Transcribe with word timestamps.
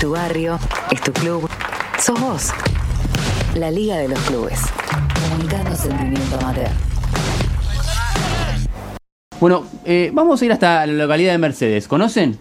tu 0.00 0.10
barrio, 0.12 0.58
es 0.90 1.00
tu 1.00 1.12
club, 1.12 1.48
sos 1.98 2.20
vos. 2.20 2.50
La 3.54 3.70
Liga 3.70 3.96
de 3.96 4.08
los 4.08 4.18
Clubes. 4.20 4.60
Comunicando 5.30 5.74
sentimiento 5.74 6.36
amateur. 6.40 6.68
Bueno, 9.40 9.64
eh, 9.84 10.10
vamos 10.12 10.40
a 10.40 10.44
ir 10.44 10.52
hasta 10.52 10.86
la 10.86 10.92
localidad 10.92 11.32
de 11.32 11.38
Mercedes. 11.38 11.88
¿Conocen? 11.88 12.38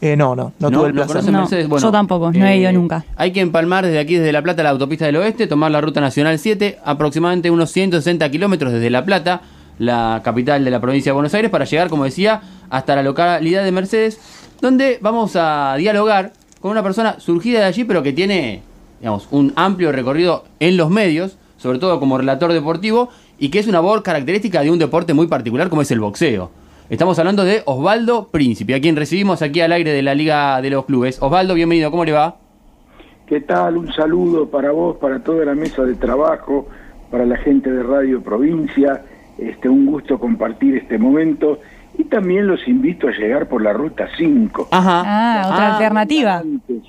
Eh, 0.00 0.16
no, 0.16 0.36
no, 0.36 0.52
no, 0.58 0.70
tuve 0.70 0.88
el 0.88 0.94
¿lo 0.94 1.06
placer. 1.06 1.16
conocen 1.16 1.32
No, 1.32 1.40
Mercedes? 1.40 1.68
yo 1.82 1.90
tampoco, 1.92 2.30
no 2.32 2.46
he 2.46 2.56
ido 2.58 2.72
nunca. 2.72 3.04
Hay 3.16 3.32
que 3.32 3.40
empalmar 3.40 3.84
desde 3.84 3.98
aquí, 3.98 4.14
desde 4.16 4.32
La 4.32 4.42
Plata, 4.42 4.62
la 4.62 4.70
autopista 4.70 5.06
del 5.06 5.16
oeste, 5.16 5.46
tomar 5.46 5.70
la 5.70 5.80
ruta 5.80 6.00
nacional 6.00 6.38
7, 6.38 6.78
aproximadamente 6.84 7.50
unos 7.50 7.70
160 7.72 8.30
kilómetros 8.30 8.72
desde 8.72 8.90
La 8.90 9.04
Plata, 9.04 9.42
la 9.78 10.20
capital 10.24 10.64
de 10.64 10.70
la 10.70 10.80
provincia 10.80 11.10
de 11.10 11.14
Buenos 11.14 11.34
Aires, 11.34 11.50
para 11.50 11.64
llegar, 11.64 11.88
como 11.88 12.04
decía, 12.04 12.40
hasta 12.70 12.94
la 12.94 13.02
localidad 13.02 13.64
de 13.64 13.72
Mercedes, 13.72 14.20
donde 14.60 14.98
vamos 15.00 15.32
a 15.34 15.74
dialogar 15.76 16.32
con 16.60 16.70
una 16.70 16.82
persona 16.82 17.20
surgida 17.20 17.60
de 17.60 17.64
allí, 17.66 17.84
pero 17.84 18.02
que 18.02 18.12
tiene, 18.12 18.62
digamos, 19.00 19.28
un 19.30 19.52
amplio 19.56 19.92
recorrido 19.92 20.44
en 20.60 20.76
los 20.76 20.90
medios, 20.90 21.38
sobre 21.56 21.78
todo 21.78 22.00
como 22.00 22.18
relator 22.18 22.52
deportivo, 22.52 23.08
y 23.38 23.50
que 23.50 23.58
es 23.58 23.68
una 23.68 23.80
voz 23.80 24.02
característica 24.02 24.62
de 24.62 24.70
un 24.70 24.78
deporte 24.78 25.14
muy 25.14 25.26
particular 25.26 25.68
como 25.68 25.82
es 25.82 25.90
el 25.90 26.00
boxeo. 26.00 26.50
Estamos 26.90 27.18
hablando 27.18 27.44
de 27.44 27.62
Osvaldo 27.66 28.28
Príncipe, 28.28 28.74
a 28.74 28.80
quien 28.80 28.96
recibimos 28.96 29.42
aquí 29.42 29.60
al 29.60 29.72
aire 29.72 29.92
de 29.92 30.02
la 30.02 30.14
Liga 30.14 30.60
de 30.62 30.70
los 30.70 30.86
Clubes. 30.86 31.20
Osvaldo, 31.20 31.54
bienvenido, 31.54 31.90
¿cómo 31.90 32.04
le 32.04 32.12
va? 32.12 32.36
¿Qué 33.26 33.42
tal? 33.42 33.76
Un 33.76 33.92
saludo 33.92 34.48
para 34.48 34.70
vos, 34.72 34.96
para 34.96 35.22
toda 35.22 35.44
la 35.44 35.54
mesa 35.54 35.84
de 35.84 35.94
trabajo, 35.94 36.66
para 37.10 37.26
la 37.26 37.36
gente 37.36 37.70
de 37.70 37.82
Radio 37.82 38.22
Provincia. 38.22 39.02
Este, 39.36 39.68
un 39.68 39.84
gusto 39.84 40.18
compartir 40.18 40.76
este 40.76 40.96
momento 40.96 41.60
y 41.98 42.04
también 42.04 42.46
los 42.46 42.66
invito 42.66 43.08
a 43.08 43.10
llegar 43.10 43.48
por 43.48 43.60
la 43.60 43.72
ruta 43.72 44.08
5. 44.16 44.68
Ajá. 44.70 45.02
Ah, 45.04 45.42
otra 45.52 45.72
alternativa. 45.74 46.38
Antes 46.38 46.82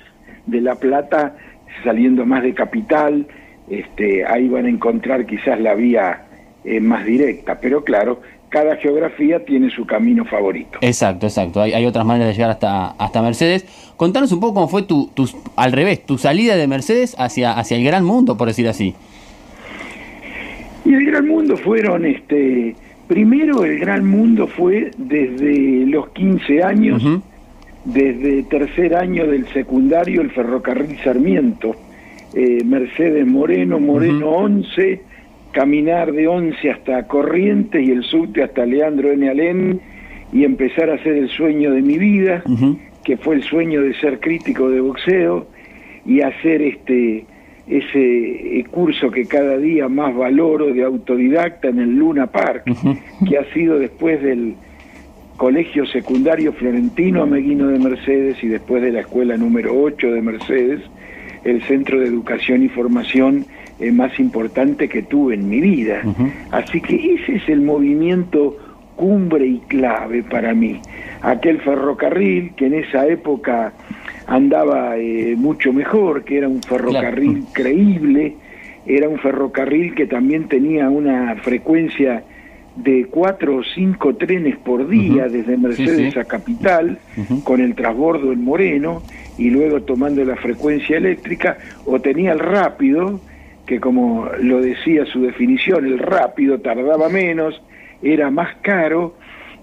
de 0.46 0.60
La 0.60 0.76
Plata, 0.76 1.36
saliendo 1.84 2.24
más 2.24 2.42
de 2.44 2.54
Capital, 2.54 3.26
este, 3.68 4.24
ahí 4.24 4.48
van 4.48 4.66
a 4.66 4.68
encontrar 4.68 5.26
quizás 5.26 5.60
la 5.60 5.74
vía 5.74 6.22
eh, 6.64 6.80
más 6.80 7.04
directa, 7.04 7.58
pero 7.60 7.82
claro, 7.84 8.20
cada 8.50 8.76
geografía 8.76 9.44
tiene 9.44 9.70
su 9.70 9.84
camino 9.84 10.24
favorito. 10.24 10.78
Exacto, 10.80 11.26
exacto. 11.26 11.60
Hay, 11.60 11.72
hay 11.72 11.86
otras 11.86 12.04
maneras 12.04 12.28
de 12.28 12.34
llegar 12.34 12.50
hasta, 12.50 12.90
hasta 12.90 13.22
Mercedes. 13.22 13.64
Contanos 13.96 14.30
un 14.32 14.40
poco 14.40 14.54
cómo 14.54 14.68
fue 14.68 14.82
tu, 14.82 15.08
tu, 15.14 15.28
al 15.56 15.72
revés, 15.72 16.04
tu 16.04 16.18
salida 16.18 16.56
de 16.56 16.66
Mercedes 16.66 17.16
hacia, 17.18 17.52
hacia 17.52 17.76
el 17.76 17.84
gran 17.84 18.04
mundo, 18.04 18.36
por 18.36 18.48
decir 18.48 18.68
así. 18.68 18.94
Y 20.84 20.94
el 20.94 21.04
gran 21.06 21.28
mundo 21.28 21.56
fueron, 21.56 22.04
este, 22.06 22.74
primero 23.10 23.64
el 23.64 23.80
gran 23.80 24.06
mundo 24.06 24.46
fue 24.46 24.92
desde 24.96 25.84
los 25.86 26.10
15 26.10 26.62
años, 26.62 27.02
desde 27.84 28.44
tercer 28.44 28.94
año 28.94 29.26
del 29.26 29.48
secundario, 29.48 30.20
el 30.20 30.30
ferrocarril 30.30 30.96
Sarmiento, 31.02 31.74
eh, 32.34 32.62
Mercedes 32.64 33.26
Moreno, 33.26 33.80
Moreno 33.80 34.28
11, 34.28 35.00
caminar 35.50 36.12
de 36.12 36.28
11 36.28 36.70
hasta 36.70 37.08
Corrientes 37.08 37.82
y 37.82 37.90
el 37.90 38.04
subte 38.04 38.44
hasta 38.44 38.64
Leandro 38.64 39.10
N. 39.10 39.28
Alén 39.28 39.80
y 40.32 40.44
empezar 40.44 40.88
a 40.88 40.94
hacer 40.94 41.16
el 41.16 41.30
sueño 41.30 41.72
de 41.72 41.82
mi 41.82 41.98
vida, 41.98 42.44
que 43.02 43.16
fue 43.16 43.34
el 43.34 43.42
sueño 43.42 43.82
de 43.82 43.92
ser 43.94 44.20
crítico 44.20 44.70
de 44.70 44.80
boxeo 44.80 45.48
y 46.06 46.20
hacer 46.20 46.62
este 46.62 47.24
ese 47.70 48.58
eh, 48.58 48.64
curso 48.68 49.10
que 49.10 49.26
cada 49.26 49.56
día 49.56 49.88
más 49.88 50.14
valoro 50.14 50.74
de 50.74 50.82
autodidacta 50.82 51.68
en 51.68 51.78
el 51.78 51.96
Luna 51.96 52.26
Park, 52.26 52.64
que 53.28 53.38
ha 53.38 53.44
sido 53.52 53.78
después 53.78 54.20
del 54.22 54.56
Colegio 55.36 55.86
Secundario 55.86 56.52
Florentino 56.52 57.22
Ameguino 57.22 57.68
de 57.68 57.78
Mercedes 57.78 58.42
y 58.42 58.48
después 58.48 58.82
de 58.82 58.90
la 58.90 59.00
Escuela 59.00 59.36
número 59.36 59.72
8 59.80 60.10
de 60.10 60.20
Mercedes, 60.20 60.80
el 61.44 61.62
centro 61.62 62.00
de 62.00 62.06
educación 62.06 62.64
y 62.64 62.68
formación 62.68 63.46
eh, 63.78 63.92
más 63.92 64.18
importante 64.18 64.88
que 64.88 65.02
tuve 65.02 65.34
en 65.34 65.48
mi 65.48 65.60
vida. 65.60 66.02
Así 66.50 66.80
que 66.80 67.14
ese 67.14 67.36
es 67.36 67.48
el 67.48 67.62
movimiento 67.62 68.58
cumbre 68.96 69.46
y 69.46 69.58
clave 69.60 70.22
para 70.22 70.52
mí. 70.52 70.80
Aquel 71.22 71.60
ferrocarril 71.60 72.52
que 72.54 72.66
en 72.66 72.74
esa 72.74 73.06
época 73.06 73.72
andaba 74.26 74.96
eh, 74.96 75.34
mucho 75.36 75.72
mejor, 75.72 76.24
que 76.24 76.38
era 76.38 76.48
un 76.48 76.62
ferrocarril 76.62 77.44
creíble, 77.52 78.36
era 78.86 79.08
un 79.08 79.18
ferrocarril 79.18 79.94
que 79.94 80.06
también 80.06 80.48
tenía 80.48 80.88
una 80.88 81.36
frecuencia 81.36 82.22
de 82.76 83.06
cuatro 83.10 83.56
o 83.56 83.64
cinco 83.64 84.14
trenes 84.14 84.56
por 84.56 84.88
día 84.88 85.28
desde 85.28 85.56
Mercedes 85.56 86.14
sí. 86.14 86.18
a 86.18 86.24
Capital, 86.24 86.98
con 87.44 87.60
el 87.60 87.74
transbordo 87.74 88.32
en 88.32 88.44
Moreno 88.44 89.02
y 89.36 89.50
luego 89.50 89.82
tomando 89.82 90.24
la 90.24 90.36
frecuencia 90.36 90.96
eléctrica, 90.96 91.58
o 91.84 92.00
tenía 92.00 92.32
el 92.32 92.38
rápido, 92.38 93.20
que 93.66 93.80
como 93.80 94.28
lo 94.40 94.60
decía 94.60 95.04
su 95.06 95.22
definición, 95.22 95.86
el 95.86 95.98
rápido 95.98 96.60
tardaba 96.60 97.08
menos, 97.08 97.60
era 98.02 98.30
más 98.30 98.56
caro 98.62 99.14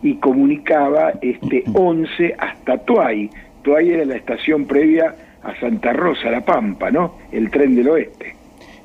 y 0.03 0.15
comunicaba 0.15 1.13
este 1.21 1.63
11 1.73 2.35
hasta 2.37 2.77
Tuay. 2.79 3.29
Tuay 3.67 3.89
era 3.89 4.05
la 4.05 4.15
estación 4.15 4.65
previa 4.65 5.13
a 5.43 5.59
Santa 5.59 5.91
Rosa, 5.91 6.29
La 6.31 6.45
Pampa, 6.45 6.89
¿no? 6.89 7.15
El 7.33 7.51
tren 7.51 7.75
del 7.75 7.89
oeste. 7.89 8.33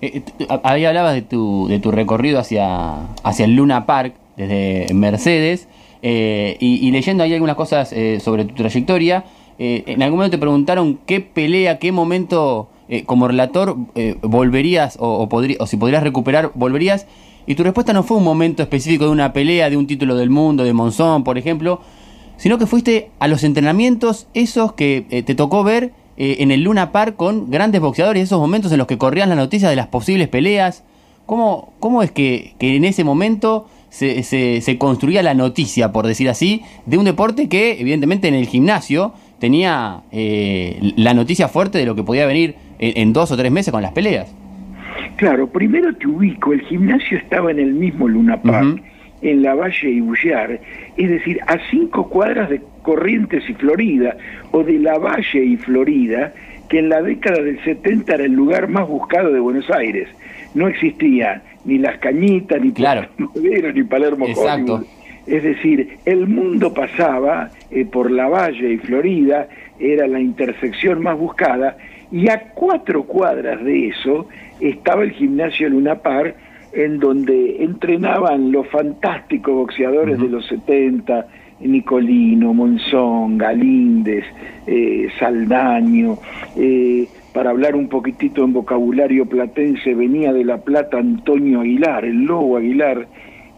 Eh, 0.01 0.23
eh, 0.41 0.47
Ahí 0.65 0.85
hablabas 0.85 1.15
de 1.15 1.23
tu, 1.23 1.69
de 1.69 1.79
tu 1.79 1.93
recorrido 1.93 2.41
hacia, 2.41 3.07
hacia 3.23 3.45
el 3.45 3.55
Luna 3.55 3.87
Park, 3.87 4.15
desde 4.37 4.93
Mercedes, 4.93 5.69
eh, 6.03 6.57
y, 6.59 6.91
leyendo 6.91 7.23
ahí 7.23 7.33
algunas 7.33 7.55
cosas 7.55 7.93
eh, 7.93 8.19
sobre 8.19 8.45
tu 8.45 8.55
trayectoria, 8.55 9.25
eh, 9.61 9.85
en 9.87 10.03
algún 10.03 10.19
momento 10.19 10.37
te 10.37 10.41
preguntaron 10.41 10.99
qué 11.07 11.21
pelea, 11.21 11.79
qué 11.79 11.93
momento 11.93 12.69
eh, 12.89 13.05
como 13.05 13.29
relator 13.29 13.77
volverías 14.23 14.97
o, 14.99 15.23
o, 15.23 15.29
o 15.61 15.67
si 15.69 15.77
podrías 15.77 16.03
recuperar, 16.03 16.51
volverías, 16.57 17.07
y 17.47 17.55
tu 17.55 17.63
respuesta 17.63 17.93
no 17.93 18.03
fue 18.03 18.17
un 18.17 18.25
momento 18.25 18.65
específico 18.65 19.05
de 19.05 19.13
una 19.13 19.33
pelea, 19.33 19.71
de 19.71 19.77
un 19.77 19.87
título 19.87 20.17
del 20.17 20.31
mundo, 20.31 20.65
de 20.65 20.73
Monzón, 20.73 21.23
por 21.23 21.39
ejemplo, 21.39 21.81
sino 22.43 22.59
que 22.59 22.67
fuiste 22.67 23.11
a 23.21 23.29
los 23.29 23.45
entrenamientos 23.45 24.27
esos 24.35 24.73
que 24.73 25.07
eh, 25.11 25.23
te 25.23 25.37
tocó 25.37 25.63
ver 25.63 25.93
eh, 26.17 26.39
en 26.41 26.51
el 26.51 26.65
Luna 26.65 26.91
Park 26.91 27.15
con 27.15 27.53
grandes 27.53 27.81
boxeadores, 27.81 28.25
esos 28.25 28.41
momentos 28.41 28.73
en 28.73 28.79
los 28.79 28.89
que 28.89 28.99
corrían 28.99 29.29
las 29.29 29.39
noticias 29.39 29.71
de 29.71 29.77
las 29.77 29.87
posibles 29.87 30.27
peleas. 30.27 30.83
¿Cómo, 31.25 31.73
cómo 31.79 32.03
es 32.03 32.11
que, 32.11 32.55
que 32.59 32.75
en 32.75 32.85
ese 32.85 33.05
momento 33.05 33.69
se, 33.91 34.25
se, 34.25 34.61
se 34.61 34.77
construía 34.77 35.23
la 35.23 35.35
noticia, 35.35 35.93
por 35.93 36.05
decir 36.05 36.29
así, 36.29 36.63
de 36.85 36.99
un 36.99 37.05
deporte 37.05 37.49
que 37.49 37.81
evidentemente 37.81 38.27
en 38.27 38.35
el 38.35 38.49
gimnasio 38.49 39.13
tenía 39.39 40.01
eh, 40.11 40.95
la 40.97 41.15
noticia 41.15 41.47
fuerte 41.47 41.79
de 41.79 41.87
lo 41.87 41.95
que 41.95 42.03
podía 42.03 42.27
venir 42.27 42.57
en, 42.81 42.99
en 43.03 43.13
dos 43.13 43.31
o 43.31 43.37
tres 43.37 43.53
meses 43.53 43.71
con 43.71 43.83
las 43.83 43.93
peleas? 43.93 44.35
Claro, 45.15 45.47
primero 45.47 45.95
te 45.95 46.09
ubico, 46.09 46.53
el 46.53 46.63
gimnasio 46.63 47.19
estaba 47.19 47.53
en 47.53 47.61
el 47.61 47.73
mismo 47.73 48.09
Luna 48.09 48.43
Park. 48.43 48.83
En 49.23 49.43
la 49.43 49.55
Valle 49.55 49.89
y 49.89 50.01
Bullar, 50.01 50.61
es 50.97 51.11
decir, 51.11 51.39
a 51.47 51.57
cinco 51.71 52.09
cuadras 52.09 52.51
de 52.51 52.61
Corrientes 52.83 53.49
y 53.49 53.55
Florida, 53.55 54.17
o 54.51 54.63
de 54.65 54.79
la 54.79 54.99
Valle 54.99 55.45
y 55.45 55.57
Florida, 55.57 56.33
que 56.69 56.81
en 56.81 56.89
la 56.89 57.01
década 57.03 57.43
del 57.43 57.63
70 57.65 58.15
era 58.15 58.25
el 58.25 58.33
lugar 58.33 58.69
más 58.69 58.89
buscado 58.89 59.33
de 59.33 59.41
Buenos 59.41 59.71
Aires. 59.71 60.09
No 60.55 60.69
existía 60.69 61.43
ni 61.65 61.79
Las 61.79 61.99
Cañitas, 61.99 62.61
ni 62.61 62.73
Claro. 62.73 63.09
Madero, 63.19 63.73
ni 63.73 63.83
Palermo 63.85 64.27
Exacto. 64.27 64.75
Hollywood. 64.75 64.87
Es 65.27 65.43
decir, 65.45 65.99
el 66.05 66.27
mundo 66.27 66.75
pasaba 66.75 67.51
eh, 67.71 67.85
por 67.85 68.11
la 68.11 68.29
Valle 68.29 68.73
y 68.73 68.79
Florida, 68.79 69.47
era 69.79 70.09
la 70.09 70.19
intersección 70.19 71.01
más 71.01 71.17
buscada, 71.17 71.77
y 72.11 72.29
a 72.29 72.51
cuatro 72.55 73.05
cuadras 73.05 73.65
de 73.65 73.89
eso 73.89 74.29
estaba 74.61 75.05
el 75.05 75.13
gimnasio 75.13 75.69
Luna 75.69 75.97
Park, 75.97 76.35
en 76.73 76.99
donde 76.99 77.63
entrenaban 77.63 78.51
los 78.53 78.67
fantásticos 78.69 79.55
boxeadores 79.55 80.19
de 80.19 80.29
los 80.29 80.47
70, 80.47 81.27
Nicolino, 81.61 82.53
Monzón, 82.55 83.39
Galíndez, 83.39 84.25
eh, 84.67 85.09
Saldaño, 85.19 86.19
eh, 86.57 87.07
para 87.33 87.51
hablar 87.51 87.77
un 87.77 87.89
poquitito 87.89 88.45
en 88.45 88.53
vocabulario 88.53 89.27
platense, 89.27 89.95
venía 89.95 90.33
de 90.33 90.45
La 90.45 90.59
Plata 90.59 90.99
Antonio 90.99 91.61
Aguilar, 91.61 92.05
el 92.05 92.25
Lobo 92.25 92.57
Aguilar, 92.57 93.07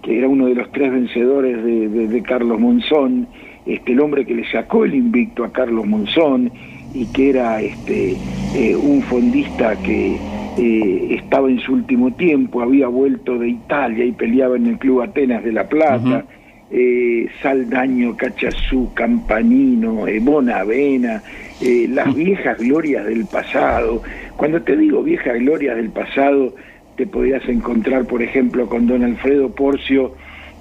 que 0.03 0.19
era 0.19 0.29
uno 0.29 0.47
de 0.47 0.55
los 0.55 0.71
tres 0.73 0.93
vencedores 0.93 1.65
de, 1.65 1.89
de- 1.89 2.09
de 2.09 2.23
Carlos 2.23 2.61
Monzón, 2.61 3.27
este, 3.67 3.93
el 3.93 4.01
hombre 4.01 4.27
que 4.27 4.35
le 4.35 4.51
sacó 4.51 4.85
el 4.85 4.95
invicto 4.95 5.43
a 5.45 5.51
Carlos 5.53 5.87
Monzón 5.87 6.51
y 6.93 7.07
que 7.07 7.31
era 7.31 7.61
este, 7.63 8.15
eh, 8.55 8.77
un 8.77 9.03
fondista 9.03 9.75
que 9.77 10.17
eh, 10.59 11.17
estaba 11.23 11.49
en 11.49 11.61
su 11.61 11.73
último 11.73 12.13
tiempo, 12.15 12.63
había 12.63 12.89
vuelto 12.89 13.39
de 13.39 13.49
Italia 13.49 14.05
y 14.05 14.13
peleaba 14.13 14.57
en 14.57 14.67
el 14.67 14.79
Club 14.79 15.03
Atenas 15.03 15.45
de 15.45 15.53
La 15.53 15.69
Plata. 15.69 16.25
eh, 16.71 17.29
Saldaño, 17.41 18.17
Cachazú, 18.17 18.93
Campanino, 18.95 20.09
eh, 20.09 20.19
Bonavena, 20.19 21.23
eh, 21.61 21.87
las 21.89 22.13
viejas 22.15 22.59
glorias 22.59 23.07
del 23.07 23.27
pasado. 23.27 24.03
Cuando 24.37 24.61
te 24.63 24.77
digo 24.77 25.03
viejas 25.03 25.39
glorias 25.39 25.77
del 25.77 25.91
pasado, 25.91 26.55
te 26.97 27.07
podías 27.07 27.47
encontrar, 27.49 28.07
por 28.07 28.23
ejemplo, 28.23 28.69
con 28.69 28.87
don 28.87 29.05
Alfredo 29.05 29.55
Porcio, 29.55 30.15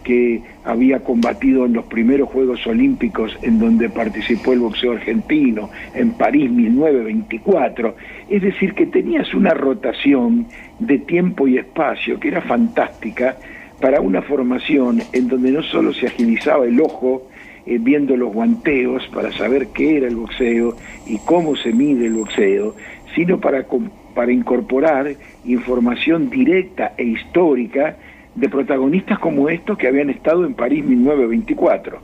que 0.04 0.42
había 0.64 1.00
combatido 1.00 1.66
en 1.66 1.74
los 1.74 1.86
primeros 1.86 2.30
Juegos 2.30 2.66
Olímpicos 2.68 3.38
en 3.42 3.60
donde 3.60 3.90
participó 3.90 4.54
el 4.54 4.60
boxeo 4.60 4.94
argentino, 4.94 5.70
en 5.96 6.12
París 6.12 6.52
1924. 6.52 7.96
Es 8.30 8.42
decir, 8.42 8.74
que 8.74 8.86
tenías 8.86 9.34
una 9.34 9.54
rotación 9.54 10.48
de 10.80 11.00
tiempo 11.00 11.48
y 11.48 11.58
espacio 11.58 12.20
que 12.20 12.28
era 12.28 12.42
fantástica 12.42 13.38
para 13.80 14.02
una 14.02 14.22
formación 14.22 15.02
en 15.12 15.28
donde 15.28 15.52
no 15.52 15.64
solo 15.64 15.94
se 15.94 16.08
agilizaba 16.08 16.66
el 16.66 16.80
ojo, 16.80 17.28
eh, 17.66 17.78
viendo 17.80 18.16
los 18.18 18.34
guanteos 18.34 19.08
para 19.14 19.32
saber 19.32 19.68
qué 19.68 19.98
era 19.98 20.08
el 20.08 20.18
boxeo 20.18 20.76
y 21.06 21.18
cómo 21.20 21.56
se 21.56 21.72
mide 21.72 22.08
el 22.08 22.14
boxeo, 22.14 22.76
sino 23.16 23.40
para, 23.40 23.66
para 24.14 24.32
incorporar 24.32 25.16
información 25.46 26.30
directa 26.30 26.94
e 26.98 27.04
histórica 27.04 27.98
de 28.36 28.50
protagonistas 28.50 29.20
como 29.20 29.50
estos 29.50 29.78
que 29.78 29.88
habían 29.88 30.10
estado 30.10 30.46
en 30.46 30.54
París 30.54 30.84
1924. 30.84 32.00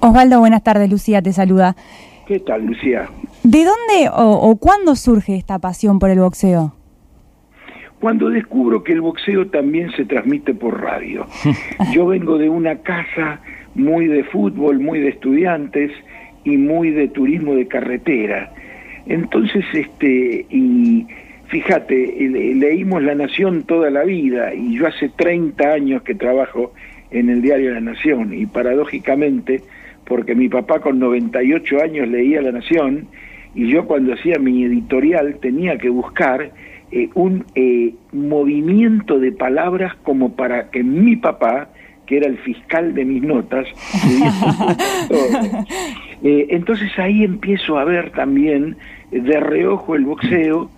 Osvaldo, 0.00 0.40
buenas 0.40 0.62
tardes, 0.62 0.90
Lucía 0.90 1.20
te 1.20 1.32
saluda. 1.32 1.76
¿Qué 2.26 2.40
tal, 2.40 2.64
Lucía? 2.64 3.08
¿De 3.42 3.64
dónde 3.64 4.08
o, 4.12 4.32
o 4.32 4.56
cuándo 4.56 4.94
surge 4.94 5.36
esta 5.36 5.58
pasión 5.58 5.98
por 5.98 6.10
el 6.10 6.20
boxeo? 6.20 6.74
Cuando 8.00 8.30
descubro 8.30 8.82
que 8.82 8.92
el 8.92 9.02
boxeo 9.02 9.48
también 9.48 9.90
se 9.92 10.06
transmite 10.06 10.54
por 10.54 10.80
radio. 10.80 11.26
Yo 11.92 12.06
vengo 12.06 12.38
de 12.38 12.48
una 12.48 12.76
casa 12.76 13.40
muy 13.74 14.06
de 14.06 14.24
fútbol, 14.24 14.80
muy 14.80 15.00
de 15.00 15.08
estudiantes 15.08 15.90
y 16.44 16.56
muy 16.56 16.90
de 16.90 17.08
turismo 17.08 17.54
de 17.54 17.68
carretera. 17.68 18.52
Entonces, 19.06 19.64
este, 19.72 20.46
y 20.48 21.06
fíjate, 21.50 22.14
leímos 22.54 23.02
La 23.02 23.16
Nación 23.16 23.64
toda 23.64 23.90
la 23.90 24.04
vida 24.04 24.54
y 24.54 24.78
yo 24.78 24.86
hace 24.86 25.08
30 25.08 25.72
años 25.72 26.02
que 26.02 26.14
trabajo 26.14 26.72
en 27.10 27.28
el 27.28 27.42
diario 27.42 27.74
La 27.74 27.80
Nación 27.80 28.32
y 28.32 28.46
paradójicamente, 28.46 29.60
porque 30.04 30.36
mi 30.36 30.48
papá 30.48 30.78
con 30.78 31.00
98 31.00 31.82
años 31.82 32.08
leía 32.08 32.40
La 32.40 32.52
Nación 32.52 33.08
y 33.54 33.68
yo 33.68 33.84
cuando 33.86 34.14
hacía 34.14 34.38
mi 34.38 34.64
editorial 34.64 35.38
tenía 35.40 35.76
que 35.76 35.88
buscar 35.88 36.52
eh, 36.92 37.10
un 37.14 37.44
eh, 37.56 37.94
movimiento 38.12 39.18
de 39.18 39.32
palabras 39.32 39.96
como 40.04 40.36
para 40.36 40.70
que 40.70 40.84
mi 40.84 41.16
papá, 41.16 41.68
que 42.06 42.18
era 42.18 42.28
el 42.28 42.38
fiscal 42.38 42.94
de 42.94 43.04
mis 43.04 43.22
notas, 43.24 43.66
eh, 46.22 46.46
entonces 46.50 46.96
ahí 46.96 47.24
empiezo 47.24 47.76
a 47.76 47.84
ver 47.84 48.10
también 48.10 48.76
de 49.10 49.40
reojo 49.40 49.96
el 49.96 50.04
boxeo 50.04 50.70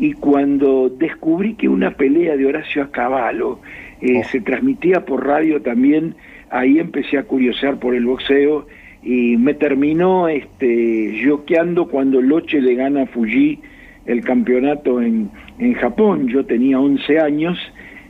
y 0.00 0.14
cuando 0.14 0.88
descubrí 0.88 1.54
que 1.54 1.68
una 1.68 1.90
pelea 1.90 2.34
de 2.34 2.46
Horacio 2.46 2.82
Acabalo 2.82 3.60
eh, 4.00 4.20
oh. 4.20 4.28
se 4.28 4.40
transmitía 4.40 5.04
por 5.04 5.26
radio 5.26 5.60
también, 5.60 6.14
ahí 6.48 6.78
empecé 6.78 7.18
a 7.18 7.24
curiosear 7.24 7.78
por 7.78 7.94
el 7.94 8.06
boxeo 8.06 8.66
y 9.02 9.36
me 9.36 9.52
terminó 9.52 10.26
este 10.26 11.20
yoqueando 11.20 11.88
cuando 11.88 12.22
Loche 12.22 12.62
le 12.62 12.76
gana 12.76 13.02
a 13.02 13.06
Fuji 13.06 13.60
el 14.06 14.22
campeonato 14.22 15.02
en, 15.02 15.30
en 15.58 15.74
Japón. 15.74 16.28
Yo 16.28 16.46
tenía 16.46 16.80
11 16.80 17.20
años 17.20 17.58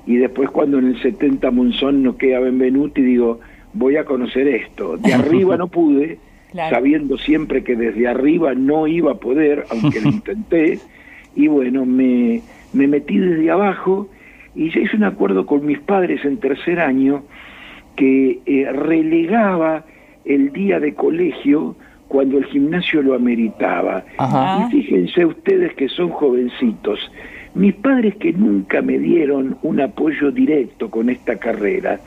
y 0.06 0.16
después 0.16 0.48
cuando 0.50 0.78
en 0.78 0.87
el 0.87 1.02
70 1.02 1.50
Monzón 1.50 2.04
no 2.04 2.16
queda 2.16 2.38
Benvenuti 2.38 3.02
digo, 3.02 3.40
voy 3.72 3.96
a 3.96 4.04
conocer 4.04 4.46
esto. 4.46 4.96
De 4.96 5.12
arriba 5.12 5.56
no 5.56 5.66
pude, 5.66 6.19
sabiendo 6.70 7.19
siempre 7.19 7.64
que 7.64 7.75
desde 7.75 8.06
arriba 8.06 8.54
no 8.54 8.87
iba 8.87 9.10
a 9.10 9.16
poder, 9.16 9.64
aunque 9.70 10.00
lo 10.00 10.08
intenté 10.10 10.78
y 11.35 11.49
bueno, 11.49 11.87
me, 11.87 12.43
me 12.73 12.87
metí 12.87 13.19
desde 13.19 13.50
abajo 13.50 14.09
y 14.55 14.71
ya 14.71 14.81
hice 14.81 14.97
un 14.97 15.05
acuerdo 15.05 15.47
con 15.47 15.65
mis 15.65 15.79
padres 15.81 16.25
en 16.25 16.38
tercer 16.38 16.81
año 16.81 17.23
que 17.97 18.41
eh, 18.47 18.73
relegaba 18.73 19.85
el 20.25 20.53
día 20.53 20.81
de 20.81 20.94
colegio 20.94 21.77
cuando 22.09 22.38
el 22.38 22.44
gimnasio 22.47 23.03
lo 23.03 23.15
ameritaba. 23.15 24.05
Y 24.69 24.71
fíjense 24.71 25.25
ustedes 25.25 25.75
que 25.75 25.88
son 25.88 26.09
jovencitos. 26.11 26.99
Mis 27.55 27.75
padres 27.75 28.17
que 28.17 28.33
nunca 28.33 28.83
me 28.83 28.99
dieron 28.99 29.56
un 29.62 29.81
apoyo 29.81 30.31
directo 30.31 30.91
con 30.91 31.09
esta 31.09 31.37
carrera, 31.37 32.00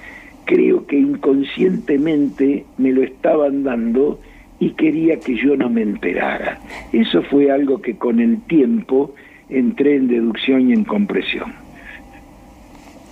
creo 0.46 0.86
que 0.88 0.98
inconscientemente 0.98 2.66
me 2.78 2.92
lo 2.92 3.02
estaban 3.02 3.64
dando 3.64 4.20
y 4.64 4.72
quería 4.72 5.20
que 5.20 5.36
yo 5.36 5.58
no 5.58 5.70
me 5.70 5.82
enterara. 5.82 6.60
Eso 6.94 7.22
fue 7.24 7.52
algo 7.52 7.82
que 7.82 7.98
con 7.98 8.22
el 8.22 8.42
tiempo 8.44 9.14
entré 9.50 9.98
en 9.98 10.08
deducción 10.08 10.70
y 10.70 10.74
en 10.74 10.86
compresión. 10.86 11.54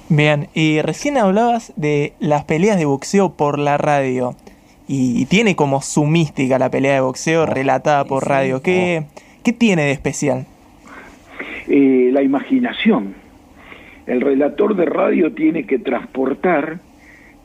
Bien, 0.07 0.47
y 0.53 0.81
recién 0.81 1.17
hablabas 1.17 1.73
de 1.75 2.13
las 2.19 2.45
peleas 2.45 2.77
de 2.77 2.85
boxeo 2.85 3.33
por 3.33 3.59
la 3.59 3.77
radio. 3.77 4.35
Y, 4.87 5.25
tiene 5.25 5.55
como 5.55 5.81
su 5.81 6.05
mística 6.05 6.59
la 6.59 6.71
pelea 6.71 6.95
de 6.95 7.01
boxeo 7.01 7.45
relatada 7.45 8.05
por 8.05 8.27
radio. 8.27 8.61
¿Qué, 8.61 9.03
qué 9.43 9.53
tiene 9.53 9.83
de 9.83 9.91
especial? 9.91 10.45
Eh, 11.67 12.09
la 12.11 12.21
imaginación. 12.23 13.13
El 14.05 14.21
relator 14.21 14.75
de 14.75 14.85
radio 14.85 15.33
tiene 15.33 15.65
que 15.65 15.79
transportar 15.79 16.79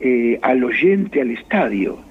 eh, 0.00 0.38
al 0.43 0.64
oyente 0.64 1.20
al 1.20 1.31
estadio 1.31 2.06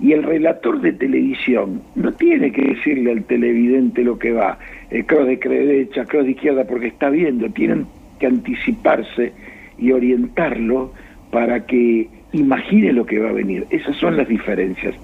y 0.00 0.12
el 0.12 0.22
relator 0.22 0.80
de 0.80 0.92
televisión 0.92 1.82
no 1.94 2.12
tiene 2.12 2.50
que 2.52 2.62
decirle 2.62 3.12
al 3.12 3.24
televidente 3.24 4.02
lo 4.02 4.18
que 4.18 4.32
va, 4.32 4.58
el 4.90 5.06
cross 5.06 5.26
de 5.26 5.36
derecha, 5.36 6.04
cross 6.04 6.24
de 6.24 6.32
izquierda, 6.32 6.64
porque 6.64 6.88
está 6.88 7.10
viendo, 7.10 7.48
tienen 7.50 7.86
que 8.18 8.26
anticiparse 8.26 9.32
y 9.78 9.92
orientarlo 9.92 10.92
para 11.30 11.66
que 11.66 12.08
imagine 12.32 12.92
lo 12.92 13.06
que 13.06 13.18
va 13.18 13.30
a 13.30 13.32
venir. 13.32 13.66
Esas 13.70 13.96
son 13.96 14.16
las 14.16 14.28
diferencias. 14.28 14.94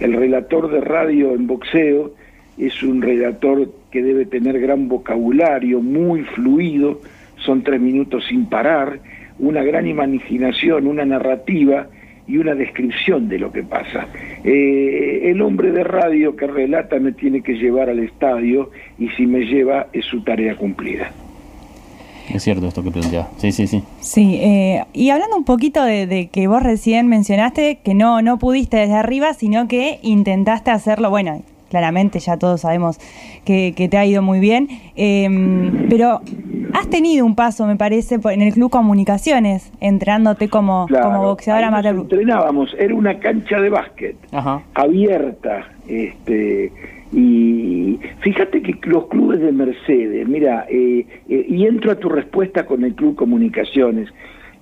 El 0.00 0.12
relator 0.14 0.70
de 0.70 0.80
radio 0.80 1.34
en 1.34 1.46
boxeo 1.46 2.12
es 2.58 2.82
un 2.82 3.00
relator 3.02 3.72
que 3.90 4.02
debe 4.02 4.26
tener 4.26 4.60
gran 4.60 4.88
vocabulario, 4.88 5.80
muy 5.80 6.22
fluido, 6.22 7.00
son 7.36 7.62
tres 7.62 7.80
minutos 7.80 8.26
sin 8.28 8.46
parar, 8.46 9.00
una 9.38 9.62
gran 9.62 9.86
imaginación, 9.86 10.86
una 10.86 11.04
narrativa, 11.04 11.88
y 12.30 12.38
una 12.38 12.54
descripción 12.54 13.28
de 13.28 13.38
lo 13.38 13.50
que 13.50 13.62
pasa. 13.62 14.06
Eh, 14.44 15.22
el 15.24 15.42
hombre 15.42 15.72
de 15.72 15.82
radio 15.82 16.36
que 16.36 16.46
relata 16.46 16.98
me 17.00 17.12
tiene 17.12 17.42
que 17.42 17.54
llevar 17.54 17.90
al 17.90 17.98
estadio 17.98 18.70
y 18.98 19.08
si 19.10 19.26
me 19.26 19.40
lleva 19.40 19.88
es 19.92 20.04
su 20.04 20.22
tarea 20.22 20.56
cumplida. 20.56 21.10
Es 22.32 22.44
cierto 22.44 22.68
esto 22.68 22.84
que 22.84 22.92
plantea. 22.92 23.28
Sí, 23.38 23.50
sí, 23.50 23.66
sí. 23.66 23.82
Sí, 23.98 24.36
eh, 24.40 24.84
y 24.92 25.10
hablando 25.10 25.36
un 25.36 25.44
poquito 25.44 25.82
de, 25.82 26.28
que 26.32 26.46
vos 26.46 26.62
recién 26.62 27.08
mencionaste 27.08 27.80
que 27.82 27.94
no, 27.94 28.22
no 28.22 28.38
pudiste 28.38 28.76
desde 28.76 28.94
arriba, 28.94 29.34
sino 29.34 29.66
que 29.66 29.98
intentaste 30.02 30.70
hacerlo, 30.70 31.10
bueno, 31.10 31.42
claramente 31.70 32.18
ya 32.18 32.36
todos 32.36 32.60
sabemos 32.60 32.98
que, 33.46 33.72
te 33.90 33.96
ha 33.96 34.04
ido 34.04 34.20
muy 34.20 34.40
bien, 34.40 34.68
em, 34.96 35.88
pero 35.88 36.20
Has 36.72 36.88
tenido 36.88 37.26
un 37.26 37.34
paso, 37.34 37.66
me 37.66 37.76
parece, 37.76 38.20
en 38.22 38.42
el 38.42 38.52
Club 38.52 38.70
Comunicaciones, 38.70 39.72
entrenándote 39.80 40.48
como, 40.48 40.86
como 40.88 41.22
boxeadora 41.22 41.68
amateur. 41.68 41.96
Entrenábamos, 41.96 42.74
era 42.78 42.94
una 42.94 43.18
cancha 43.18 43.60
de 43.60 43.70
básquet, 43.70 44.16
abierta, 44.74 45.66
este 45.88 46.72
y 47.12 47.98
fíjate 48.20 48.62
que 48.62 48.78
los 48.88 49.08
clubes 49.08 49.40
de 49.40 49.50
Mercedes, 49.50 50.28
mira, 50.28 50.66
eh, 50.68 51.04
eh, 51.28 51.46
y 51.48 51.66
entro 51.66 51.90
a 51.90 51.96
tu 51.96 52.08
respuesta 52.08 52.66
con 52.66 52.84
el 52.84 52.94
Club 52.94 53.16
Comunicaciones. 53.16 54.08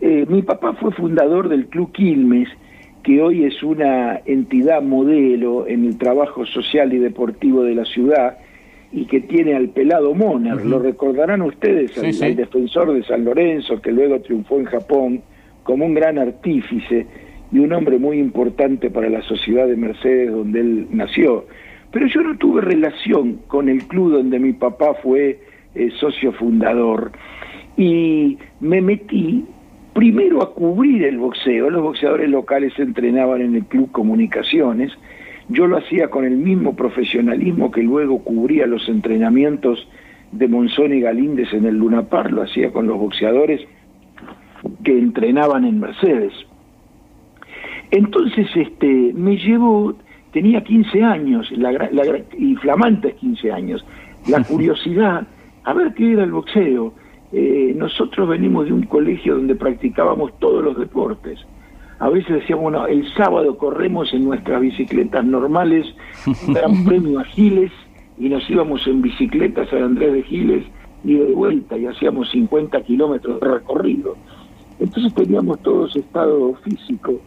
Eh, 0.01 0.25
mi 0.29 0.41
papá 0.41 0.73
fue 0.75 0.93
fundador 0.93 1.51
del 1.51 1.67
Club 1.67 1.93
Quilmes, 1.93 2.49
que 3.09 3.23
hoy 3.23 3.45
es 3.45 3.63
una 3.63 4.21
entidad 4.27 4.83
modelo 4.83 5.67
en 5.67 5.87
el 5.87 5.97
trabajo 5.97 6.45
social 6.45 6.93
y 6.93 6.99
deportivo 6.99 7.63
de 7.63 7.75
la 7.75 7.87
ciudad, 7.87 8.37
y 8.93 9.07
que 9.07 9.23
tiene 9.23 9.55
al 9.55 9.71
pelado 9.71 10.15
Moner, 10.15 10.67
lo 10.67 10.79
recordarán 10.79 11.41
ustedes, 11.41 11.97
al, 11.97 12.37
defensor 12.37 12.93
de 12.93 13.03
San 13.05 13.25
Lorenzo, 13.25 13.81
que 13.81 13.93
luego 13.93 14.21
triunfó 14.21 14.59
en 14.59 14.67
Japón, 14.67 15.23
como 15.63 15.87
un 15.87 15.95
gran 15.95 16.19
artífice 16.19 17.07
y 17.51 17.59
un 17.59 17.73
hombre 17.73 17.99
muy 17.99 18.19
importante 18.19 18.91
para 18.91 19.09
la 19.09 19.23
sociedad 19.23 19.67
de 19.67 19.77
Mercedes 19.77 20.31
donde 20.31 20.61
él 20.61 20.89
nació. 20.91 21.47
Pero 21.91 22.09
yo 22.09 22.21
no 22.21 22.37
tuve 22.37 22.61
relación 22.61 23.39
con 23.47 23.71
el 23.71 23.87
club 23.87 24.13
donde 24.13 24.39
mi 24.39 24.53
papá 24.53 24.93
fue 25.03 25.41
eh, 25.75 25.89
socio 25.99 26.31
fundador. 26.33 27.13
Y 27.75 28.37
me 28.61 28.83
metí 28.83 29.47
primero 29.99 30.43
a 30.43 30.55
cubrir 30.55 31.05
el 31.05 31.19
boxeo. 31.19 31.71
Los 31.71 31.83
boxeadores 31.83 32.31
locales 32.31 32.73
entrenaban 32.79 33.41
en 33.41 33.57
el 33.57 33.65
Club 33.65 33.91
Comunicaciones 33.91 34.93
yo 35.49 35.67
lo 35.67 35.79
hacía 35.79 36.09
con 36.09 36.25
el 36.25 36.37
mismo 36.37 36.77
profesionalismo 36.77 37.71
que 37.71 37.83
luego 37.83 38.23
cubría 38.23 38.67
los 38.67 38.87
entrenamientos 38.89 39.89
de 40.31 40.47
Monzón 40.47 40.93
y 40.93 41.01
Galíndez 41.01 41.53
en 41.55 41.65
el 41.65 41.77
Lunapar, 41.77 42.31
lo 42.33 42.43
hacía 42.43 42.71
con 42.71 42.87
los 42.87 42.99
boxeadores 42.99 43.63
que 44.85 44.93
entrenaban 44.93 45.65
en 45.65 45.81
Mercedes. 45.81 46.35
Entonces 47.91 48.47
este, 48.55 49.13
me 49.15 49.39
llevó, 49.39 49.95
tenía 50.33 50.63
15 50.63 51.03
años, 51.03 51.51
la, 51.53 51.73
y 52.37 52.55
flamantes 52.57 53.15
15 53.15 53.51
años, 53.51 53.87
la 54.29 54.45
curiosidad 54.49 55.27
a 55.65 55.73
ver 55.73 55.95
qué 55.95 56.13
era 56.13 56.25
el 56.25 56.33
boxeo. 56.33 56.93
Eh, 57.33 57.75
nosotros 57.77 58.29
venimos 58.29 58.67
de 58.67 58.73
un 58.73 58.85
colegio 58.85 59.35
donde 59.37 59.55
practicábamos 59.55 60.39
todos 60.39 60.65
los 60.65 60.79
deportes 60.79 61.39
a 62.01 62.09
veces 62.09 62.37
decíamos, 62.41 62.65
bueno, 62.65 62.87
el 62.87 63.13
sábado 63.15 63.57
corremos 63.59 64.13
en 64.15 64.25
nuestras 64.25 64.61
bicicletas 64.61 65.25
normales, 65.25 65.87
un 66.27 66.55
gran 66.55 66.85
premio 66.87 67.19
a 67.19 67.25
Giles, 67.25 67.73
y 68.19 68.29
nos 68.29 68.49
íbamos 68.49 68.87
en 68.87 69.03
bicicleta 69.03 69.63
a 69.63 69.67
San 69.67 69.83
Andrés 69.83 70.13
de 70.13 70.23
Giles 70.23 70.65
y 71.05 71.15
de 71.15 71.33
vuelta, 71.33 71.77
y 71.77 71.87
hacíamos 71.87 72.31
50 72.31 72.83
kilómetros 72.83 73.41
de 73.41 73.49
recorrido. 73.49 74.17
Entonces 74.79 75.13
teníamos 75.15 75.61
todo 75.63 75.87
ese 75.87 76.01
estado 76.01 76.55
físico. 76.63 77.21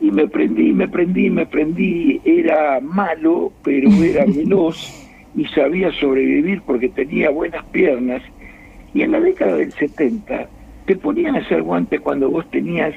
Y 0.00 0.10
me 0.10 0.28
prendí, 0.28 0.72
me 0.72 0.88
prendí, 0.88 1.30
me 1.30 1.46
prendí. 1.46 2.20
Era 2.24 2.80
malo, 2.80 3.52
pero 3.62 3.88
era 3.90 4.24
veloz 4.26 5.06
y 5.36 5.44
sabía 5.46 5.92
sobrevivir 5.92 6.62
porque 6.62 6.88
tenía 6.88 7.30
buenas 7.30 7.64
piernas. 7.66 8.22
Y 8.94 9.02
en 9.02 9.12
la 9.12 9.20
década 9.20 9.56
del 9.56 9.72
70 9.72 10.48
te 10.86 10.96
ponían 10.96 11.36
a 11.36 11.40
hacer 11.40 11.62
guantes 11.62 12.00
cuando 12.00 12.30
vos 12.30 12.50
tenías 12.50 12.94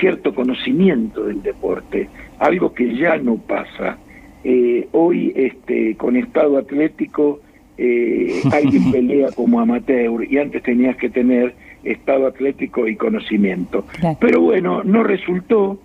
cierto 0.00 0.34
conocimiento 0.34 1.24
del 1.24 1.42
deporte, 1.42 2.08
algo 2.38 2.72
que 2.72 2.96
ya 2.96 3.16
no 3.16 3.36
pasa. 3.36 3.98
Eh, 4.42 4.88
hoy, 4.92 5.32
este, 5.36 5.96
con 5.96 6.16
estado 6.16 6.58
atlético, 6.58 7.40
eh, 7.76 8.42
alguien 8.52 8.90
pelea 8.90 9.28
como 9.34 9.60
amateur 9.60 10.24
y 10.28 10.38
antes 10.38 10.62
tenías 10.62 10.96
que 10.96 11.10
tener 11.10 11.54
estado 11.84 12.26
atlético 12.26 12.88
y 12.88 12.96
conocimiento. 12.96 13.86
Pero 14.20 14.40
bueno, 14.40 14.82
no 14.82 15.02
resultó. 15.02 15.78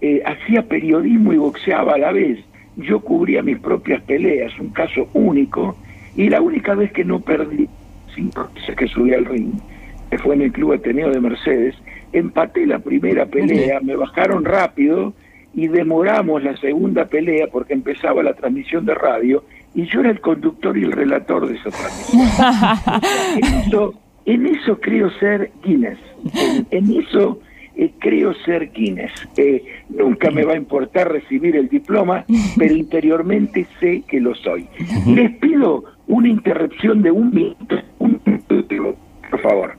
Eh, 0.00 0.20
hacía 0.24 0.66
periodismo 0.66 1.32
y 1.32 1.36
boxeaba 1.36 1.94
a 1.94 1.98
la 1.98 2.12
vez. 2.12 2.38
Yo 2.76 3.00
cubría 3.00 3.42
mis 3.42 3.58
propias 3.58 4.02
peleas, 4.02 4.58
un 4.58 4.70
caso 4.70 5.08
único, 5.12 5.76
y 6.16 6.28
la 6.28 6.40
única 6.40 6.74
vez 6.74 6.90
que 6.90 7.04
no 7.04 7.20
perdí, 7.20 7.68
que 8.76 8.88
subí 8.88 9.14
al 9.14 9.24
ring, 9.24 9.52
que 10.10 10.18
fue 10.18 10.34
en 10.34 10.42
el 10.42 10.52
Club 10.52 10.74
Ateneo 10.74 11.10
de 11.10 11.20
Mercedes, 11.20 11.74
empaté 12.12 12.66
la 12.66 12.78
primera 12.78 13.26
pelea, 13.26 13.80
me 13.80 13.96
bajaron 13.96 14.44
rápido 14.44 15.14
y 15.54 15.68
demoramos 15.68 16.42
la 16.42 16.56
segunda 16.56 17.06
pelea 17.06 17.46
porque 17.50 17.74
empezaba 17.74 18.22
la 18.22 18.34
transmisión 18.34 18.86
de 18.86 18.94
radio 18.94 19.44
y 19.74 19.84
yo 19.86 20.00
era 20.00 20.10
el 20.10 20.20
conductor 20.20 20.76
y 20.76 20.82
el 20.82 20.92
relator 20.92 21.46
de 21.48 21.56
esa 21.56 21.70
transmisión. 21.70 22.22
en, 24.24 24.46
eso, 24.46 24.80
creo 24.80 25.10
ser 25.18 25.50
Guinness, 25.64 25.98
en, 26.70 26.92
eso 26.92 27.40
eh, 27.74 27.90
creo 27.98 28.34
ser 28.44 28.70
Guinness. 28.72 29.12
Eh, 29.36 29.64
nunca 29.88 30.30
me 30.30 30.44
va 30.44 30.52
a 30.52 30.56
importar 30.56 31.10
recibir 31.10 31.56
el 31.56 31.68
diploma, 31.68 32.24
pero 32.56 32.74
interiormente 32.74 33.66
sé 33.80 34.02
que 34.06 34.20
lo 34.20 34.34
soy. 34.34 34.68
Les 35.06 35.30
pido 35.38 35.84
una 36.06 36.28
interrupción 36.28 37.02
de 37.02 37.10
un 37.10 37.30
minuto, 37.30 37.76
un 37.98 38.20
minuto 38.24 38.96
por 39.30 39.40
favor. 39.40 39.72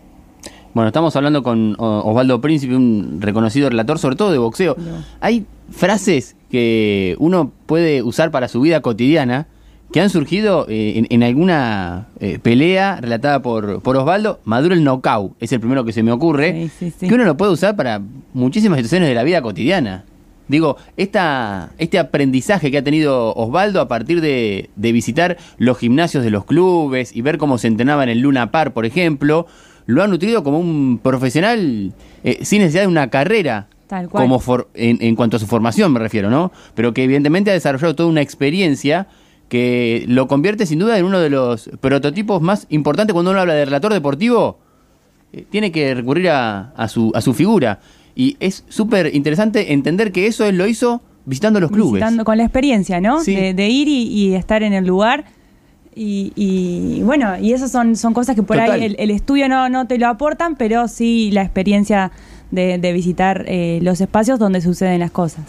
Bueno, 0.74 0.88
estamos 0.88 1.16
hablando 1.16 1.44
con 1.44 1.76
Osvaldo 1.78 2.42
Príncipe, 2.42 2.76
un 2.76 3.20
reconocido 3.22 3.70
relator, 3.70 4.00
sobre 4.00 4.16
todo 4.16 4.32
de 4.32 4.40
boxeo. 4.40 4.76
Hay 5.22 5.46
frases 5.70 6.36
que 6.50 7.16
uno 7.20 7.52
puede 7.68 8.02
usar 8.02 8.32
para 8.32 8.48
su 8.48 8.62
vida 8.62 8.82
cotidiana 8.82 9.48
que 9.92 10.02
han 10.02 10.10
surgido 10.10 10.66
eh, 10.70 11.06
en, 11.08 11.22
alguna 11.22 12.08
eh, 12.20 12.40
pelea 12.42 13.00
relatada 13.00 13.44
por, 13.44 13.84
por 13.84 13.96
Osvaldo. 13.96 14.40
Maduro 14.44 14.74
el 14.74 14.84
knockout 14.84 15.36
es 15.40 15.52
el 15.52 15.60
primero 15.60 15.86
que 15.86 15.94
se 15.94 16.02
me 16.02 16.12
ocurre, 16.12 16.72
que 17.00 17.14
uno 17.14 17.24
lo 17.26 17.38
puede 17.38 17.52
usar 17.52 17.76
para 17.76 18.02
muchísimas 18.34 18.78
situaciones 18.78 19.08
de 19.08 19.14
la 19.14 19.22
vida 19.22 19.44
cotidiana. 19.44 20.06
Digo, 20.48 20.78
esta, 20.98 21.72
este 21.78 22.00
aprendizaje 22.00 22.70
que 22.70 22.78
ha 22.78 22.84
tenido 22.84 23.34
Osvaldo 23.34 23.80
a 23.80 23.88
partir 23.88 24.22
de, 24.22 24.70
de 24.76 24.92
visitar 24.92 25.38
los 25.58 25.78
gimnasios 25.78 26.24
de 26.24 26.32
los 26.32 26.46
clubes 26.46 27.16
y 27.16 27.22
ver 27.22 27.38
cómo 27.38 27.58
se 27.58 27.68
entrenaba 27.68 28.04
en 28.04 28.10
el 28.10 28.20
Luna 28.20 28.52
Par, 28.52 28.74
por 28.74 28.86
ejemplo, 28.86 29.48
lo 29.86 30.04
ha 30.04 30.08
nutrido 30.08 30.44
como 30.44 30.60
un 30.60 31.00
profesional 31.02 31.94
eh, 32.24 32.40
sin 32.44 32.60
necesidad 32.60 32.84
de 32.84 32.88
una 32.88 33.10
carrera. 33.10 33.68
Como 34.12 34.42
en, 34.74 35.16
cuanto 35.16 35.38
a 35.38 35.40
su 35.40 35.46
formación 35.46 35.94
me 35.94 36.00
refiero, 36.00 36.32
¿no? 36.32 36.52
Pero 36.74 36.96
que 36.96 37.04
evidentemente 37.04 37.52
ha 37.52 37.54
desarrollado 37.54 37.94
toda 37.96 38.10
una 38.10 38.22
experiencia 38.22 39.06
que 39.50 40.06
lo 40.08 40.28
convierte 40.28 40.66
sin 40.66 40.80
duda 40.80 40.98
en 40.98 41.06
uno 41.06 41.20
de 41.20 41.30
los 41.30 41.70
prototipos 41.80 42.42
más 42.42 42.66
importantes 42.70 43.14
cuando 43.14 43.30
uno 43.30 43.42
habla 43.42 43.54
de 43.54 43.66
relator 43.66 43.94
deportivo. 43.94 44.58
Eh, 45.32 45.46
tiene 45.48 45.72
que 45.72 45.94
recurrir 45.94 46.30
a, 46.30 46.88
su, 46.88 47.12
a 47.14 47.22
su 47.22 47.36
figura. 47.36 47.82
Y 48.16 48.38
es 48.40 48.64
súper 48.70 49.16
interesante 49.16 49.74
entender 49.74 50.12
que 50.12 50.28
eso 50.28 50.46
él 50.46 50.58
lo 50.58 50.68
hizo 50.68 51.02
visitando 51.26 51.60
los 51.60 51.72
clubes. 51.72 51.94
Visitando 51.94 52.26
con 52.26 52.38
la 52.38 52.44
experiencia, 52.44 53.02
¿no? 53.02 53.24
De, 53.24 53.70
ir 53.70 53.88
y 53.88 54.36
estar 54.36 54.62
en 54.62 54.74
el 54.74 54.86
lugar 54.86 55.26
y, 55.96 57.02
bueno, 57.04 57.38
y 57.40 57.54
esas 57.54 57.72
son, 57.72 57.96
son 57.96 58.14
cosas 58.14 58.36
que 58.36 58.44
por 58.44 58.60
ahí 58.60 58.96
el, 58.98 59.12
estudio 59.12 59.48
no, 59.48 59.70
no 59.70 59.88
te 59.88 59.98
lo 59.98 60.08
aportan, 60.08 60.56
pero 60.56 60.88
sí 60.88 61.32
la 61.32 61.44
experiencia 61.44 62.12
de, 62.52 62.78
visitar 62.94 63.46
eh, 63.48 63.80
los 63.82 64.02
espacios 64.02 64.40
donde 64.40 64.62
suceden 64.62 65.00
las 65.00 65.12
cosas. 65.12 65.46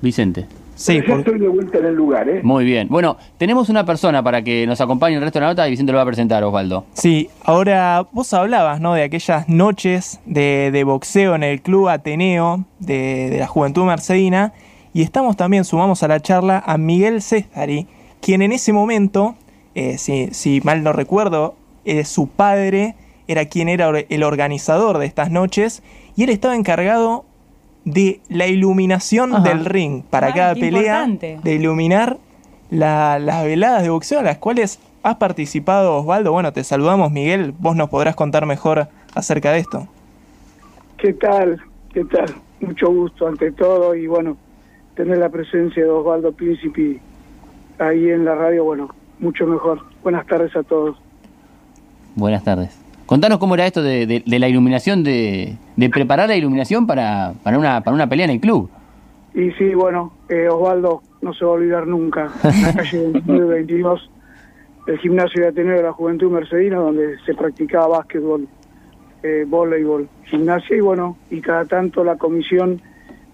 Vicente. 0.00 0.46
Sí, 0.78 0.98
estoy 0.98 1.38
de 1.40 1.48
vuelta 1.48 1.78
en 1.78 1.86
el 1.86 1.94
lugar, 1.94 2.28
¿eh? 2.28 2.40
Muy 2.44 2.64
bien. 2.64 2.86
Bueno, 2.88 3.16
tenemos 3.36 3.68
una 3.68 3.84
persona 3.84 4.22
para 4.22 4.42
que 4.42 4.64
nos 4.64 4.80
acompañe 4.80 5.16
el 5.16 5.22
resto 5.22 5.40
de 5.40 5.44
la 5.44 5.50
nota 5.50 5.66
y 5.66 5.70
Vicente 5.72 5.90
lo 5.90 5.96
va 5.96 6.02
a 6.02 6.06
presentar, 6.06 6.44
Osvaldo. 6.44 6.84
Sí, 6.92 7.28
ahora 7.42 8.06
vos 8.12 8.32
hablabas, 8.32 8.80
¿no? 8.80 8.94
De 8.94 9.02
aquellas 9.02 9.48
noches 9.48 10.20
de, 10.24 10.70
de 10.72 10.84
boxeo 10.84 11.34
en 11.34 11.42
el 11.42 11.62
Club 11.62 11.88
Ateneo 11.88 12.64
de, 12.78 13.28
de, 13.28 13.38
la 13.38 13.48
Juventud 13.48 13.84
Mercedina 13.86 14.52
y 14.94 15.02
estamos 15.02 15.36
también, 15.36 15.64
sumamos 15.64 16.02
a 16.02 16.08
la 16.08 16.20
charla 16.20 16.62
a 16.64 16.78
Miguel 16.78 17.22
Cestari, 17.22 17.86
quien 18.20 18.42
en 18.42 18.52
ese 18.52 18.72
momento, 18.72 19.34
eh, 19.74 19.98
si, 19.98 20.60
mal 20.64 20.82
no 20.82 20.92
recuerdo, 20.92 21.56
eh, 21.84 22.04
su 22.04 22.28
padre 22.28 22.94
era 23.26 23.44
quien 23.46 23.68
era 23.68 23.90
el 23.90 24.22
organizador 24.22 24.98
de 24.98 25.06
estas 25.06 25.30
noches 25.30 25.82
y 26.16 26.24
él 26.24 26.30
estaba 26.30 26.56
encargado 26.56 27.26
de 27.92 28.20
la 28.28 28.46
iluminación 28.46 29.42
del 29.42 29.64
ring 29.64 30.02
para 30.02 30.32
cada 30.32 30.54
pelea, 30.54 31.06
de 31.06 31.54
iluminar 31.54 32.18
las 32.70 33.44
veladas 33.44 33.82
de 33.82 33.88
boxeo 33.88 34.20
a 34.20 34.22
las 34.22 34.38
cuales 34.38 34.78
has 35.02 35.16
participado 35.16 35.96
Osvaldo. 35.96 36.32
Bueno, 36.32 36.52
te 36.52 36.64
saludamos 36.64 37.10
Miguel, 37.10 37.54
vos 37.58 37.76
nos 37.76 37.88
podrás 37.88 38.14
contar 38.14 38.46
mejor 38.46 38.88
acerca 39.14 39.52
de 39.52 39.60
esto. 39.60 39.88
¿Qué 40.98 41.12
tal? 41.14 41.60
¿Qué 41.92 42.04
tal? 42.04 42.34
Mucho 42.60 42.90
gusto 42.90 43.26
ante 43.26 43.52
todo 43.52 43.94
y 43.94 44.06
bueno, 44.06 44.36
tener 44.94 45.18
la 45.18 45.28
presencia 45.28 45.82
de 45.82 45.88
Osvaldo 45.88 46.32
Príncipe 46.32 47.00
ahí 47.78 48.10
en 48.10 48.24
la 48.24 48.34
radio, 48.34 48.64
bueno, 48.64 48.88
mucho 49.18 49.46
mejor. 49.46 49.80
Buenas 50.02 50.26
tardes 50.26 50.54
a 50.56 50.62
todos. 50.62 50.96
Buenas 52.16 52.44
tardes. 52.44 52.87
Contanos 53.08 53.38
cómo 53.38 53.54
era 53.54 53.66
esto 53.66 53.82
de, 53.82 54.22
la 54.26 54.48
iluminación, 54.50 55.02
de, 55.02 55.56
preparar 55.90 56.28
la 56.28 56.36
iluminación 56.36 56.86
para, 56.86 57.32
para, 57.42 57.58
una, 57.58 57.80
para 57.82 57.94
una 57.94 58.06
pelea 58.06 58.26
en 58.26 58.32
el 58.32 58.38
club. 58.38 58.68
Y 59.32 59.50
sí, 59.52 59.72
bueno, 59.72 60.12
eh, 60.28 60.46
Osvaldo 60.46 61.00
no 61.22 61.32
se 61.32 61.42
va 61.42 61.52
a 61.52 61.54
olvidar 61.54 61.86
nunca, 61.86 62.30
en 62.44 62.62
la 62.62 62.74
calle 62.74 63.10
22, 63.26 64.10
el 64.88 64.98
gimnasio 64.98 65.40
de 65.40 65.48
Ateneo 65.48 65.76
de 65.78 65.84
la 65.84 65.92
Juventud 65.94 66.30
Mercedina, 66.30 66.76
donde 66.76 67.16
se 67.24 67.32
practicaba 67.32 67.88
básquetbol, 67.88 68.46
eh, 69.22 69.46
voleibol, 69.48 70.06
gimnasia 70.24 70.76
y 70.76 70.80
bueno, 70.80 71.16
y 71.30 71.40
cada 71.40 71.64
tanto 71.64 72.04
la 72.04 72.16
comisión 72.16 72.82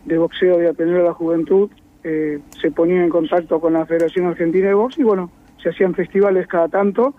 de 0.05 0.19
boxeo 0.19 0.57
de 0.57 0.69
Ateneo 0.69 0.99
de 0.99 1.05
la 1.05 1.15
Juventud 1.15 1.69
eh, 2.05 2.39
se 2.63 2.71
ponía 2.71 3.03
en 3.03 3.11
contacto 3.11 3.61
con 3.61 3.73
la 3.73 3.85
Federación 3.87 4.27
Argentina 4.27 4.69
de 4.69 4.75
Box 4.75 4.99
y 4.99 5.03
bueno, 5.03 5.33
se 5.61 5.71
hacían 5.71 5.95
festivales 5.95 6.47
cada 6.47 6.69
tanto 6.69 7.17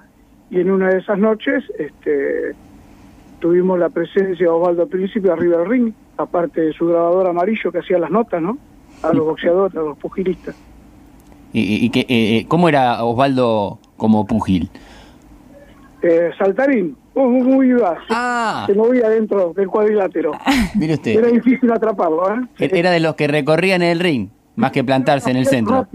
y 0.49 0.59
en 0.59 0.71
una 0.71 0.89
de 0.89 0.99
esas 0.99 1.17
noches 1.17 1.63
este, 1.77 2.55
tuvimos 3.39 3.79
la 3.79 3.89
presencia 3.89 4.45
de 4.45 4.47
Osvaldo 4.47 4.87
Príncipe 4.87 5.29
arriba 5.31 5.57
del 5.59 5.69
ring, 5.69 5.93
aparte 6.17 6.61
de 6.61 6.73
su 6.73 6.87
grabador 6.87 7.27
amarillo 7.27 7.71
que 7.71 7.79
hacía 7.79 7.99
las 7.99 8.11
notas, 8.11 8.41
¿no? 8.41 8.57
A 9.03 9.13
los 9.13 9.25
boxeadores, 9.25 9.75
a 9.75 9.81
los 9.81 9.97
pugilistas. 9.97 10.55
¿Y, 11.51 11.85
y, 11.85 11.99
eh, 11.99 12.05
eh, 12.09 12.45
cómo 12.47 12.69
era 12.69 13.03
Osvaldo 13.03 13.79
como 13.97 14.25
pugil? 14.25 14.69
Eh, 16.01 16.31
saltarín, 16.37 16.95
muy, 17.15 17.41
muy. 17.41 17.81
Ah. 18.09 18.65
Se 18.67 18.73
movía 18.73 19.09
dentro 19.09 19.53
del 19.53 19.67
cuadrilátero. 19.67 20.33
Mire 20.75 20.95
usted. 20.95 21.17
Era 21.17 21.27
difícil 21.27 21.71
atraparlo, 21.71 22.29
¿eh? 22.29 22.47
Era 22.59 22.91
de 22.91 22.99
los 22.99 23.15
que 23.15 23.27
recorrían 23.27 23.81
el 23.81 23.99
ring 23.99 24.29
más 24.55 24.71
que 24.71 24.83
plantarse 24.83 25.31
en 25.31 25.37
el 25.37 25.45
centro. 25.45 25.87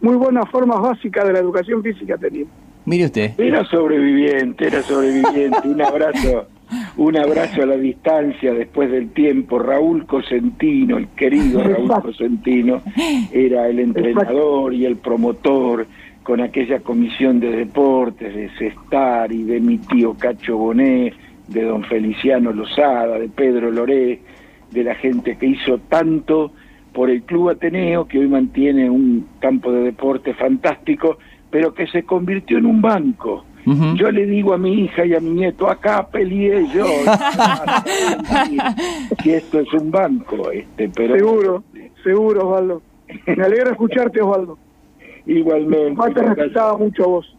Muy 0.00 0.16
buenas 0.16 0.48
formas 0.50 0.80
básicas 0.80 1.26
de 1.26 1.32
la 1.32 1.38
educación 1.38 1.82
física 1.82 2.16
tenía. 2.18 2.46
Mire 2.86 3.06
usted. 3.06 3.32
Era 3.38 3.64
sobreviviente, 3.64 4.68
era 4.68 4.80
sobreviviente. 4.82 5.68
Un 5.68 5.82
abrazo, 5.82 6.46
un 6.96 7.16
abrazo 7.16 7.62
a 7.62 7.66
la 7.66 7.76
distancia 7.76 8.54
después 8.54 8.90
del 8.92 9.10
tiempo. 9.10 9.58
Raúl 9.58 10.06
Cosentino, 10.06 10.96
el 10.96 11.08
querido 11.08 11.64
Raúl 11.64 11.90
Cosentino, 12.00 12.82
era 13.32 13.68
el 13.68 13.80
entrenador 13.80 14.72
y 14.72 14.86
el 14.86 14.96
promotor 14.96 15.86
con 16.22 16.40
aquella 16.40 16.78
comisión 16.78 17.40
de 17.40 17.50
deportes 17.50 18.34
de 18.34 18.50
Cestar 18.56 19.32
y 19.32 19.42
de 19.42 19.60
mi 19.60 19.78
tío 19.78 20.14
Cacho 20.14 20.56
Bonet, 20.56 21.14
de 21.48 21.62
don 21.62 21.82
Feliciano 21.84 22.52
Lozada, 22.52 23.18
de 23.18 23.28
Pedro 23.28 23.70
Loré, 23.72 24.20
de 24.70 24.84
la 24.84 24.94
gente 24.94 25.36
que 25.36 25.46
hizo 25.46 25.78
tanto 25.88 26.52
por 26.92 27.10
el 27.10 27.22
Club 27.22 27.50
Ateneo, 27.50 28.06
que 28.06 28.20
hoy 28.20 28.28
mantiene 28.28 28.88
un 28.88 29.26
campo 29.38 29.70
de 29.70 29.82
deporte 29.82 30.34
fantástico, 30.34 31.18
pero 31.50 31.74
que 31.74 31.86
se 31.88 32.04
convirtió 32.04 32.58
en 32.58 32.66
un 32.66 32.80
banco. 32.82 33.44
Yo 33.96 34.12
le 34.12 34.26
digo 34.26 34.54
a 34.54 34.58
mi 34.58 34.84
hija 34.84 35.04
y 35.04 35.12
a 35.14 35.18
mi 35.18 35.30
nieto, 35.30 35.68
acá 35.68 36.06
peleé 36.06 36.68
yo. 36.72 36.86
y 39.24 39.30
esto 39.30 39.60
es 39.60 39.72
un 39.74 39.90
banco, 39.90 40.50
este, 40.52 40.88
pero 40.90 41.16
Seguro, 41.16 41.64
seguro, 42.04 42.48
Osvaldo. 42.48 42.82
Me 43.26 43.44
alegra 43.44 43.70
escucharte, 43.72 44.20
Osvaldo. 44.20 44.56
igualmente. 45.26 45.92
Igual 45.92 46.14
te 46.14 46.22
respetaba 46.22 46.78
mucho 46.78 47.04
a 47.04 47.06
vos, 47.08 47.36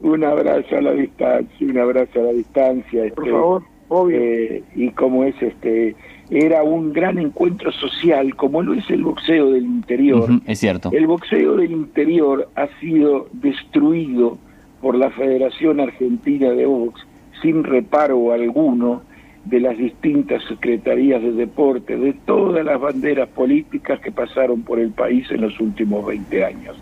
Un 0.00 0.24
abrazo 0.24 0.76
a 0.76 0.82
la 0.82 0.92
distancia, 0.92 1.66
un 1.66 1.78
abrazo 1.78 2.20
a 2.20 2.22
la 2.24 2.32
distancia. 2.32 3.00
por 3.14 3.24
este, 3.24 3.30
favor, 3.30 3.62
obvio. 3.88 4.18
eh, 4.20 4.62
y 4.74 4.90
como 4.90 5.24
es 5.24 5.34
este 5.40 5.96
era 6.30 6.62
un 6.62 6.92
gran 6.92 7.18
encuentro 7.18 7.70
social 7.72 8.34
como 8.34 8.62
lo 8.62 8.74
es 8.74 8.88
el 8.90 9.04
boxeo 9.04 9.52
del 9.52 9.64
interior 9.64 10.28
es 10.46 10.58
cierto. 10.58 10.90
el 10.92 11.06
boxeo 11.06 11.56
del 11.56 11.70
interior 11.70 12.48
ha 12.56 12.66
sido 12.80 13.28
destruido 13.32 14.38
por 14.80 14.96
la 14.96 15.10
Federación 15.10 15.80
Argentina 15.80 16.50
de 16.50 16.66
Box 16.66 17.06
sin 17.42 17.64
reparo 17.64 18.32
alguno 18.32 19.02
de 19.46 19.60
las 19.60 19.78
distintas 19.78 20.42
secretarías 20.44 21.22
de 21.22 21.32
deporte, 21.32 21.96
de 21.96 22.12
todas 22.12 22.64
las 22.64 22.80
banderas 22.80 23.28
políticas 23.28 24.00
que 24.00 24.10
pasaron 24.10 24.62
por 24.62 24.80
el 24.80 24.90
país 24.90 25.30
en 25.30 25.42
los 25.42 25.58
últimos 25.60 26.04
20 26.04 26.44
años. 26.44 26.76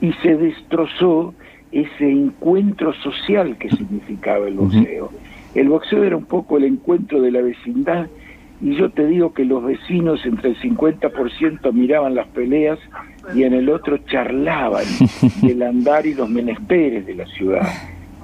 Y 0.00 0.12
se 0.22 0.36
destrozó 0.36 1.34
ese 1.70 2.10
encuentro 2.10 2.94
social 2.94 3.58
que 3.58 3.68
significaba 3.68 4.48
el 4.48 4.54
boxeo. 4.54 5.10
El 5.54 5.68
boxeo 5.68 6.02
era 6.02 6.16
un 6.16 6.24
poco 6.24 6.56
el 6.56 6.64
encuentro 6.64 7.20
de 7.20 7.30
la 7.30 7.42
vecindad 7.42 8.08
y 8.60 8.74
yo 8.74 8.90
te 8.90 9.06
digo 9.06 9.32
que 9.32 9.44
los 9.44 9.62
vecinos 9.62 10.24
entre 10.24 10.50
el 10.50 10.56
50% 10.58 11.72
miraban 11.72 12.14
las 12.14 12.26
peleas 12.28 12.78
y 13.34 13.44
en 13.44 13.54
el 13.54 13.68
otro 13.68 13.98
charlaban 13.98 14.84
del 15.42 15.62
andar 15.62 16.06
y 16.06 16.14
los 16.14 16.28
menesteres 16.28 17.06
de 17.06 17.14
la 17.14 17.26
ciudad. 17.26 17.68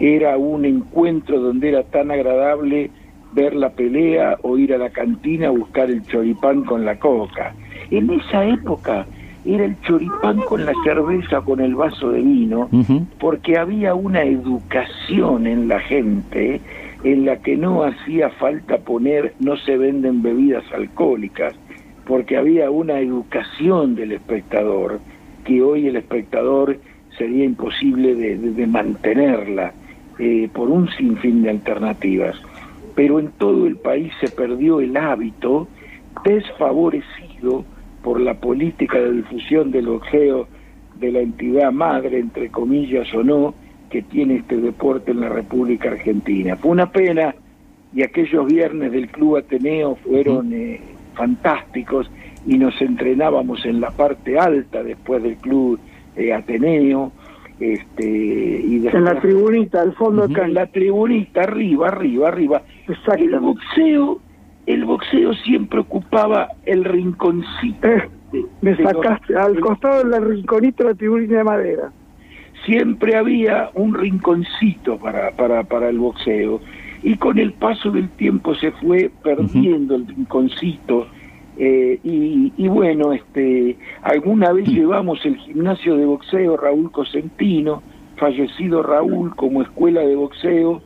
Era 0.00 0.36
un 0.36 0.64
encuentro 0.64 1.40
donde 1.40 1.68
era 1.68 1.84
tan 1.84 2.10
agradable 2.10 2.90
ver 3.32 3.54
la 3.54 3.70
pelea 3.70 4.38
o 4.42 4.58
ir 4.58 4.74
a 4.74 4.78
la 4.78 4.90
cantina 4.90 5.48
a 5.48 5.50
buscar 5.50 5.90
el 5.90 6.04
choripán 6.06 6.64
con 6.64 6.84
la 6.84 6.98
coca. 6.98 7.54
En 7.90 8.10
esa 8.10 8.44
época 8.44 9.06
era 9.44 9.64
el 9.64 9.80
choripán 9.82 10.38
con 10.38 10.64
la 10.64 10.72
cerveza, 10.84 11.42
con 11.42 11.60
el 11.60 11.74
vaso 11.74 12.10
de 12.10 12.22
vino, 12.22 12.68
porque 13.20 13.58
había 13.58 13.94
una 13.94 14.22
educación 14.22 15.46
en 15.46 15.68
la 15.68 15.80
gente 15.80 16.60
en 17.04 17.26
la 17.26 17.36
que 17.36 17.56
no 17.56 17.84
hacía 17.84 18.30
falta 18.30 18.78
poner 18.78 19.34
no 19.38 19.56
se 19.58 19.76
venden 19.76 20.22
bebidas 20.22 20.64
alcohólicas, 20.72 21.54
porque 22.06 22.36
había 22.36 22.70
una 22.70 22.98
educación 22.98 23.94
del 23.94 24.12
espectador 24.12 25.00
que 25.44 25.62
hoy 25.62 25.86
el 25.86 25.96
espectador 25.96 26.78
sería 27.18 27.44
imposible 27.44 28.14
de, 28.14 28.66
mantenerla 28.66 29.72
eh, 30.18 30.48
por 30.52 30.70
un 30.70 30.88
sinfín 30.88 31.42
de 31.42 31.50
alternativas. 31.50 32.36
Pero 32.94 33.20
en 33.20 33.28
todo 33.32 33.66
el 33.66 33.76
país 33.76 34.12
se 34.20 34.28
perdió 34.28 34.80
el 34.80 34.96
hábito 34.96 35.68
desfavorecido 36.24 37.64
por 38.02 38.20
la 38.20 38.34
política 38.34 38.98
de 38.98 39.12
difusión 39.12 39.70
del 39.70 39.86
boxeo 39.86 40.48
de 40.98 41.12
la 41.12 41.20
entidad 41.20 41.70
madre, 41.72 42.18
entre 42.18 42.48
comillas 42.50 43.12
o 43.14 43.22
no, 43.22 43.54
que 43.94 44.02
tiene 44.02 44.38
este 44.38 44.56
deporte 44.56 45.12
en 45.12 45.20
la 45.20 45.28
República 45.28 45.88
Argentina. 45.88 46.56
Fue 46.56 46.72
una 46.72 46.90
pena 46.90 47.32
y 47.94 48.02
aquellos 48.02 48.44
viernes 48.46 48.90
del 48.90 49.06
Club 49.06 49.36
Ateneo 49.36 49.94
fueron 49.94 50.52
eh, 50.52 50.80
fantásticos 51.14 52.10
y 52.44 52.58
nos 52.58 52.74
entrenábamos 52.82 53.64
en 53.64 53.80
la 53.80 53.92
parte 53.92 54.36
alta 54.36 54.82
después 54.82 55.22
del 55.22 55.36
Club 55.36 55.78
eh, 56.16 56.32
Ateneo. 56.32 57.12
Este, 57.60 58.04
y 58.04 58.80
después, 58.80 58.94
En 58.94 59.04
la 59.04 59.20
tribunita, 59.20 59.82
al 59.82 59.92
fondo 59.94 60.24
acá. 60.24 60.44
en 60.44 60.54
la 60.54 60.66
tribunita, 60.66 61.42
arriba, 61.42 61.86
arriba, 61.86 62.26
arriba. 62.26 62.62
El 63.16 63.38
boxeo, 63.38 64.18
el 64.66 64.84
boxeo 64.86 65.34
siempre 65.34 65.78
ocupaba 65.78 66.48
el 66.66 66.82
rinconcito. 66.82 67.86
Eh, 67.86 68.08
me 68.60 68.76
sacaste 68.76 69.36
al 69.36 69.60
costado 69.60 70.02
del 70.02 70.20
rinconito 70.20 70.82
de 70.82 70.90
la 70.90 70.96
tribunita 70.96 71.36
de 71.36 71.44
madera. 71.44 71.92
Siempre 72.64 73.16
había 73.16 73.70
un 73.74 73.94
rinconcito 73.94 74.98
para, 74.98 75.30
para, 75.32 75.64
para 75.64 75.88
el 75.88 75.98
boxeo. 75.98 76.60
Y 77.02 77.16
con 77.16 77.38
el 77.38 77.52
paso 77.52 77.90
del 77.90 78.08
tiempo 78.10 78.54
se 78.54 78.70
fue 78.72 79.10
perdiendo 79.22 79.94
el 79.94 80.06
rinconcito. 80.06 81.06
Eh, 81.58 82.00
y, 82.02 82.52
y 82.56 82.68
bueno, 82.68 83.12
este, 83.12 83.76
alguna 84.02 84.52
vez 84.52 84.66
llevamos 84.68 85.24
el 85.24 85.36
gimnasio 85.36 85.96
de 85.96 86.06
boxeo 86.06 86.56
Raúl 86.56 86.90
Cosentino, 86.90 87.82
fallecido 88.16 88.82
Raúl 88.82 89.36
como 89.36 89.62
escuela 89.62 90.00
de 90.00 90.16
boxeo, 90.16 90.82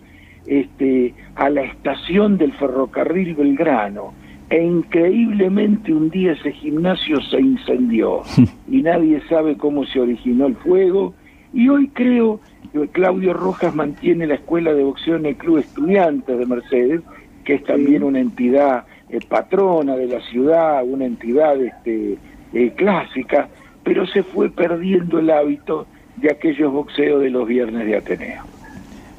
este, 0.47 1.15
a 1.37 1.51
la 1.51 1.63
estación 1.63 2.37
del 2.37 2.53
ferrocarril 2.53 3.35
Belgrano. 3.35 4.13
E 4.51 4.63
increíblemente 4.65 5.93
un 5.93 6.09
día 6.09 6.33
ese 6.33 6.53
gimnasio 6.53 7.21
se 7.21 7.39
incendió. 7.39 8.23
Y 8.71 8.83
nadie 8.83 9.21
sabe 9.29 9.57
cómo 9.57 9.85
se 9.85 10.01
originó 10.01 10.47
el 10.47 10.57
fuego. 10.57 11.15
Y 11.53 11.69
hoy 11.69 11.89
creo 11.89 12.41
que 12.73 12.89
Claudio 12.89 13.33
Rojas 13.33 13.75
mantiene 13.75 14.27
la 14.27 14.35
escuela 14.35 14.73
de 14.75 14.83
boxeo 14.85 15.17
en 15.17 15.27
el 15.27 15.37
Club 15.37 15.59
Estudiantes 15.59 16.39
de 16.39 16.47
Mercedes, 16.47 17.01
que 17.45 17.55
es 17.55 17.65
también 17.65 18.03
una 18.03 18.21
entidad 18.21 18.85
eh, 19.09 19.21
patrona 19.27 19.97
de 19.97 20.07
la 20.07 20.21
ciudad, 20.21 20.83
una 20.85 21.07
entidad 21.07 21.61
este, 21.63 22.19
eh, 22.53 22.73
clásica, 22.77 23.49
pero 23.83 24.07
se 24.07 24.23
fue 24.23 24.51
perdiendo 24.51 25.19
el 25.19 25.31
hábito 25.31 25.87
de 26.17 26.31
aquellos 26.31 26.71
boxeos 26.73 27.23
de 27.23 27.31
los 27.31 27.47
viernes 27.49 27.87
de 27.87 27.97
Ateneo. 27.97 28.43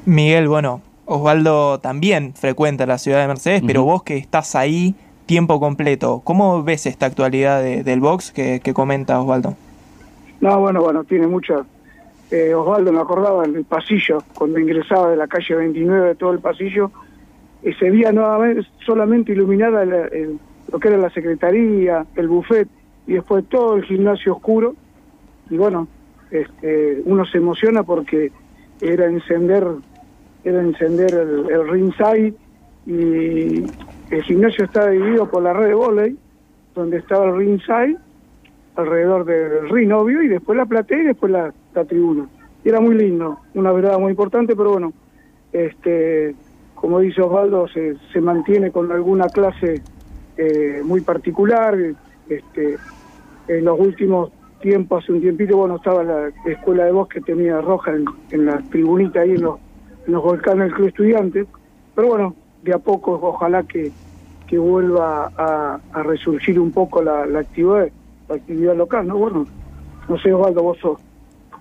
Miguel, 0.06 0.46
bueno, 0.48 0.80
Osvaldo 1.06 1.80
también 1.80 2.34
frecuenta 2.34 2.86
la 2.86 2.98
ciudad 2.98 3.20
de 3.20 3.26
Mercedes, 3.26 3.62
pero 3.66 3.82
vos 3.82 4.04
que 4.04 4.16
estás 4.16 4.54
ahí 4.54 4.94
tiempo 5.26 5.58
completo, 5.58 6.20
¿cómo 6.24 6.62
ves 6.62 6.86
esta 6.86 7.06
actualidad 7.06 7.62
de- 7.62 7.82
del 7.82 8.00
box 8.00 8.30
que, 8.30 8.60
que 8.62 8.72
comenta 8.74 9.20
Osvaldo? 9.20 9.56
No, 10.40 10.60
bueno, 10.60 10.82
bueno, 10.82 11.02
tiene 11.04 11.26
mucha. 11.26 11.64
Eh, 12.30 12.54
Osvaldo 12.54 12.92
me 12.92 13.00
acordaba 13.00 13.44
en 13.44 13.56
el 13.56 13.64
pasillo, 13.64 14.22
cuando 14.34 14.58
ingresaba 14.60 15.10
de 15.10 15.16
la 15.16 15.26
calle 15.26 15.54
29 15.56 16.08
de 16.08 16.14
todo 16.14 16.32
el 16.32 16.38
pasillo, 16.38 16.90
y 17.62 17.72
se 17.74 17.90
veía 17.90 18.12
nuevamente, 18.12 18.62
solamente 18.86 19.32
iluminada 19.32 19.82
el- 19.82 20.38
lo 20.70 20.78
que 20.78 20.88
era 20.88 20.96
la 20.96 21.10
secretaría, 21.10 22.06
el 22.14 22.28
buffet, 22.28 22.68
y 23.06 23.14
después 23.14 23.44
todo 23.48 23.74
el 23.76 23.84
gimnasio 23.84 24.34
oscuro. 24.34 24.74
Y 25.50 25.56
bueno, 25.56 25.88
este, 26.30 27.02
uno 27.04 27.24
se 27.24 27.38
emociona 27.38 27.82
porque 27.82 28.30
era 28.80 29.06
encender, 29.06 29.66
era 30.44 30.60
encender 30.60 31.12
el, 31.12 31.50
el 31.50 31.68
ringside 31.68 32.34
y 32.86 33.64
el 34.10 34.22
gimnasio 34.22 34.64
estaba 34.64 34.90
dividido 34.90 35.28
por 35.28 35.42
la 35.42 35.52
red 35.52 35.66
de 35.66 35.74
volei, 35.74 36.16
donde 36.76 36.98
estaba 36.98 37.26
el 37.26 37.36
ringside 37.36 37.96
alrededor 38.76 39.24
del 39.24 39.68
ring, 39.70 39.92
obvio, 39.92 40.22
y 40.22 40.28
después 40.28 40.56
la 40.56 40.66
platea 40.66 40.98
y 40.98 41.06
después 41.06 41.32
la, 41.32 41.52
la 41.74 41.84
tribuna. 41.84 42.28
Y 42.64 42.68
era 42.68 42.80
muy 42.80 42.94
lindo, 42.94 43.38
una 43.54 43.72
verdad 43.72 43.98
muy 43.98 44.10
importante, 44.10 44.54
pero 44.54 44.72
bueno, 44.72 44.92
este, 45.52 46.34
como 46.74 47.00
dice 47.00 47.22
Osvaldo, 47.22 47.66
se, 47.68 48.20
mantiene 48.20 48.70
con 48.70 48.90
alguna 48.92 49.28
clase 49.28 49.82
eh, 50.36 50.82
muy 50.84 51.00
particular. 51.00 51.76
Este, 52.28 52.76
en 53.48 53.64
los 53.64 53.80
últimos 53.80 54.30
tiempos, 54.60 55.02
hace 55.02 55.12
un 55.12 55.20
tiempito, 55.20 55.56
bueno, 55.56 55.76
estaba 55.76 56.04
la 56.04 56.30
escuela 56.44 56.84
de 56.84 56.92
voz 56.92 57.08
que 57.08 57.20
tenía 57.20 57.60
roja 57.60 57.92
en, 57.92 58.04
en 58.30 58.46
la 58.46 58.58
tribunita 58.70 59.20
ahí 59.20 59.32
en 59.32 59.42
los, 59.42 59.58
en 60.06 60.12
los 60.12 60.22
volcanes 60.22 60.66
del 60.66 60.74
Club 60.74 60.88
Estudiantes, 60.88 61.46
pero 61.94 62.08
bueno, 62.08 62.34
de 62.62 62.74
a 62.74 62.78
poco 62.78 63.18
ojalá 63.22 63.62
que, 63.62 63.90
que 64.46 64.58
vuelva 64.58 65.32
a, 65.36 66.02
resurgir 66.02 66.60
un 66.60 66.70
poco 66.70 67.02
la 67.02 67.22
actividad 67.38 67.88
la 68.30 68.36
actividad 68.36 68.76
local, 68.76 69.06
¿no? 69.08 69.18
Bueno, 69.18 69.46
no 70.08 70.18
sé, 70.18 70.32
Osvaldo, 70.32 70.62
vos 70.62 70.78
sos 70.78 71.00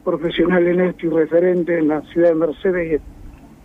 profesional 0.09 0.67
en 0.67 0.81
esto 0.81 1.07
y 1.07 1.09
referente 1.09 1.77
en 1.77 1.87
la 1.89 2.01
ciudad 2.01 2.29
de 2.29 2.35
Mercedes 2.35 3.01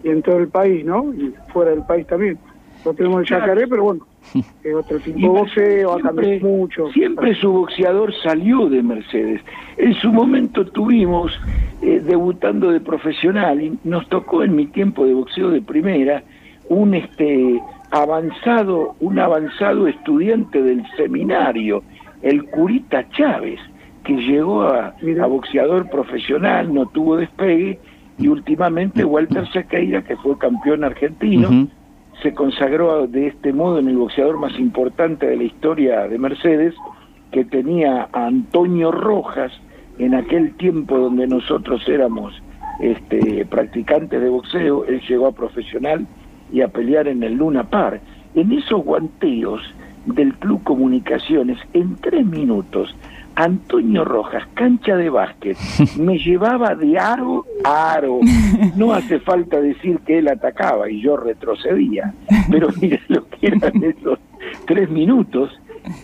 y, 0.03 0.09
y 0.09 0.11
en 0.11 0.23
todo 0.23 0.39
el 0.39 0.49
país, 0.49 0.85
¿no? 0.85 1.13
Y 1.15 1.35
fuera 1.53 1.71
del 1.71 1.85
país 1.85 2.07
también. 2.07 2.39
No 2.85 2.93
tenemos 2.93 3.23
el 3.23 3.27
Yacaré, 3.29 3.67
pero 3.67 3.85
bueno, 3.85 4.07
es 4.63 4.75
otro 4.75 4.99
tipo 5.01 5.19
de 5.19 5.29
boxeo, 5.29 5.93
ha 5.93 6.01
cambiado 6.01 6.47
mucho. 6.47 6.91
Siempre 6.93 7.35
su 7.35 7.51
boxeador 7.51 8.13
salió 8.23 8.69
de 8.69 8.83
Mercedes. 8.83 9.41
En 9.79 9.95
su 9.95 10.13
momento 10.13 10.67
tuvimos, 10.67 11.33
eh, 11.81 12.01
debutando 12.05 12.71
de 12.71 12.81
profesional, 12.81 13.63
y 13.63 13.79
nos 13.85 14.07
tocó 14.09 14.43
en 14.43 14.55
mi 14.55 14.67
tiempo 14.67 15.07
de 15.07 15.15
boxeo 15.15 15.51
de 15.51 15.63
primera, 15.63 16.23
un 16.69 16.95
este 16.95 17.61
avanzado, 17.91 18.97
un 19.01 19.19
avanzado 19.19 19.87
estudiante 19.87 20.63
del 20.63 20.85
seminario, 20.97 21.83
el 22.23 22.45
Curita 22.45 23.09
Chávez, 23.11 23.61
que 24.05 24.15
llegó 24.15 24.63
a, 24.63 24.95
a 24.95 25.27
boxeador 25.27 25.89
profesional, 25.91 26.73
no 26.73 26.87
tuvo 26.87 27.17
despegue, 27.17 27.79
y 28.19 28.29
últimamente 28.29 29.05
Walter 29.05 29.51
Sequeira, 29.53 30.03
que 30.03 30.17
fue 30.17 30.39
campeón 30.39 30.85
argentino, 30.85 31.69
se 32.23 32.33
consagró 32.33 33.07
de 33.07 33.29
este 33.29 33.53
modo 33.53 33.79
en 33.79 33.89
el 33.89 33.97
boxeador 33.97 34.39
más 34.39 34.59
importante 34.59 35.27
de 35.27 35.37
la 35.37 35.45
historia 35.45 36.07
de 36.07 36.19
Mercedes, 36.19 36.75
que 37.33 37.45
tenía 37.45 38.09
a 38.13 38.27
Antonio 38.27 38.93
Rojas 38.93 39.53
en 39.99 40.15
aquel 40.15 40.55
tiempo 40.55 40.99
donde 40.99 41.27
nosotros 41.27 41.83
éramos 41.89 42.41
este, 42.81 43.45
practicantes 43.47 44.21
de 44.21 44.29
boxeo, 44.29 44.85
él 44.85 45.01
llegó 45.09 45.27
a 45.27 45.33
profesional 45.33 46.07
y 46.53 46.61
a 46.61 46.69
pelear 46.69 47.09
en 47.09 47.23
el 47.23 47.35
Luna 47.35 47.65
Par. 47.65 48.01
En 48.35 48.53
esos 48.53 48.85
guanteos 48.85 49.63
del 50.07 50.35
Club 50.35 50.63
Comunicaciones, 50.63 51.59
en 51.73 51.97
tres 51.97 52.25
minutos, 52.27 52.95
Antonio 53.37 54.05
Rojas, 54.05 54.45
cancha 54.55 54.97
de 54.97 55.11
básquet, 55.11 55.57
me 55.99 56.19
llevaba 56.19 56.75
de 56.75 56.99
aro 56.99 57.45
a 57.65 57.95
aro. 57.95 58.21
No 58.77 58.93
hace 58.93 59.19
falta 59.21 59.61
decir 59.61 59.99
que 60.01 60.19
él 60.19 60.29
atacaba 60.29 60.91
y 60.91 61.01
yo 61.01 61.17
retrocedía, 61.17 62.15
pero 62.51 62.69
mire 62.81 63.01
lo 63.09 63.29
que 63.29 63.49
eran 63.49 63.83
esos 63.83 64.19
tres 64.67 64.89
minutos. 64.91 65.51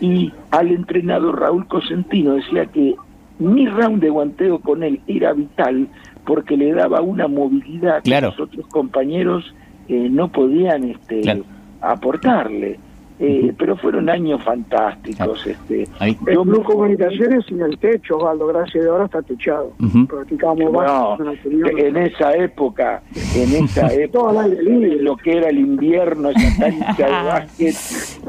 Y 0.01 0.33
al 0.51 0.71
entrenador 0.73 1.41
Raúl 1.41 1.67
Cosentino 1.67 2.35
decía 2.35 2.67
que 2.67 2.97
mi 3.39 3.67
round 3.67 4.03
de 4.03 4.11
guanteo 4.11 4.59
con 4.59 4.83
él 4.83 5.01
era 5.07 5.33
vital 5.33 5.89
porque 6.27 6.57
le 6.57 6.73
daba 6.75 7.01
una 7.01 7.29
movilidad 7.29 8.03
que 8.03 8.21
los 8.21 8.39
otros 8.39 8.67
compañeros 8.67 9.55
eh, 9.89 10.09
no 10.11 10.31
podían 10.31 10.85
este, 10.85 11.43
aportarle. 11.81 12.79
Eh, 13.23 13.53
pero 13.59 13.77
fueron 13.77 14.09
años 14.09 14.43
fantásticos. 14.43 15.47
Este, 15.47 15.87
el 16.01 16.17
Club 16.17 16.65
Comunicaciones 16.65 17.45
sin 17.45 17.61
el 17.61 17.79
techo, 17.79 18.17
Osvaldo, 18.17 18.47
gracias 18.47 18.83
de 18.83 18.89
ahora 18.89 19.05
está 19.05 19.21
techado. 19.21 19.73
Practicamos 20.09 20.73
bueno, 20.73 21.19
en 21.45 21.97
esa 21.99 22.35
época, 22.35 23.03
en 23.35 23.65
esa 23.65 23.93
época, 23.93 24.47
lo 24.47 25.17
que 25.19 25.37
era 25.37 25.51
el 25.51 25.59
invierno, 25.59 26.31
esa 26.31 26.59
cancha 26.71 27.07
de 27.07 27.27
básquet 27.29 27.75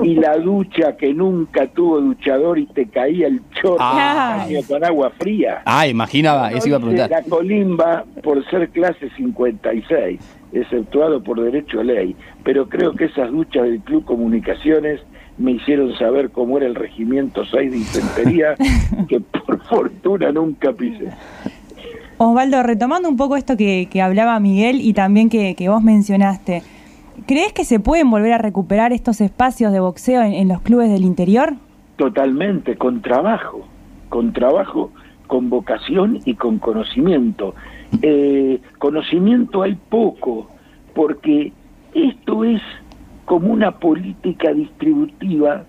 y 0.04 0.16
la 0.16 0.38
ducha 0.38 0.96
que 0.98 1.14
nunca 1.14 1.68
tuvo 1.68 2.00
duchador 2.02 2.60
y 2.60 2.66
te 2.68 2.88
caía 2.88 3.28
el 3.28 3.42
chorro 3.52 3.78
ah. 3.80 4.46
con 4.68 4.84
agua 4.84 5.12
fría. 5.20 5.62
Ah, 5.66 5.88
imaginaba, 5.88 6.52
eso 6.52 6.68
iba 6.68 6.78
a 6.78 6.80
preguntar. 6.80 7.10
La 7.10 7.24
colimba 7.24 8.06
por 8.24 8.44
ser 8.50 8.70
clase 8.70 9.10
56 9.16 10.20
exceptuado 10.54 11.24
por 11.24 11.42
derecho 11.42 11.80
a 11.80 11.84
ley, 11.84 12.16
pero 12.44 12.68
creo 12.68 12.94
que 12.94 13.06
esas 13.06 13.32
duchas 13.32 13.64
del 13.64 13.80
Club 13.80 14.04
Comunicaciones 14.06 15.00
me 15.38 15.52
hicieron 15.52 15.98
saber 15.98 16.30
cómo 16.30 16.58
era 16.58 16.68
el 16.68 16.76
regimiento 16.76 17.46
6 17.46 17.72
de 17.72 17.78
infantería, 17.78 18.56
que 19.10 19.20
por 19.20 19.64
fortuna 19.68 20.32
nunca 20.32 20.74
pisé. 20.74 21.10
Osvaldo, 22.18 22.62
retomando 22.62 23.10
un 23.10 23.18
poco 23.18 23.36
esto 23.36 23.58
que, 23.58 23.88
hablaba 24.02 24.40
Miguel 24.40 24.80
y 24.82 24.94
también 24.94 25.30
que, 25.30 25.56
vos 25.68 25.82
mencionaste, 25.82 26.62
¿crees 27.26 27.54
que 27.54 27.66
se 27.66 27.80
pueden 27.80 28.10
volver 28.10 28.34
a 28.34 28.38
recuperar 28.38 28.94
estos 28.94 29.22
espacios 29.22 29.72
de 29.72 29.80
boxeo 29.80 30.22
en, 30.22 30.48
los 30.48 30.62
clubes 30.62 30.90
del 30.90 31.04
interior? 31.04 31.56
Totalmente, 31.96 32.78
con 32.78 33.02
trabajo, 33.02 33.68
con 34.10 34.34
trabajo, 34.34 34.92
con 35.28 35.50
vocación 35.50 36.20
y 36.26 36.36
con 36.36 36.60
conocimiento. 36.60 37.56
Eh, 38.02 38.60
conocimiento 38.80 39.62
hay 39.62 39.76
poco, 39.90 40.50
porque 40.94 41.54
esto 41.94 42.44
es 42.44 42.62
como 43.26 43.52
una 43.52 43.72
política 43.72 44.54
distributiva 44.54 45.64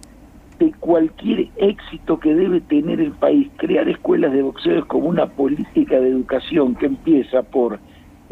de 0.59 0.73
cualquier 0.81 1.49
éxito 1.57 2.19
que 2.19 2.35
debe 2.35 2.61
tener 2.61 3.01
el 3.01 3.13
país. 3.13 3.49
Crear 3.57 3.89
escuelas 3.89 4.33
de 4.33 4.43
boxeo 4.43 4.79
es 4.79 4.85
como 4.87 5.09
una 5.09 5.27
política 5.27 5.99
de 6.01 6.09
educación 6.09 6.75
que 6.75 6.87
empieza 6.87 7.43
por 7.43 7.79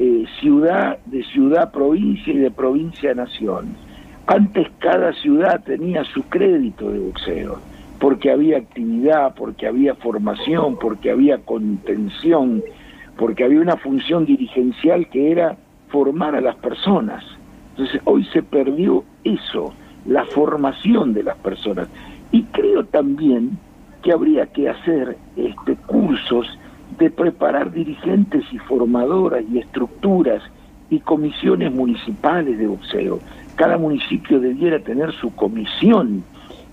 eh, 0.02 0.24
ciudad, 0.40 0.96
de 1.04 1.22
ciudad, 1.24 1.70
provincia 1.70 2.32
y 2.32 2.38
de 2.38 2.50
provincia 2.50 3.12
nación. 3.12 3.76
Antes 4.26 4.66
cada 4.78 5.12
ciudad 5.12 5.62
tenía 5.62 6.04
su 6.04 6.22
crédito 6.22 6.90
de 6.90 7.00
boxeo, 7.00 7.58
porque 7.98 8.30
había 8.30 8.56
actividad, 8.56 9.34
porque 9.34 9.66
había 9.66 9.94
formación, 9.94 10.78
porque 10.78 11.10
había 11.10 11.36
contención, 11.44 12.62
porque 13.18 13.44
había 13.44 13.60
una 13.60 13.76
función 13.76 14.24
dirigencial 14.24 15.06
que 15.10 15.32
era 15.32 15.58
formar 15.90 16.34
a 16.34 16.40
las 16.40 16.56
personas. 16.56 17.22
Entonces 17.72 18.00
hoy 18.06 18.24
se 18.32 18.42
perdió 18.42 19.04
eso, 19.24 19.74
la 20.06 20.24
formación 20.24 21.12
de 21.12 21.24
las 21.24 21.36
personas. 21.36 21.88
Y 22.32 22.44
creo 22.44 22.86
también 22.86 23.58
que 24.02 24.12
habría 24.12 24.46
que 24.46 24.70
hacer 24.70 25.18
este, 25.36 25.76
cursos 25.86 26.58
de 26.98 27.10
preparar 27.10 27.72
dirigentes 27.72 28.44
y 28.52 28.58
formadoras 28.58 29.44
y 29.50 29.58
estructuras 29.58 30.42
y 30.90 31.00
comisiones 31.00 31.72
municipales 31.72 32.58
de 32.58 32.66
boxeo. 32.66 33.20
Cada 33.56 33.78
municipio 33.78 34.40
debiera 34.40 34.78
tener 34.80 35.12
su 35.12 35.34
comisión 35.34 36.24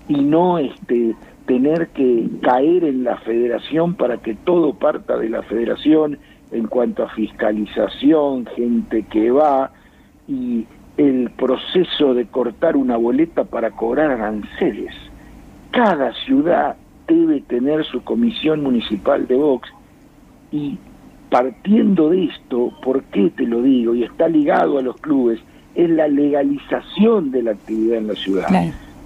y 0.08 0.16
no 0.16 0.58
este, 0.58 1.14
tener 1.46 1.88
que 1.88 2.28
caer 2.42 2.84
en 2.84 3.04
la 3.04 3.16
federación 3.18 3.94
para 3.94 4.18
que 4.18 4.34
todo 4.34 4.74
parta 4.74 5.16
de 5.16 5.28
la 5.28 5.42
federación 5.42 6.18
en 6.50 6.66
cuanto 6.66 7.04
a 7.04 7.08
fiscalización, 7.10 8.46
gente 8.56 9.04
que 9.10 9.30
va 9.30 9.70
y 10.26 10.66
el 10.96 11.30
proceso 11.30 12.14
de 12.14 12.26
cortar 12.26 12.76
una 12.76 12.96
boleta 12.96 13.44
para 13.44 13.70
cobrar 13.70 14.10
aranceles. 14.10 14.94
Cada 15.70 16.12
ciudad 16.24 16.76
debe 17.06 17.40
tener 17.40 17.84
su 17.84 18.02
comisión 18.02 18.62
municipal 18.62 19.26
de 19.26 19.36
Vox 19.36 19.70
y 20.50 20.78
partiendo 21.30 22.10
de 22.10 22.24
esto, 22.24 22.72
¿por 22.82 23.02
qué 23.04 23.30
te 23.30 23.44
lo 23.44 23.62
digo? 23.62 23.94
Y 23.94 24.04
está 24.04 24.28
ligado 24.28 24.78
a 24.78 24.82
los 24.82 24.96
clubes, 24.96 25.40
es 25.74 25.90
la 25.90 26.08
legalización 26.08 27.30
de 27.30 27.42
la 27.42 27.50
actividad 27.52 27.98
en 27.98 28.08
la 28.08 28.14
ciudad, 28.14 28.48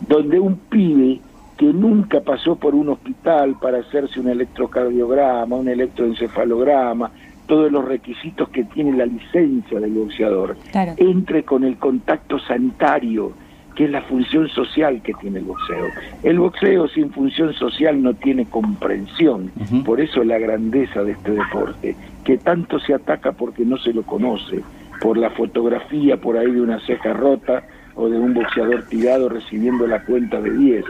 donde 0.09 0.39
un 0.39 0.57
pibe 0.57 1.21
que 1.57 1.67
nunca 1.67 2.21
pasó 2.21 2.57
por 2.57 2.75
un 2.75 2.89
hospital 2.89 3.57
para 3.61 3.79
hacerse 3.79 4.21
un 4.21 4.29
electrocardiograma, 4.29 5.55
un 5.57 5.69
electroencefalograma, 5.69 7.11
todos 7.47 7.71
los 7.71 7.85
requisitos 7.85 8.49
que 8.49 8.65
tiene 8.65 8.97
la 8.97 9.07
licencia 9.07 9.79
del 9.79 9.93
boxeador, 9.93 10.57
entre 10.97 11.45
con 11.45 11.65
el 11.65 11.77
contacto 11.77 12.39
sanitario, 12.39 13.33
que 13.75 13.85
es 13.85 13.91
la 13.91 14.03
función 14.03 14.49
social 14.49 15.01
que 15.03 15.15
tiene 15.15 15.39
el 15.39 15.45
boxeo. 15.45 15.87
El 16.23 16.39
boxeo 16.39 16.89
sin 16.89 17.11
función 17.11 17.53
social 17.55 18.03
no 18.03 18.15
tiene 18.15 18.47
comprensión, 18.47 19.51
por 19.85 20.01
eso 20.01 20.23
la 20.25 20.39
grandeza 20.39 21.03
de 21.03 21.13
este 21.13 21.33
deporte, 21.33 21.97
que 22.25 22.39
tanto 22.39 22.79
se 22.81 22.95
ataca 22.95 23.33
porque 23.33 23.65
no 23.65 23.79
se 23.79 23.93
lo 23.93 24.03
conoce, 24.03 24.61
por 25.01 25.17
la 25.17 25.31
fotografía 25.31 26.17
por 26.17 26.37
ahí 26.37 26.51
de 26.51 26.61
una 26.61 26.79
ceja 26.81 27.13
rota 27.13 27.65
o 27.95 28.09
de 28.09 28.19
un 28.19 28.35
boxeador 28.35 28.85
tirado 28.89 29.29
recibiendo 29.29 29.87
la 29.87 30.03
cuenta 30.05 30.41
de 30.41 30.51
10 30.51 30.85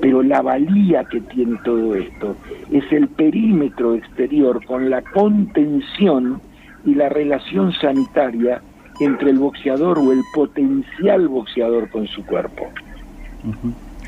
pero 0.00 0.22
la 0.22 0.42
valía 0.42 1.04
que 1.04 1.20
tiene 1.20 1.58
todo 1.64 1.94
esto 1.94 2.36
es 2.70 2.84
el 2.92 3.08
perímetro 3.08 3.94
exterior 3.94 4.64
con 4.64 4.90
la 4.90 5.02
contención 5.02 6.40
y 6.84 6.94
la 6.94 7.08
relación 7.08 7.72
sanitaria 7.72 8.62
entre 9.00 9.30
el 9.30 9.38
boxeador 9.38 9.98
o 9.98 10.12
el 10.12 10.22
potencial 10.34 11.28
boxeador 11.28 11.90
con 11.90 12.06
su 12.06 12.24
cuerpo. 12.24 12.64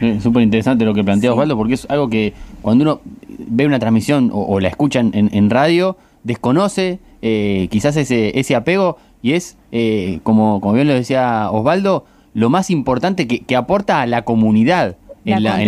Es 0.01 0.23
súper 0.23 0.43
interesante 0.43 0.85
lo 0.85 0.95
que 0.95 1.05
plantea 1.05 1.33
Osvaldo, 1.33 1.57
porque 1.57 1.75
es 1.75 1.87
algo 1.91 2.09
que 2.09 2.33
cuando 2.63 2.83
uno 2.83 3.01
ve 3.29 3.67
una 3.67 3.79
transmisión 3.79 4.31
o, 4.33 4.59
la 4.61 4.69
escucha 4.69 5.01
en, 5.01 5.51
radio, 5.51 5.97
desconoce 6.25 6.99
eh, 7.23 7.69
quizás 7.71 7.97
ese, 7.97 8.39
ese 8.39 8.57
apego 8.57 8.97
y 9.23 9.33
es, 9.33 9.59
eh, 9.73 10.21
como, 10.23 10.61
como 10.61 10.75
bien 10.75 10.89
lo 10.89 10.95
decía 10.95 11.51
Osvaldo, 11.51 12.07
lo 12.33 12.49
más 12.49 12.71
importante 12.71 13.27
que, 13.27 13.41
que 13.41 13.57
aporta 13.57 14.01
a 14.01 14.07
la 14.07 14.23
comunidad 14.23 14.97
en, 15.25 15.43
la, 15.43 15.63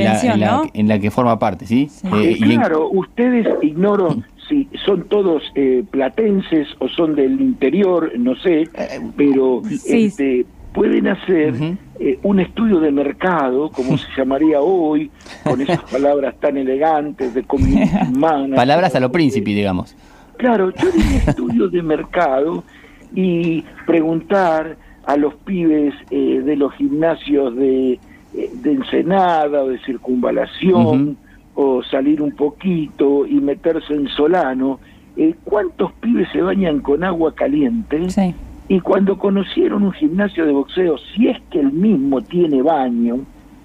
en, 0.73 0.89
la, 0.89 0.99
que 0.99 1.11
forma 1.11 1.39
parte, 1.39 1.67
¿sí? 1.67 1.89
Eh, 2.15 2.39
claro, 2.41 2.89
ustedes 2.91 3.47
ignoro 3.63 4.17
si 4.49 4.69
son 4.85 5.05
todos 5.09 5.43
eh, 5.55 5.85
platenses 5.91 6.69
o 6.79 6.89
son 6.89 7.15
del 7.15 7.41
interior, 7.41 8.13
no 8.19 8.35
sé, 8.37 8.69
pero 9.17 9.63
este, 9.87 10.47
pueden 10.73 11.09
hacer 11.09 11.55
eh, 12.01 12.19
un 12.23 12.41
estudio 12.41 12.81
de 12.81 12.91
mercado, 12.91 13.71
como 13.71 13.99
se 13.99 14.09
llamaría 14.17 14.61
hoy, 14.61 15.11
con 15.45 15.61
esas 15.61 15.81
palabras 15.91 16.35
tan 16.41 16.57
elegantes 16.57 17.35
de 17.35 17.43
community 17.43 17.91
Palabras 18.55 18.95
a 18.95 19.01
lo 19.01 19.13
príncipe, 19.13 19.51
digamos. 19.51 19.95
Claro, 20.39 20.71
yo 20.71 20.89
un 20.89 21.29
estudio 21.29 21.69
de 21.69 21.83
mercado 21.83 22.65
y 23.15 23.63
preguntar 23.87 24.77
a 25.05 25.17
los 25.17 25.35
pibes 25.35 25.95
de 26.11 26.57
los 26.57 26.73
gimnasios 26.75 27.55
de 27.57 28.01
de 28.33 28.73
ensenada 28.73 29.63
o 29.63 29.69
de 29.69 29.79
circunvalación 29.81 31.17
o 31.55 31.83
salir 31.83 32.23
un 32.23 32.33
poquito 32.33 33.27
y 33.27 33.35
meterse 33.35 33.95
en 33.95 34.09
Solano, 34.09 34.81
eh, 35.17 35.35
¿cuántos 35.45 35.93
pibes 35.95 36.29
se 36.33 36.41
bañan 36.41 36.81
con 36.81 37.05
agua 37.05 37.35
caliente? 37.35 38.09
Y 38.69 38.81
cuando 38.81 39.19
conocieron 39.19 39.83
un 39.83 39.93
gimnasio 39.93 40.47
de 40.47 40.53
boxeo, 40.53 40.97
si 41.15 41.29
es 41.29 41.39
que 41.51 41.61
el 41.61 41.73
mismo 41.73 42.23
tiene 42.23 42.63
baño 42.63 43.19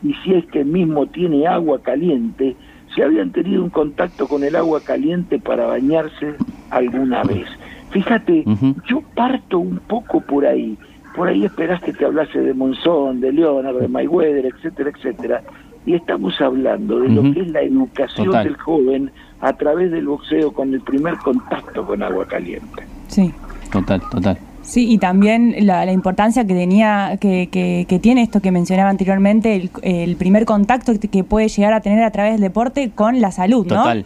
y 0.04 0.14
si 0.16 0.34
es 0.34 0.46
que 0.48 0.62
el 0.62 0.66
mismo 0.66 1.08
tiene 1.08 1.48
agua 1.48 1.82
caliente, 1.82 2.56
si 2.94 3.02
habían 3.02 3.32
tenido 3.32 3.64
un 3.64 3.70
contacto 3.70 4.28
con 4.28 4.44
el 4.44 4.56
agua 4.56 4.82
caliente 4.82 5.40
para 5.40 5.66
bañarse 5.66 6.36
alguna 6.70 7.24
vez. 7.24 7.48
Fíjate, 7.92 8.44
yo 8.90 9.02
parto 9.16 9.60
un 9.60 9.80
poco 9.88 10.20
por 10.20 10.46
ahí 10.46 10.78
por 11.18 11.28
ahí 11.28 11.44
esperás 11.44 11.82
que 11.82 11.92
te 11.92 12.06
hablase 12.06 12.40
de 12.40 12.54
Monzón, 12.54 13.20
de 13.20 13.34
Leonard, 13.34 13.80
de 13.80 13.88
Mayweather, 13.88 14.46
etcétera, 14.46 14.92
etcétera. 14.96 15.44
Y 15.86 15.96
estamos 15.96 16.40
hablando 16.40 17.00
de 17.00 17.10
lo 17.10 17.24
que 17.34 17.42
es 17.42 17.48
la 17.50 17.62
educación 17.62 18.32
del 18.44 18.56
joven 18.58 19.12
a 19.42 19.54
través 19.54 19.92
del 19.92 20.06
boxeo 20.06 20.54
con 20.54 20.74
el 20.74 20.82
primer 20.82 21.18
contacto 21.18 21.86
con 21.86 22.04
agua 22.04 22.26
caliente. 22.28 22.84
Sí. 23.08 23.34
Total, 23.72 24.02
total. 24.12 24.38
Sí, 24.62 24.92
y 24.92 24.98
también 24.98 25.56
la, 25.62 25.86
la 25.86 25.92
importancia 25.92 26.46
que 26.46 26.54
tenía, 26.54 27.18
que, 27.20 27.48
que, 27.50 27.86
que 27.88 28.00
tiene 28.00 28.22
esto 28.22 28.42
que 28.42 28.52
mencionaba 28.52 28.90
anteriormente, 28.90 29.56
el, 29.56 29.72
el 29.82 30.18
primer 30.18 30.46
contacto 30.46 30.94
que, 31.00 31.08
que 31.08 31.24
puede 31.24 31.48
llegar 31.48 31.74
a 31.74 31.82
tener 31.82 32.04
a 32.04 32.12
través 32.12 32.34
del 32.34 32.42
deporte 32.42 32.92
con 32.94 33.22
la 33.22 33.32
salud, 33.32 33.66
¿no? 33.66 33.78
Total. 33.78 34.06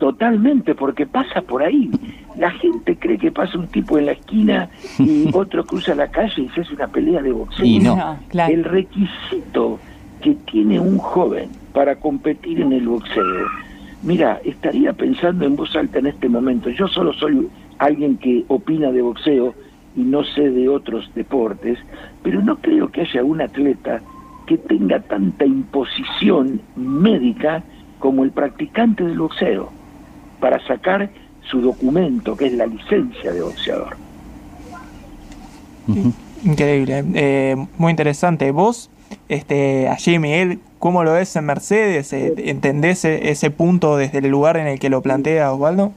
Totalmente, 0.00 0.74
porque 0.74 1.04
pasa 1.04 1.42
por 1.42 1.62
ahí. 1.62 1.90
La 2.38 2.50
gente 2.52 2.96
cree 2.96 3.18
que 3.18 3.30
pasa 3.30 3.58
un 3.58 3.68
tipo 3.68 3.98
en 3.98 4.06
la 4.06 4.12
esquina 4.12 4.70
y 4.98 5.28
otro 5.34 5.66
cruza 5.66 5.94
la 5.94 6.08
calle 6.08 6.44
y 6.44 6.48
se 6.48 6.62
hace 6.62 6.72
una 6.72 6.88
pelea 6.88 7.20
de 7.20 7.32
boxeo. 7.32 7.66
Y 7.66 7.80
no. 7.80 7.96
No, 7.96 8.18
claro. 8.28 8.50
El 8.50 8.64
requisito 8.64 9.78
que 10.22 10.34
tiene 10.50 10.80
un 10.80 10.96
joven 10.96 11.50
para 11.74 11.96
competir 11.96 12.62
en 12.62 12.72
el 12.72 12.88
boxeo. 12.88 13.46
Mira, 14.02 14.40
estaría 14.42 14.94
pensando 14.94 15.44
en 15.44 15.54
voz 15.54 15.76
alta 15.76 15.98
en 15.98 16.06
este 16.06 16.30
momento. 16.30 16.70
Yo 16.70 16.88
solo 16.88 17.12
soy 17.12 17.50
alguien 17.76 18.16
que 18.16 18.46
opina 18.48 18.90
de 18.92 19.02
boxeo 19.02 19.54
y 19.96 20.00
no 20.00 20.24
sé 20.24 20.48
de 20.48 20.66
otros 20.70 21.10
deportes, 21.14 21.78
pero 22.22 22.40
no 22.40 22.56
creo 22.56 22.88
que 22.88 23.02
haya 23.02 23.22
un 23.22 23.42
atleta 23.42 24.00
que 24.46 24.56
tenga 24.56 24.98
tanta 25.00 25.44
imposición 25.44 26.62
médica 26.74 27.62
como 27.98 28.24
el 28.24 28.30
practicante 28.30 29.04
del 29.04 29.18
boxeo 29.18 29.78
para 30.40 30.64
sacar 30.66 31.10
su 31.50 31.60
documento, 31.60 32.36
que 32.36 32.46
es 32.46 32.52
la 32.54 32.66
licencia 32.66 33.32
de 33.32 33.42
boxeador. 33.42 33.96
Increíble, 36.44 37.04
eh, 37.14 37.56
muy 37.76 37.90
interesante. 37.90 38.50
Vos, 38.50 38.90
este, 39.28 39.88
allí 39.88 40.18
Miguel, 40.18 40.60
¿cómo 40.78 41.04
lo 41.04 41.12
ves 41.12 41.34
en 41.36 41.44
Mercedes? 41.46 42.12
Eh, 42.12 42.34
¿Entendés 42.36 43.04
e- 43.04 43.30
ese 43.30 43.50
punto 43.50 43.96
desde 43.96 44.18
el 44.18 44.28
lugar 44.28 44.56
en 44.56 44.66
el 44.66 44.78
que 44.78 44.88
lo 44.88 45.02
plantea 45.02 45.52
Osvaldo? 45.52 45.92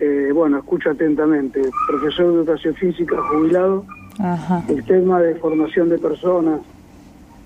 Eh, 0.00 0.30
bueno, 0.32 0.58
escucho 0.58 0.90
atentamente. 0.90 1.60
Profesor 1.88 2.28
de 2.28 2.34
educación 2.34 2.74
física, 2.74 3.16
jubilado. 3.30 3.84
Ajá. 4.18 4.62
El 4.68 4.84
tema 4.84 5.20
de 5.20 5.34
formación 5.36 5.88
de 5.88 5.98
personas, 5.98 6.60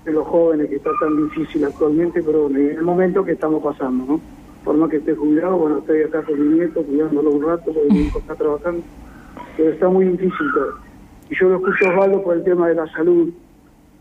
de 0.05 0.11
los 0.11 0.27
jóvenes, 0.27 0.69
que 0.69 0.75
está 0.75 0.89
tan 0.99 1.29
difícil 1.29 1.63
actualmente, 1.65 2.21
pero 2.21 2.43
bueno, 2.43 2.59
en 2.59 2.77
el 2.77 2.83
momento 2.83 3.23
que 3.23 3.31
estamos 3.31 3.63
pasando, 3.63 4.05
¿no? 4.05 4.42
Por 4.63 4.77
más 4.77 4.89
que 4.89 4.97
esté 4.97 5.15
jubilado, 5.15 5.57
bueno, 5.57 5.79
estoy 5.79 6.03
acá 6.03 6.23
con 6.23 6.39
mi 6.39 6.57
nieto, 6.57 6.83
cuidándolo 6.83 7.31
un 7.31 7.43
rato, 7.43 7.65
porque 7.65 7.93
mi 7.93 8.01
hijo 8.01 8.19
está 8.19 8.35
trabajando. 8.35 8.83
Pero 9.57 9.69
está 9.71 9.89
muy 9.89 10.05
difícil 10.05 10.47
todo. 10.53 10.73
Y 11.29 11.35
yo 11.35 11.49
lo 11.49 11.55
escucho 11.57 11.87
a 11.87 11.93
Osvaldo 11.93 12.23
por 12.23 12.37
el 12.37 12.43
tema 12.43 12.67
de 12.69 12.75
la 12.75 12.87
salud. 12.93 13.29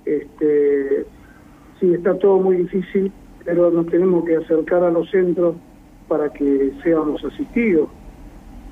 Este, 0.05 1.05
sí, 1.81 1.94
está 1.94 2.18
todo 2.18 2.38
muy 2.38 2.57
difícil, 2.57 3.11
pero 3.44 3.70
nos 3.70 3.87
tenemos 3.87 4.25
que 4.25 4.37
acercar 4.37 4.85
a 4.85 4.90
los 4.90 5.11
centros 5.11 5.57
para 6.09 6.29
que 6.33 6.72
seamos 6.83 7.25
asistidos 7.25 7.88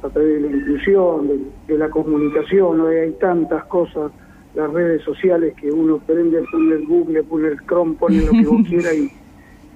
a 0.03 0.09
través 0.09 0.42
de 0.42 0.48
la 0.48 0.57
inclusión, 0.57 1.29
de, 1.29 1.40
de 1.68 1.79
la 1.79 1.90
comunicación, 1.90 2.87
hay 2.87 3.12
tantas 3.12 3.64
cosas, 3.64 4.11
las 4.55 4.70
redes 4.72 5.03
sociales 5.03 5.55
que 5.61 5.70
uno 5.70 5.98
prende, 5.98 6.42
pone 6.50 6.74
el 6.74 6.87
Google, 6.87 7.22
pone 7.24 7.48
el 7.48 7.61
Chrome, 7.66 7.96
pone 7.96 8.22
lo 8.22 8.33
que 8.33 8.46
vos 8.46 8.62
quieras 8.68 8.94
y 8.94 9.12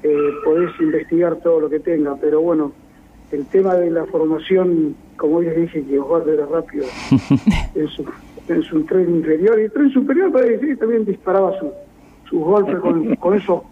eh, 0.05 0.31
podés 0.45 0.71
investigar 0.81 1.37
todo 1.37 1.61
lo 1.61 1.71
que 1.71 1.81
tenga, 1.81 2.15
pero 2.17 2.43
bueno, 2.43 2.73
el 3.33 3.47
tema 3.47 3.75
de 3.75 3.91
la 3.91 4.05
formación, 4.05 4.95
como 5.17 5.41
les 5.41 5.57
dije, 5.57 5.83
que 5.83 5.99
Osvaldo 5.99 6.33
era 6.33 6.47
rápido 6.47 6.85
en 7.75 7.89
su, 7.89 8.05
en 8.49 8.63
su 8.63 8.85
tren 8.85 9.17
inferior, 9.17 9.59
y 9.59 9.69
tren 9.71 9.91
superior 9.91 10.31
para 10.31 10.45
decir, 10.45 10.79
también 10.79 11.07
disparaba 11.07 11.59
su, 11.59 11.73
sus 12.29 12.39
golpes 12.39 12.79
con, 12.81 13.17
con 13.17 13.35
esos 13.35 13.63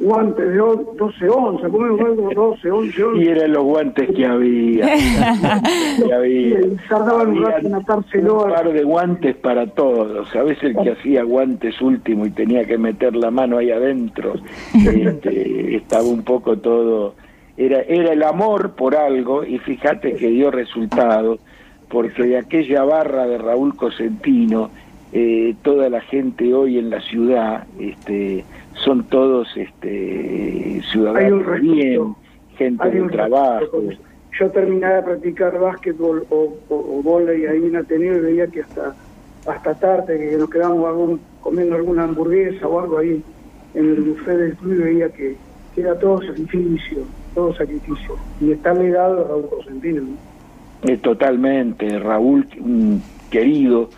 guantes 0.00 0.52
de 0.52 0.60
on- 0.60 0.86
12 0.96 1.28
onzas, 1.28 1.70
¿cómo 1.70 1.86
es 1.94 2.00
algo? 2.00 2.30
12, 2.34 2.70
11, 2.70 3.02
11. 3.04 3.22
Y 3.22 3.28
eran 3.28 3.52
los 3.52 3.64
guantes 3.64 4.08
que 4.14 4.26
había. 4.26 4.86
que 6.06 6.12
había. 6.12 6.60
Y 6.60 6.76
tardaban 6.88 7.28
un 7.28 7.44
rato 7.44 7.66
en 7.66 7.74
atárselo 7.74 8.44
Un 8.44 8.50
par 8.50 8.72
de 8.72 8.82
guantes 8.82 9.36
para 9.36 9.66
todos. 9.66 10.34
A 10.34 10.42
veces 10.42 10.64
el 10.64 10.76
que 10.82 10.90
hacía 10.92 11.22
guantes 11.22 11.80
último 11.80 12.26
y 12.26 12.30
tenía 12.30 12.64
que 12.64 12.78
meter 12.78 13.14
la 13.14 13.30
mano 13.30 13.58
ahí 13.58 13.70
adentro, 13.70 14.34
este, 14.74 15.76
estaba 15.76 16.04
un 16.04 16.22
poco 16.22 16.56
todo. 16.56 17.14
Era, 17.56 17.80
era 17.82 18.12
el 18.12 18.22
amor 18.22 18.70
por 18.74 18.96
algo 18.96 19.44
y 19.44 19.58
fíjate 19.58 20.14
que 20.14 20.28
dio 20.28 20.50
resultado, 20.50 21.38
porque 21.88 22.22
de 22.22 22.38
aquella 22.38 22.84
barra 22.84 23.26
de 23.26 23.36
Raúl 23.36 23.76
Cosentino, 23.76 24.70
eh, 25.12 25.54
toda 25.62 25.90
la 25.90 26.00
gente 26.00 26.54
hoy 26.54 26.78
en 26.78 26.88
la 26.88 27.00
ciudad 27.02 27.64
este, 27.78 28.44
son 28.84 29.04
todos 29.04 29.48
este, 29.56 30.80
ciudadanos 30.90 31.60
bien, 31.60 32.14
gente 32.56 32.90
de 32.90 33.08
trabajo. 33.08 33.82
Yo 34.38 34.50
terminaba 34.50 34.94
de 34.96 35.02
practicar 35.02 35.58
básquetbol 35.58 36.24
o, 36.30 36.54
o, 36.68 36.74
o 36.98 37.02
vóley 37.02 37.46
ahí 37.46 37.64
en 37.66 37.76
Ateneo 37.76 38.16
y 38.16 38.20
veía 38.20 38.46
que 38.46 38.62
hasta 38.62 38.94
hasta 39.46 39.74
tarde, 39.74 40.18
que 40.18 40.36
nos 40.36 40.50
quedamos 40.50 40.86
algún- 40.86 41.20
comiendo 41.40 41.74
alguna 41.74 42.04
hamburguesa 42.04 42.68
o 42.68 42.78
algo 42.80 42.98
ahí 42.98 43.22
en 43.74 43.84
el 43.90 44.00
buffet 44.02 44.36
del 44.36 44.54
club 44.56 44.74
y 44.74 44.82
veía 44.82 45.08
que, 45.08 45.34
que 45.74 45.80
era 45.80 45.98
todo 45.98 46.20
sacrificio, 46.22 46.98
todo 47.34 47.54
sacrificio. 47.54 48.16
Y 48.40 48.52
está 48.52 48.74
legado 48.74 49.24
a 49.24 49.28
Raúl 49.28 49.48
Cosentino. 49.48 50.02
¿no? 50.02 50.88
Eh, 50.90 50.98
totalmente, 50.98 51.98
Raúl, 51.98 52.46
un 52.60 53.02
querido 53.30 53.88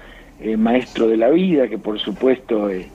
eh, 0.41 0.57
maestro 0.57 1.09
de 1.09 1.17
la 1.17 1.31
vida, 1.31 1.67
que 1.69 1.79
por 1.79 1.99
supuesto 1.99 2.71
eh, 2.71 2.89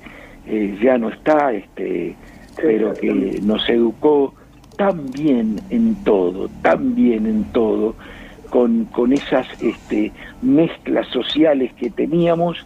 eh, 0.48 0.78
ya 0.82 0.98
no 0.98 1.10
está, 1.10 1.54
este, 1.54 2.18
pero 2.56 2.96
que 2.96 3.40
nos 3.42 3.68
educó 3.70 4.34
tan 4.76 5.12
bien 5.12 5.62
en 5.70 5.96
todo, 6.04 6.50
tan 6.62 6.96
bien 6.96 7.26
en 7.26 7.46
todo, 7.52 7.98
con, 8.50 8.86
con 8.86 9.12
esas 9.14 9.48
este, 9.60 10.14
mezclas 10.42 11.08
sociales 11.08 11.74
que 11.74 11.90
teníamos, 11.90 12.58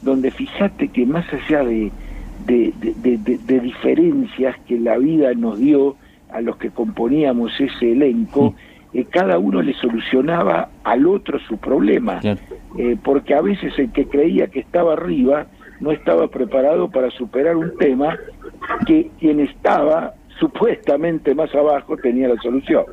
donde 0.00 0.30
fíjate 0.30 0.88
que 0.88 1.06
más 1.06 1.26
allá 1.32 1.62
de, 1.64 1.92
de, 2.38 2.72
de- 2.76 2.94
de- 2.96 3.18
de- 3.18 3.38
de 3.38 3.60
diferencias 3.60 4.56
que 4.66 4.78
la 4.78 4.96
vida 4.98 5.32
nos 5.34 5.58
dio 5.58 5.96
a 6.30 6.40
los 6.40 6.56
que 6.56 6.70
componíamos 6.70 7.52
ese 7.60 7.92
elenco, 7.92 8.54
eh, 8.92 9.04
cada 9.10 9.38
uno 9.38 9.60
le 9.62 9.74
solucionaba 9.74 10.70
al 10.84 11.06
otro 11.06 11.38
su 11.40 11.58
problema. 11.58 12.20
Eh, 12.78 12.96
porque 13.02 13.34
a 13.34 13.40
veces 13.40 13.78
el 13.78 13.92
que 13.92 14.06
creía 14.06 14.46
que 14.48 14.60
estaba 14.60 14.92
arriba 14.94 15.46
no 15.80 15.92
estaba 15.92 16.28
preparado 16.28 16.90
para 16.90 17.10
superar 17.10 17.56
un 17.56 17.76
tema 17.78 18.16
que 18.86 19.10
quien 19.18 19.40
estaba 19.40 20.14
supuestamente 20.38 21.34
más 21.34 21.54
abajo 21.54 21.96
tenía 21.96 22.28
la 22.28 22.40
solución. 22.40 22.84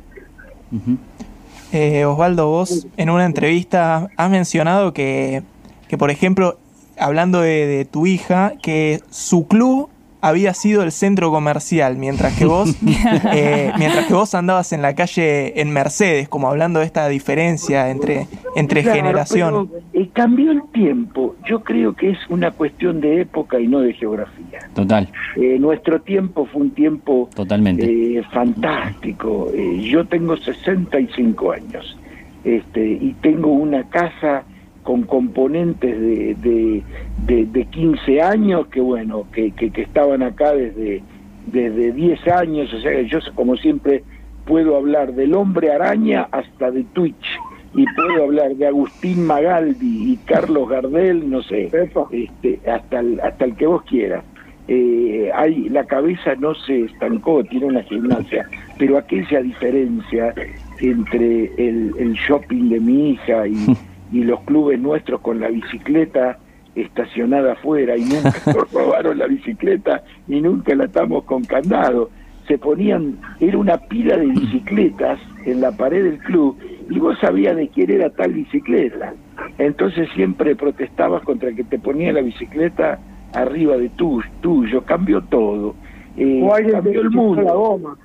Eh, 1.72 2.04
Osvaldo, 2.04 2.48
vos 2.48 2.86
en 2.96 3.10
una 3.10 3.24
entrevista 3.24 4.08
has 4.16 4.30
mencionado 4.30 4.92
que, 4.92 5.42
que, 5.88 5.98
por 5.98 6.10
ejemplo, 6.10 6.58
hablando 6.98 7.40
de, 7.40 7.66
de 7.66 7.84
tu 7.84 8.06
hija, 8.06 8.52
que 8.62 9.00
su 9.10 9.46
club 9.46 9.88
había 10.28 10.54
sido 10.54 10.82
el 10.82 10.92
centro 10.92 11.30
comercial, 11.30 11.96
mientras 11.96 12.36
que 12.36 12.44
vos, 12.46 12.74
eh, 13.32 13.72
mientras 13.78 14.06
que 14.06 14.14
vos 14.14 14.34
andabas 14.34 14.72
en 14.72 14.82
la 14.82 14.94
calle 14.94 15.60
en 15.60 15.70
Mercedes, 15.70 16.28
como 16.28 16.48
hablando 16.48 16.80
de 16.80 16.86
esta 16.86 17.08
diferencia 17.08 17.90
entre, 17.90 18.26
entre 18.56 18.82
Claro, 18.82 18.96
generación. 18.96 19.68
pero, 19.68 19.82
eh, 20.04 20.10
cambió 20.12 20.50
el 20.52 20.62
tiempo. 20.72 21.36
Yo 21.48 21.60
creo 21.62 21.94
que 21.94 22.10
es 22.10 22.18
una 22.28 22.50
cuestión 22.50 23.00
de 23.00 23.20
época 23.22 23.60
y 23.60 23.66
no 23.68 23.80
de 23.80 23.92
geografía. 23.94 24.60
Total, 24.74 25.08
Eh, 25.36 25.58
nuestro 25.58 26.00
tiempo 26.00 26.46
fue 26.46 26.62
un 26.62 26.70
tiempo 26.70 27.28
totalmente. 27.34 27.84
eh, 28.18 28.22
fantástico. 28.32 29.50
Eh, 29.54 29.80
yo 29.82 30.04
tengo 30.06 30.36
65 30.36 31.52
años 31.52 31.96
este, 32.44 32.86
y 32.86 33.14
tengo 33.20 33.48
una 33.52 33.84
casa 33.88 34.44
con 34.86 35.02
componentes 35.02 36.00
de, 36.00 36.36
de, 36.36 36.82
de, 37.26 37.46
de 37.46 37.64
15 37.64 38.22
años 38.22 38.68
que, 38.68 38.80
bueno, 38.80 39.26
que, 39.32 39.50
que, 39.50 39.72
que 39.72 39.82
estaban 39.82 40.22
acá 40.22 40.54
desde, 40.54 41.02
desde 41.46 41.90
10 41.90 42.28
años. 42.28 42.72
O 42.72 42.80
sea, 42.80 42.92
que 42.92 43.08
yo, 43.08 43.18
como 43.34 43.56
siempre, 43.56 44.04
puedo 44.44 44.76
hablar 44.76 45.12
del 45.14 45.34
hombre 45.34 45.72
araña 45.72 46.28
hasta 46.30 46.70
de 46.70 46.84
Twitch. 46.84 47.40
Y 47.74 47.84
puedo 47.94 48.22
hablar 48.22 48.54
de 48.54 48.68
Agustín 48.68 49.26
Magaldi 49.26 50.12
y 50.12 50.16
Carlos 50.24 50.68
Gardel, 50.68 51.28
no 51.28 51.42
sé, 51.42 51.68
este, 52.12 52.60
hasta, 52.70 53.00
el, 53.00 53.20
hasta 53.20 53.44
el 53.44 53.56
que 53.56 53.66
vos 53.66 53.82
quieras 53.82 54.24
eh, 54.68 55.30
hay, 55.34 55.68
la 55.68 55.84
cabeza 55.84 56.34
no 56.36 56.54
se 56.54 56.84
estancó, 56.84 57.44
tiene 57.44 57.66
una 57.66 57.82
gimnasia, 57.82 58.48
pero 58.78 58.98
aquella 58.98 59.40
diferencia 59.42 60.34
entre 60.80 61.44
el, 61.56 61.94
el 61.98 62.12
shopping 62.14 62.70
de 62.70 62.80
mi 62.80 63.10
hija 63.10 63.46
y, 63.46 63.54
y 64.12 64.24
los 64.24 64.40
clubes 64.42 64.78
nuestros 64.80 65.20
con 65.20 65.40
la 65.40 65.48
bicicleta 65.48 66.38
estacionada 66.74 67.52
afuera 67.52 67.96
y 67.96 68.04
nunca 68.04 68.32
nos 68.46 68.70
robaron 68.72 69.18
la 69.18 69.26
bicicleta 69.26 70.02
y 70.28 70.40
nunca 70.40 70.74
la 70.74 70.84
atamos 70.84 71.24
con 71.24 71.44
candado. 71.44 72.10
Se 72.46 72.58
ponían, 72.58 73.18
era 73.40 73.58
una 73.58 73.76
pila 73.76 74.16
de 74.16 74.26
bicicletas 74.26 75.18
en 75.44 75.60
la 75.60 75.72
pared 75.72 76.04
del 76.04 76.18
club 76.18 76.56
y 76.88 76.98
vos 76.98 77.18
sabías 77.20 77.56
de 77.56 77.68
quién 77.68 77.90
era 77.90 78.10
tal 78.10 78.32
bicicleta. 78.32 79.14
Entonces 79.58 80.08
siempre 80.14 80.54
protestabas 80.54 81.22
contra 81.22 81.52
que 81.52 81.64
te 81.64 81.78
ponía 81.78 82.12
la 82.12 82.20
bicicleta 82.20 83.00
arriba 83.32 83.76
de 83.76 83.88
tu, 83.90 84.22
tuyo, 84.40 84.84
cambió 84.84 85.22
todo. 85.22 85.74
Eh, 86.16 86.46
cambió 86.70 87.00
el 87.00 87.10
la 87.10 87.16
mundo 87.16 87.42
goma. 87.42 87.98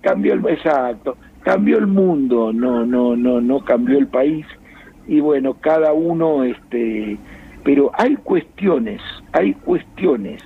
cambió 0.00 0.32
el 0.32 0.46
exacto 0.46 1.16
cambió 1.42 1.78
el 1.78 1.86
mundo 1.86 2.52
no 2.52 2.84
no 2.84 3.14
no 3.14 3.40
no 3.40 3.64
cambió 3.64 3.98
el 3.98 4.08
país 4.08 4.46
y 5.06 5.20
bueno, 5.20 5.54
cada 5.54 5.92
uno, 5.92 6.44
este, 6.44 7.18
pero 7.64 7.90
hay 7.94 8.16
cuestiones, 8.16 9.00
hay 9.32 9.54
cuestiones 9.54 10.42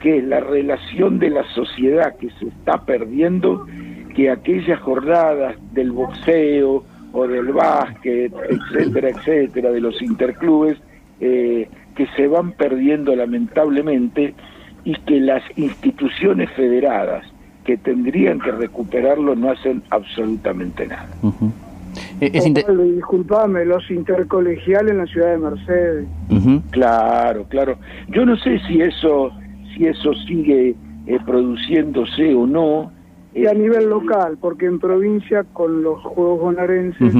que 0.00 0.18
es 0.18 0.24
la 0.24 0.40
relación 0.40 1.18
de 1.18 1.30
la 1.30 1.44
sociedad 1.54 2.16
que 2.16 2.30
se 2.30 2.48
está 2.48 2.84
perdiendo, 2.84 3.66
que 4.14 4.30
aquellas 4.30 4.80
jornadas 4.80 5.56
del 5.72 5.92
boxeo 5.92 6.82
o 7.12 7.26
del 7.26 7.52
básquet, 7.52 8.32
etcétera, 8.48 9.10
etcétera, 9.10 9.70
de 9.70 9.80
los 9.80 10.00
interclubes, 10.00 10.78
eh, 11.20 11.68
que 11.94 12.06
se 12.16 12.26
van 12.28 12.52
perdiendo 12.52 13.14
lamentablemente 13.14 14.34
y 14.84 14.94
que 14.94 15.20
las 15.20 15.42
instituciones 15.56 16.50
federadas 16.52 17.26
que 17.64 17.76
tendrían 17.76 18.40
que 18.40 18.52
recuperarlo 18.52 19.36
no 19.36 19.50
hacen 19.50 19.82
absolutamente 19.90 20.86
nada. 20.86 21.08
Eh, 21.22 21.69
es 22.20 22.44
Osvaldo, 22.46 22.84
y 22.84 22.92
disculpame, 22.92 23.64
los 23.64 23.90
intercolegiales 23.90 24.92
en 24.92 24.98
la 24.98 25.06
ciudad 25.06 25.32
de 25.32 25.38
Mercedes. 25.38 26.06
Claro, 26.70 27.44
claro. 27.48 27.76
Yo 28.08 28.24
no 28.26 28.36
sé 28.36 28.58
si 28.68 28.80
eso, 28.80 29.30
si 29.74 29.86
eso 29.86 30.12
sigue 30.26 30.74
eh, 31.06 31.18
produciéndose 31.26 32.34
o 32.34 32.46
no. 32.46 32.92
Y 33.34 33.46
a 33.46 33.52
Eh, 33.52 33.54
nivel 33.58 33.88
local, 33.88 34.38
porque 34.40 34.66
en 34.66 34.78
provincia 34.80 35.44
con 35.52 35.82
los 35.82 36.00
Juegos 36.02 36.40
Bonaerenses, 36.40 37.14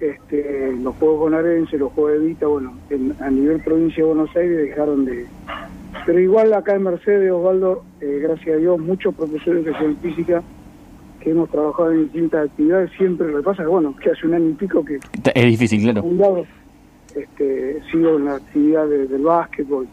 este, 0.00 0.72
los 0.82 0.94
Juegos 0.96 1.20
Bonaerenses, 1.20 1.80
los 1.80 1.90
Juegos 1.92 2.20
de 2.20 2.26
Vita, 2.28 2.46
bueno, 2.46 2.74
en- 2.90 3.14
a 3.20 3.30
nivel 3.30 3.60
provincia 3.60 4.02
de 4.04 4.08
Buenos 4.12 4.34
Aires 4.36 4.56
dejaron 4.58 5.04
de... 5.06 5.24
Pero 6.04 6.20
igual 6.20 6.52
acá 6.52 6.74
en 6.74 6.82
Mercedes, 6.82 7.32
Osvaldo, 7.32 7.82
eh, 8.02 8.18
gracias 8.22 8.56
a 8.56 8.58
Dios, 8.58 8.78
muchos 8.78 9.14
profesores 9.14 9.64
de 9.64 9.70
educación 9.70 9.96
física 10.02 10.42
que 11.26 11.32
hemos 11.32 11.50
trabajado 11.50 11.90
en 11.90 12.04
distintas 12.04 12.48
actividades, 12.48 12.88
siempre 12.96 13.26
lo 13.28 13.38
que 13.38 13.42
pasa 13.42 13.62
es, 13.64 13.68
bueno, 13.68 13.96
que 14.00 14.10
hace 14.12 14.28
un 14.28 14.34
año 14.34 14.50
y 14.50 14.52
pico 14.52 14.84
que 14.84 15.00
Es 15.34 15.44
difícil, 15.44 15.82
claro. 15.82 16.02
fundado, 16.02 16.46
este, 17.16 17.82
sigo 17.90 18.16
en 18.16 18.26
la 18.26 18.36
actividad 18.36 18.86
de- 18.86 19.08
del 19.08 19.22
básquetbol. 19.24 19.88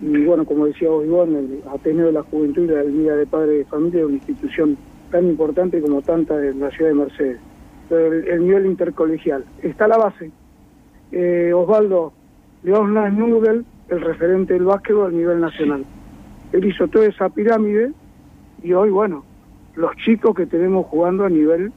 Y 0.00 0.24
bueno, 0.26 0.44
como 0.44 0.66
decía 0.66 0.88
vos, 0.88 1.04
Ivonne, 1.04 1.40
el 1.40 1.60
Ateneo 1.74 2.06
de 2.06 2.12
la 2.12 2.22
Juventud 2.22 2.62
y 2.62 2.66
la 2.68 2.84
Liga 2.84 3.16
de 3.16 3.26
Padres 3.26 3.58
de 3.58 3.64
Familia 3.64 3.98
es 4.02 4.06
una 4.06 4.14
institución 4.14 4.76
tan 5.10 5.26
importante 5.26 5.80
como 5.80 6.02
tanta 6.02 6.36
de 6.36 6.54
la 6.54 6.70
ciudad 6.70 6.90
de 6.90 6.94
Mercedes. 6.94 7.38
Pero 7.88 8.12
el, 8.12 8.28
el 8.28 8.46
nivel 8.46 8.66
intercolegial. 8.66 9.44
Está 9.62 9.88
la 9.88 9.98
base. 9.98 10.30
Eh, 11.10 11.50
Osvaldo, 11.52 12.12
León 12.62 12.94
Nudel, 12.94 13.64
el 13.88 14.00
referente 14.02 14.54
del 14.54 14.66
básquetbol 14.66 15.08
a 15.08 15.10
nivel 15.16 15.40
nacional. 15.40 15.84
Él 16.52 16.64
hizo 16.64 16.86
toda 16.86 17.06
esa 17.06 17.28
pirámide 17.28 17.90
y 18.62 18.72
hoy, 18.72 18.90
bueno, 18.90 19.24
los 19.76 19.96
chicos 20.04 20.34
que 20.34 20.46
tenemos 20.46 20.86
jugando 20.86 21.24
a 21.24 21.28
nivel 21.28 21.72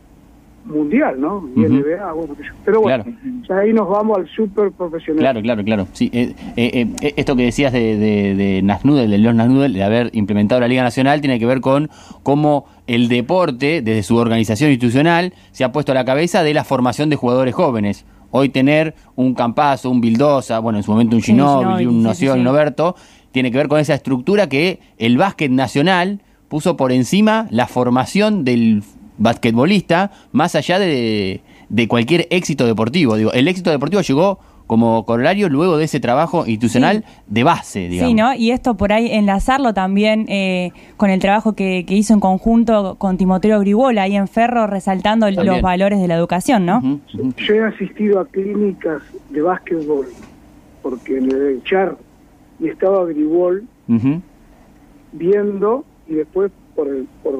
mundial, 0.65 1.19
¿no? 1.19 1.49
Y. 1.55 1.59
NBA, 1.59 2.13
bueno, 2.13 2.35
pero 2.63 2.81
bueno, 2.81 3.03
Claro. 3.03 3.17
ya 3.49 3.57
ahí 3.57 3.73
nos 3.73 3.89
vamos 3.89 4.17
al 4.17 4.29
super 4.29 4.71
profesional. 4.71 5.19
Claro, 5.19 5.41
claro, 5.41 5.63
claro. 5.63 5.87
Sí, 5.91 6.09
eh, 6.13 6.33
eh, 6.55 6.87
eh, 7.01 7.13
esto 7.17 7.35
que 7.35 7.43
decías 7.43 7.73
de, 7.73 7.97
de, 7.97 8.35
de 8.35 8.61
Nasnudel, 8.61 9.11
de 9.11 9.17
los 9.17 9.35
Nasnudel, 9.35 9.73
de 9.73 9.83
haber 9.83 10.09
implementado 10.13 10.61
la 10.61 10.67
Liga 10.69 10.81
Nacional, 10.83 11.19
tiene 11.19 11.37
que 11.37 11.45
ver 11.45 11.59
con 11.59 11.89
cómo 12.23 12.65
el 12.87 13.09
deporte, 13.09 13.81
desde 13.81 14.03
su 14.03 14.15
organización 14.15 14.69
institucional, 14.71 15.33
se 15.51 15.65
ha 15.65 15.71
puesto 15.73 15.91
a 15.91 15.95
la 15.95 16.05
cabeza 16.05 16.43
de 16.43 16.53
la 16.53 16.63
formación 16.63 17.09
de 17.09 17.17
jugadores 17.17 17.53
jóvenes. 17.53 18.05
Hoy 18.31 18.49
tener 18.49 18.95
un 19.15 19.33
Campazo, 19.35 19.89
un 19.89 19.99
Bildosa, 20.01 20.59
bueno, 20.59 20.79
en 20.79 20.83
su 20.83 20.91
momento 20.91 21.15
un 21.15 21.21
Ginóbili, 21.21 21.85
un 21.85 21.99
sí, 21.99 22.03
Noción, 22.03 22.33
sí, 22.35 22.39
un 22.39 22.45
sí. 22.45 22.49
Oberto, 22.49 22.95
tiene 23.31 23.51
que 23.51 23.57
ver 23.57 23.67
con 23.67 23.79
esa 23.79 23.93
estructura 23.95 24.47
que 24.47 24.79
el 24.97 25.17
básquet 25.17 25.51
nacional 25.51 26.21
puso 26.53 26.77
por 26.77 26.91
encima 26.91 27.47
la 27.49 27.65
formación 27.65 28.45
del 28.45 28.83
basquetbolista, 29.17 30.11
más 30.33 30.53
allá 30.53 30.77
de, 30.77 31.41
de 31.69 31.87
cualquier 31.87 32.27
éxito 32.29 32.67
deportivo. 32.67 33.15
Digo, 33.15 33.33
el 33.33 33.47
éxito 33.47 33.71
deportivo 33.71 34.03
llegó 34.03 34.37
como 34.67 35.03
corolario 35.03 35.49
luego 35.49 35.77
de 35.77 35.85
ese 35.85 35.99
trabajo 35.99 36.45
institucional 36.45 37.05
de 37.25 37.43
base, 37.43 37.89
digamos. 37.89 38.11
Sí, 38.11 38.13
¿no? 38.13 38.35
Y 38.35 38.51
esto 38.51 38.77
por 38.77 38.93
ahí 38.93 39.09
enlazarlo 39.13 39.73
también 39.73 40.27
eh, 40.29 40.73
con 40.95 41.09
el 41.09 41.19
trabajo 41.19 41.53
que, 41.53 41.85
que 41.87 41.95
hizo 41.95 42.13
en 42.13 42.19
conjunto 42.19 42.97
con 42.99 43.17
Timoteo 43.17 43.59
Gribola 43.59 44.03
ahí 44.03 44.15
en 44.15 44.27
Ferro, 44.27 44.67
resaltando 44.67 45.25
También. 45.25 45.47
los 45.47 45.61
valores 45.63 45.99
de 45.99 46.07
la 46.07 46.13
educación, 46.13 46.67
¿no? 46.67 46.99
Yo 47.13 47.55
he 47.55 47.63
asistido 47.65 48.19
a 48.19 48.27
clínicas 48.27 49.01
de 49.31 49.41
básquetbol, 49.41 50.05
porque 50.83 51.17
en 51.17 51.31
el 51.31 51.63
Char 51.63 51.97
y 52.59 52.67
estaba 52.67 53.05
Gribol 53.05 53.63
viendo 55.13 55.83
y 56.13 56.17
después 56.17 56.51
por 56.75 56.87
el, 56.87 57.07
por 57.23 57.39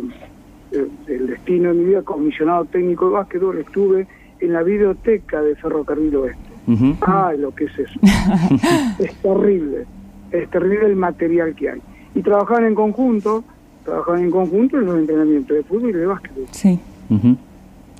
el, 0.72 0.90
el 1.08 1.28
destino 1.28 1.70
de 1.70 1.76
mi 1.76 1.86
vida, 1.86 2.02
comisionado 2.02 2.66
técnico 2.66 3.06
de 3.08 3.12
básquetbol, 3.14 3.60
estuve 3.60 4.08
en 4.40 4.54
la 4.54 4.64
biblioteca 4.64 5.42
de 5.42 5.56
Ferrocarril 5.56 6.16
Oeste. 6.16 6.54
Ujú. 6.68 6.96
Ay, 7.02 7.38
lo 7.38 7.54
que 7.54 7.66
es 7.66 7.80
eso. 7.80 8.00
es 9.00 9.14
terrible, 9.16 9.86
es 10.32 10.50
terrible 10.50 10.86
el 10.88 10.96
material 10.96 11.56
que 11.56 11.70
hay. 11.70 11.82
Y 12.16 12.22
trabajaban 12.22 12.66
en 12.66 12.76
conjunto, 12.76 13.44
trabajaban 13.86 14.24
en 14.24 14.32
conjunto 14.32 14.78
en 14.78 14.86
los 14.86 14.98
entrenamientos 14.98 15.56
de 15.58 15.64
fútbol 15.64 15.90
y 15.92 15.94
de 15.94 16.06
básquetbol. 16.06 16.46
Sí. 16.52 16.80
Ujú. 17.10 17.38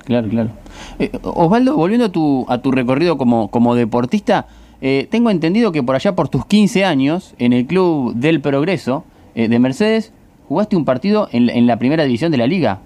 Claro, 0.04 0.28
claro. 0.28 0.50
Eh, 0.98 1.10
Osvaldo, 1.22 1.76
volviendo 1.76 2.06
a 2.06 2.12
tu, 2.12 2.44
a 2.48 2.58
tu 2.58 2.70
recorrido 2.70 3.16
como, 3.16 3.48
como 3.48 3.74
deportista, 3.74 4.46
eh, 4.80 5.08
tengo 5.10 5.30
entendido 5.30 5.72
que 5.72 5.82
por 5.82 5.94
allá 5.94 6.14
por 6.14 6.28
tus 6.28 6.44
15 6.44 6.84
años, 6.84 7.34
en 7.38 7.52
el 7.54 7.66
Club 7.66 8.14
del 8.14 8.40
Progreso 8.40 9.04
eh, 9.34 9.48
de 9.48 9.58
Mercedes, 9.58 10.12
jugaste 10.48 10.76
un 10.76 10.84
partido 10.84 11.28
en, 11.32 11.46
la- 11.46 11.52
en 11.52 11.66
la 11.66 11.78
primera 11.78 12.04
división 12.04 12.30
de 12.32 12.38
la 12.38 12.46
liga. 12.46 12.78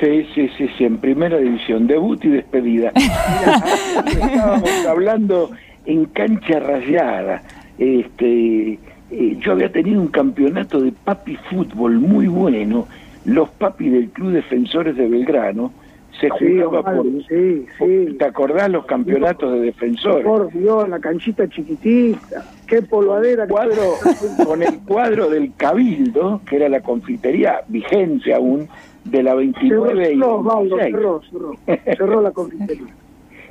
Sí, 0.00 0.26
sí, 0.34 0.48
sí, 0.56 0.68
sí, 0.78 0.84
en 0.84 0.98
primera 0.98 1.38
división, 1.38 1.86
debut 1.88 2.24
y 2.24 2.28
despedida. 2.28 2.92
Mira, 2.96 3.64
estábamos 4.06 4.86
hablando 4.86 5.50
en 5.86 6.04
cancha 6.06 6.60
rayada. 6.60 7.42
Este, 7.78 8.78
eh, 9.10 9.36
yo 9.40 9.52
había 9.52 9.72
tenido 9.72 10.00
un 10.00 10.08
campeonato 10.08 10.80
de 10.80 10.92
papi 10.92 11.36
fútbol 11.50 11.98
muy 11.98 12.28
bueno. 12.28 12.86
Los 13.24 13.48
papi 13.50 13.88
del 13.88 14.08
Club 14.10 14.32
Defensores 14.32 14.96
de 14.96 15.08
Belgrano 15.08 15.72
se 16.20 16.28
Sí, 16.38 16.60
jugaba 16.60 16.82
por... 16.82 17.06
Osvaldo, 17.06 17.20
sí, 17.28 17.66
sí. 17.78 18.16
¿Te 18.18 18.24
acordás 18.24 18.70
los 18.70 18.86
campeonatos 18.86 19.52
de 19.54 19.60
defensores? 19.60 20.24
Por 20.24 20.50
Dios, 20.52 20.88
la 20.88 20.98
canchita 21.00 21.48
chiquitita, 21.48 22.44
qué 22.66 22.82
polvadera. 22.82 23.46
que- 23.46 23.52
cuadro 23.52 23.98
con 24.44 24.62
el 24.62 24.80
cuadro 24.82 25.28
del 25.30 25.54
Cabildo, 25.56 26.42
que 26.48 26.56
era 26.56 26.68
la 26.68 26.80
confitería 26.80 27.60
vigente 27.68 28.34
aún, 28.34 28.68
de 29.04 29.22
la 29.22 29.34
29 29.34 30.12
y 30.12 30.18
Cerró, 30.18 30.36
Osvaldo, 30.38 30.76
26. 30.76 30.94
cerró, 30.94 31.22
cerró, 31.30 31.52
cerró 31.96 32.22
la 32.22 32.30
confitería. 32.32 32.96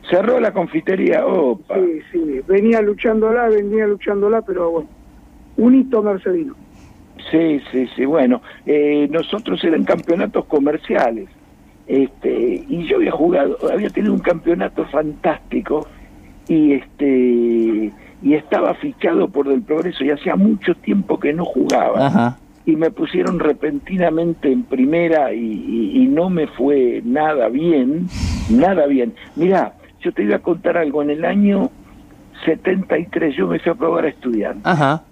Cerró 0.10 0.40
la 0.40 0.54
confitería, 0.54 1.26
opa. 1.26 1.76
Sí, 1.76 2.00
sí, 2.12 2.42
venía 2.48 2.82
luchándola, 2.82 3.50
venía 3.50 3.88
luchándola, 3.88 4.42
pero 4.42 4.70
bueno, 4.72 4.90
un 5.58 5.76
hito 5.76 6.04
mercedino. 6.04 6.56
Sí, 7.32 7.60
sí, 7.72 7.88
sí, 7.96 8.06
bueno, 8.06 8.42
eh, 8.66 9.08
nosotros 9.10 9.64
eran 9.64 9.84
campeonatos 9.84 10.46
comerciales. 10.46 11.30
Este, 11.88 12.66
y 12.68 12.86
yo 12.88 12.98
había 12.98 13.12
jugado, 13.12 13.58
había 13.72 13.90
tenido 13.90 14.14
un 14.14 14.20
campeonato 14.20 14.86
fantástico 14.86 15.88
y 16.48 16.74
este 16.74 17.92
y 18.22 18.34
estaba 18.34 18.74
fichado 18.76 19.28
por 19.30 19.48
Del 19.48 19.62
Progreso 19.62 20.04
y 20.04 20.10
hacía 20.10 20.36
mucho 20.36 20.74
tiempo 20.76 21.20
que 21.20 21.34
no 21.34 21.46
jugaba. 21.46 22.08
Ajá. 22.08 22.38
y 22.66 22.76
me 22.76 22.92
pusieron 22.92 23.40
repentinamente 23.40 24.52
en 24.52 24.64
primera 24.64 25.34
y, 25.34 25.40
y- 25.40 26.04
y 26.04 26.08
no 26.08 26.30
me 26.30 26.48
fue 26.48 27.02
nada 27.06 27.48
bien, 27.48 28.08
nada 28.50 28.86
bien. 28.88 29.14
Mirá, 29.38 29.72
yo 30.02 30.12
te 30.12 30.24
iba 30.24 30.36
a 30.36 30.40
contar 30.40 30.76
algo, 30.78 31.02
en 31.02 31.12
el 31.12 31.24
año 31.24 31.70
73 32.46 33.36
yo 33.36 33.48
me 33.48 33.60
fui 33.60 33.72
a 33.72 33.76
probar 33.76 34.04
a 34.06 34.10
estudiar 34.10 34.56
Ajá. 34.64 35.04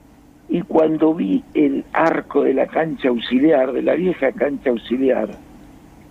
y 0.49 0.61
cuando 0.63 1.13
vi 1.13 1.43
el 1.53 1.85
arco 1.93 2.43
de 2.43 2.53
la 2.53 2.67
cancha 2.67 3.07
auxiliar, 3.07 3.71
de 3.71 3.81
la 3.83 3.93
vieja 3.95 4.33
cancha 4.33 4.69
auxiliar, 4.71 5.29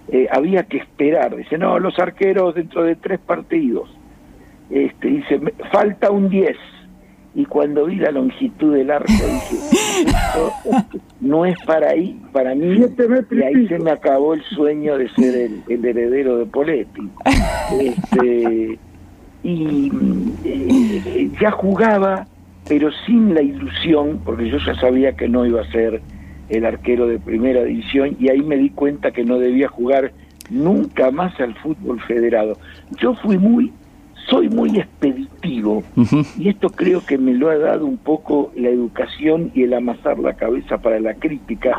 eh, 0.08 0.26
había 0.30 0.64
que 0.64 0.78
esperar, 0.78 1.34
dice, 1.36 1.56
no, 1.58 1.78
los 1.78 1.98
arqueros 1.98 2.54
dentro 2.54 2.82
de 2.84 2.96
tres 2.96 3.18
partidos, 3.20 3.88
este, 4.70 5.08
dice, 5.08 5.38
"Me- 5.38 5.52
falta 5.72 6.10
un 6.10 6.28
10. 6.28 6.56
Y 7.36 7.46
cuando 7.46 7.86
vi 7.86 7.96
la 7.96 8.12
longitud 8.12 8.74
del 8.76 8.92
arco 8.92 9.10
dije, 9.10 9.56
esto 10.06 10.52
no 11.20 11.44
es 11.44 11.56
para 11.66 11.88
ahí, 11.90 12.20
para 12.32 12.54
mí, 12.54 12.76
y 13.30 13.42
ahí 13.42 13.66
se 13.66 13.78
me 13.80 13.90
acabó 13.90 14.34
el 14.34 14.42
sueño 14.44 14.96
de 14.96 15.08
ser 15.10 15.34
el, 15.34 15.62
el 15.68 15.84
heredero 15.84 16.36
de 16.38 16.46
Poletti. 16.46 17.08
Este, 17.80 18.78
y 19.42 19.90
eh, 20.44 21.30
ya 21.40 21.50
jugaba, 21.50 22.26
pero 22.68 22.90
sin 23.04 23.34
la 23.34 23.42
ilusión, 23.42 24.20
porque 24.24 24.48
yo 24.48 24.58
ya 24.58 24.74
sabía 24.76 25.12
que 25.16 25.28
no 25.28 25.44
iba 25.44 25.60
a 25.62 25.70
ser 25.72 26.00
el 26.48 26.64
arquero 26.64 27.06
de 27.06 27.18
primera 27.18 27.64
división, 27.64 28.16
y 28.18 28.28
ahí 28.28 28.42
me 28.42 28.56
di 28.56 28.70
cuenta 28.70 29.10
que 29.10 29.24
no 29.24 29.38
debía 29.38 29.68
jugar 29.68 30.12
nunca 30.50 31.10
más 31.10 31.38
al 31.40 31.54
fútbol 31.56 32.00
federado. 32.02 32.58
Yo 33.00 33.14
fui 33.14 33.38
muy, 33.38 33.72
soy 34.28 34.48
muy 34.48 34.78
expeditivo, 34.78 35.82
y 36.38 36.48
esto 36.48 36.68
creo 36.70 37.04
que 37.04 37.18
me 37.18 37.34
lo 37.34 37.50
ha 37.50 37.56
dado 37.56 37.86
un 37.86 37.98
poco 37.98 38.52
la 38.56 38.68
educación 38.68 39.50
y 39.54 39.62
el 39.62 39.74
amasar 39.74 40.18
la 40.18 40.34
cabeza 40.34 40.78
para 40.78 41.00
la 41.00 41.14
crítica, 41.14 41.76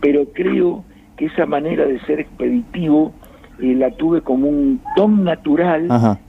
pero 0.00 0.24
creo 0.32 0.84
que 1.16 1.26
esa 1.26 1.46
manera 1.46 1.86
de 1.86 2.00
ser 2.00 2.20
expeditivo 2.20 3.12
eh, 3.60 3.74
la 3.74 3.90
tuve 3.90 4.22
como 4.22 4.48
un 4.48 4.80
don 4.96 5.22
natural 5.24 5.88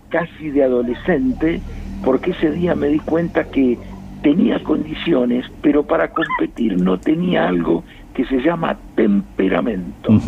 casi 0.09 0.49
de 0.49 0.63
adolescente, 0.63 1.61
porque 2.03 2.31
ese 2.31 2.51
día 2.51 2.75
me 2.75 2.87
di 2.87 2.99
cuenta 2.99 3.45
que 3.45 3.77
tenía 4.21 4.61
condiciones, 4.63 5.45
pero 5.61 5.83
para 5.83 6.09
competir 6.11 6.81
no 6.81 6.99
tenía 6.99 7.47
algo 7.47 7.83
que 8.13 8.25
se 8.25 8.41
llama 8.41 8.77
temperamento. 8.95 10.19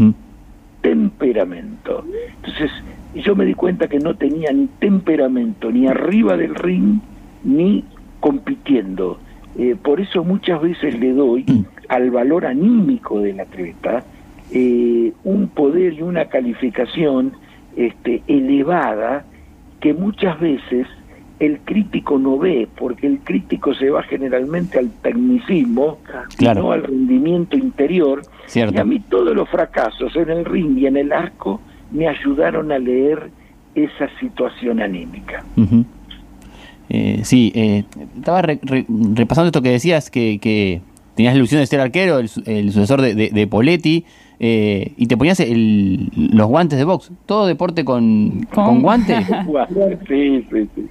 Temperamento. 0.82 2.04
Entonces, 2.36 2.72
yo 3.16 3.36
me 3.36 3.46
di 3.46 3.54
cuenta 3.54 3.88
que 3.88 4.00
no 4.00 4.16
tenía 4.16 4.52
ni 4.52 4.68
temperamento, 4.80 5.72
ni 5.72 5.88
arriba 5.88 6.36
del 6.38 6.56
ring, 6.56 7.00
ni 7.44 7.86
compitiendo. 8.20 9.20
Eh, 9.58 9.76
por 9.82 10.02
eso 10.02 10.24
muchas 10.24 10.62
veces 10.62 11.00
le 11.00 11.14
doy 11.14 11.46
al 11.90 12.10
valor 12.10 12.46
anímico 12.46 13.20
del 13.20 13.40
atleta 13.40 14.04
eh, 14.52 15.14
un 15.24 15.48
poder 15.48 15.94
y 15.94 16.02
una 16.02 16.26
calificación 16.26 17.34
este, 17.76 18.24
elevada 18.28 19.26
que 19.80 19.94
muchas 19.94 20.40
veces 20.40 20.88
el 21.46 21.60
crítico 21.60 22.18
no 22.18 22.38
ve, 22.38 22.68
porque 22.78 23.08
el 23.08 23.20
crítico 23.20 23.74
se 23.74 23.90
va 23.90 24.04
generalmente 24.04 24.80
al 24.80 24.90
tecnicismo, 25.02 26.00
y 26.40 26.46
no 26.46 26.72
al 26.72 26.84
rendimiento 26.84 27.58
interior. 27.58 28.22
Cierto. 28.48 28.76
Y 28.76 28.78
a 28.78 28.84
mí 28.86 29.00
todos 29.00 29.36
los 29.36 29.48
fracasos 29.50 30.16
en 30.16 30.30
el 30.30 30.46
ring 30.46 30.78
y 30.78 30.88
en 30.88 30.98
el 30.98 31.12
arco 31.12 31.62
me 31.92 32.08
ayudaron 32.08 32.72
a 32.72 32.80
leer 32.80 33.30
esa 33.76 34.10
situación 34.20 34.82
anímica. 34.82 35.44
Eh, 36.90 37.22
sí, 37.24 37.52
eh, 37.56 37.86
estaba 38.18 38.42
re- 38.42 38.60
re- 38.62 38.86
repasando 39.16 39.48
esto 39.48 39.62
que 39.62 39.70
decías, 39.70 40.10
que, 40.12 40.38
que 40.40 40.82
tenías 41.16 41.34
la 41.34 41.40
ilusión 41.40 41.62
de 41.62 41.68
ser 41.68 41.80
arquero, 41.80 42.20
el, 42.20 42.28
su- 42.30 42.44
el 42.46 42.72
sucesor 42.72 43.02
de, 43.02 43.16
de- 43.16 43.30
de 43.30 43.48
Poletti, 43.48 44.06
eh, 44.46 44.92
y 44.98 45.08
te 45.08 45.16
ponías 45.16 45.40
el- 45.40 46.10
los 46.16 46.48
guantes 46.48 46.78
de 46.78 46.84
box. 46.84 47.12
Todo 47.26 47.46
deporte 47.48 47.86
con, 47.86 48.46
Con- 48.54 48.66
con 48.66 48.82
guantes. 48.82 49.26
Sí, 50.08 50.46
sí, 50.52 50.70
sí. 50.76 50.90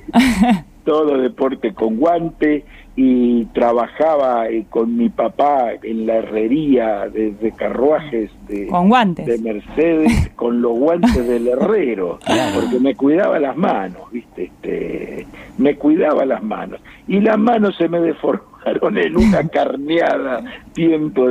Todo 0.84 1.18
deporte 1.18 1.74
con 1.74 1.96
guante 1.98 2.64
y 2.96 3.44
trabajaba 3.54 4.48
eh, 4.48 4.64
con 4.70 4.96
mi 4.96 5.08
papá 5.10 5.68
en 5.82 6.06
la 6.06 6.16
herrería 6.16 7.08
de, 7.08 7.30
de 7.32 7.52
carruajes 7.52 8.30
de, 8.48 8.66
Con 8.68 8.88
guantes. 8.88 9.26
de 9.26 9.38
Mercedes 9.38 10.30
con 10.34 10.60
los 10.62 10.72
guantes 10.78 11.26
del 11.28 11.46
herrero, 11.48 12.18
porque 12.54 12.78
me 12.80 12.94
cuidaba 12.94 13.38
las 13.38 13.56
manos, 13.56 14.10
¿viste? 14.10 14.44
Este, 14.44 15.26
me 15.58 15.76
cuidaba 15.76 16.24
las 16.24 16.42
manos. 16.42 16.80
Y 17.06 17.20
las 17.20 17.38
manos 17.38 17.76
se 17.76 17.88
me 17.88 18.00
deformaron 18.00 18.98
en 18.98 19.16
una 19.16 19.46
carneada 19.52 20.42
tiempo 20.72 21.28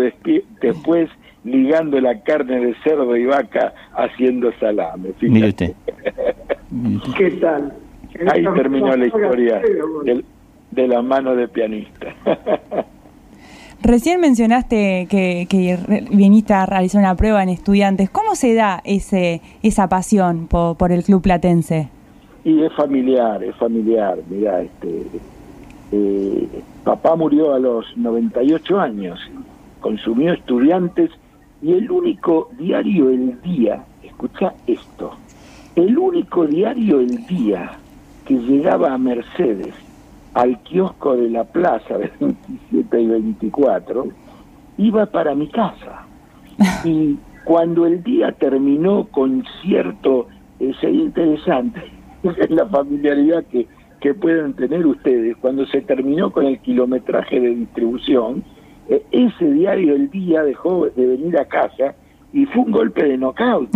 después, 0.62 1.10
ligando 1.44 2.00
la 2.00 2.20
carne 2.22 2.60
de 2.60 2.76
cerdo 2.84 3.16
y 3.18 3.26
vaca 3.26 3.74
haciendo 3.96 4.52
salame. 4.60 5.10
fíjate. 5.18 5.76
Mire 6.72 6.98
usted. 6.98 7.16
¿Qué 7.18 7.32
tal? 7.32 7.74
Ahí 8.32 8.44
terminó 8.56 8.96
la 8.96 9.06
historia 9.06 9.62
de 10.72 10.88
la 10.88 11.02
mano 11.02 11.36
de 11.36 11.48
pianista. 11.48 12.08
Recién 13.84 14.22
mencionaste 14.22 15.08
que, 15.10 15.48
que 15.50 15.78
viniste 16.12 16.54
a 16.54 16.68
realizar 16.68 17.00
una 17.02 17.16
prueba 17.16 17.42
en 17.42 17.50
estudiantes. 17.50 18.12
¿Cómo 18.12 18.36
se 18.36 18.54
da 18.54 18.80
ese 18.84 19.42
esa 19.64 19.90
pasión 19.90 20.46
po- 20.48 20.76
por, 20.76 20.92
el 20.92 21.04
club 21.04 21.24
platense? 21.24 21.90
Y 22.44 22.62
es 22.62 22.72
familiar, 22.74 23.44
es 23.44 23.56
familiar. 23.56 24.20
Mira, 24.30 24.62
este, 24.62 25.02
eh, 25.94 26.48
papá 26.84 27.16
murió 27.16 27.56
a 27.56 27.60
los 27.60 27.86
98 27.98 28.80
años, 28.80 29.20
consumió 29.80 30.34
estudiantes 30.34 31.10
y 31.62 31.74
el 31.74 31.92
único 31.92 32.50
diario 32.58 33.10
El 33.10 33.42
Día, 33.42 33.84
escucha 34.04 34.54
esto, 34.68 35.14
el 35.76 35.98
único 35.98 36.46
diario 36.48 37.00
El 37.00 37.26
Día 37.28 37.72
que 38.26 38.36
llegaba 38.36 38.94
a 38.94 38.98
Mercedes, 38.98 39.74
al 40.34 40.60
kiosco 40.64 41.16
de 41.16 41.30
la 41.30 41.44
plaza 41.44 41.98
de 41.98 42.12
27 42.20 43.02
y 43.02 43.08
24, 43.08 44.08
iba 44.78 45.06
para 45.08 45.36
mi 45.36 45.48
casa. 45.48 46.06
Y 46.84 47.18
cuando 47.44 47.86
el 47.88 48.04
día 48.04 48.32
terminó 48.34 49.08
con 49.08 49.44
cierto, 49.62 50.28
sería 50.80 51.04
interesante, 51.04 51.82
la 52.50 52.68
familiaridad 52.68 53.44
que, 53.46 53.68
que 54.00 54.14
pueden 54.14 54.54
tener 54.54 54.86
ustedes, 54.86 55.36
cuando 55.38 55.66
se 55.66 55.82
terminó 55.82 56.32
con 56.32 56.46
el 56.46 56.60
kilometraje 56.60 57.40
de 57.40 57.56
distribución, 57.56 58.44
ese 59.12 59.52
diario 59.52 59.96
El 59.96 60.10
Día 60.10 60.44
dejó 60.44 60.88
de 60.90 61.06
venir 61.08 61.38
a 61.38 61.46
casa 61.46 61.96
y 62.34 62.46
fue 62.46 62.64
un 62.64 62.72
golpe 62.72 63.04
de 63.04 63.18
knockout, 63.18 63.70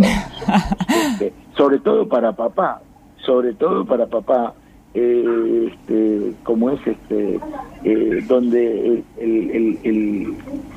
este, 0.88 1.32
sobre 1.56 1.78
todo 1.78 2.08
para 2.08 2.32
papá, 2.32 2.80
sobre 3.18 3.52
todo 3.54 3.84
para 3.84 4.06
papá, 4.06 4.54
eh, 4.94 5.70
este, 5.72 6.32
como 6.42 6.70
es 6.70 6.80
este, 6.86 7.38
eh, 7.84 8.24
donde 8.26 8.86
el, 8.88 9.04
el, 9.18 9.50
el, 9.50 9.78
el- 9.84 10.34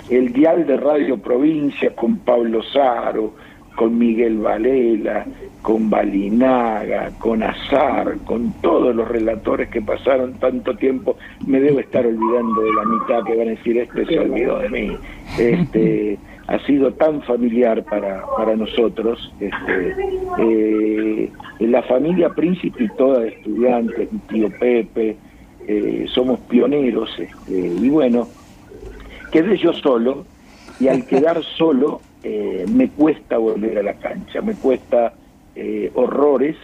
el 0.09 0.33
dial 0.33 0.65
de 0.67 0.75
Radio 0.77 1.17
Provincia 1.19 1.95
con 1.95 2.17
Pablo 2.17 2.61
Saro, 2.73 3.33
con 3.75 3.97
Miguel 3.97 4.37
Valela, 4.39 5.25
con 5.61 5.89
Balinaga, 5.89 7.11
con 7.19 7.43
Azar, 7.43 8.17
con 8.25 8.53
todos 8.61 8.95
los 8.95 9.07
relatores 9.07 9.69
que 9.69 9.81
pasaron 9.81 10.33
tanto 10.33 10.75
tiempo, 10.75 11.17
me 11.45 11.59
debo 11.59 11.79
estar 11.79 12.05
olvidando 12.05 12.61
de 12.61 12.73
la 12.73 12.85
mitad 12.85 13.23
que 13.25 13.35
van 13.35 13.47
a 13.47 13.51
decir 13.51 13.77
este 13.77 14.05
se 14.05 14.19
olvidó 14.19 14.59
de 14.59 14.69
mí. 14.69 14.97
Este, 15.37 16.17
ha 16.47 16.59
sido 16.65 16.91
tan 16.93 17.21
familiar 17.23 17.83
para, 17.83 18.25
para 18.35 18.55
nosotros. 18.55 19.31
Este, 19.39 19.95
eh, 20.39 21.31
la 21.59 21.83
familia 21.83 22.29
Príncipe 22.29 22.85
y 22.85 22.89
toda 22.97 23.19
de 23.19 23.29
estudiantes, 23.29 24.11
mi 24.11 24.19
tío 24.19 24.49
Pepe, 24.59 25.15
eh, 25.67 26.05
somos 26.13 26.39
pioneros. 26.41 27.09
Este, 27.19 27.55
y 27.55 27.89
bueno, 27.89 28.27
quedé 29.31 29.57
yo 29.57 29.73
solo 29.73 30.25
y 30.79 30.87
al 30.87 31.05
quedar 31.05 31.43
solo 31.43 32.01
eh, 32.23 32.65
me 32.71 32.89
cuesta 32.89 33.37
volver 33.37 33.79
a 33.79 33.83
la 33.83 33.93
cancha, 33.93 34.41
me 34.41 34.53
cuesta 34.53 35.13
eh, 35.55 35.91
horrores 35.93 36.55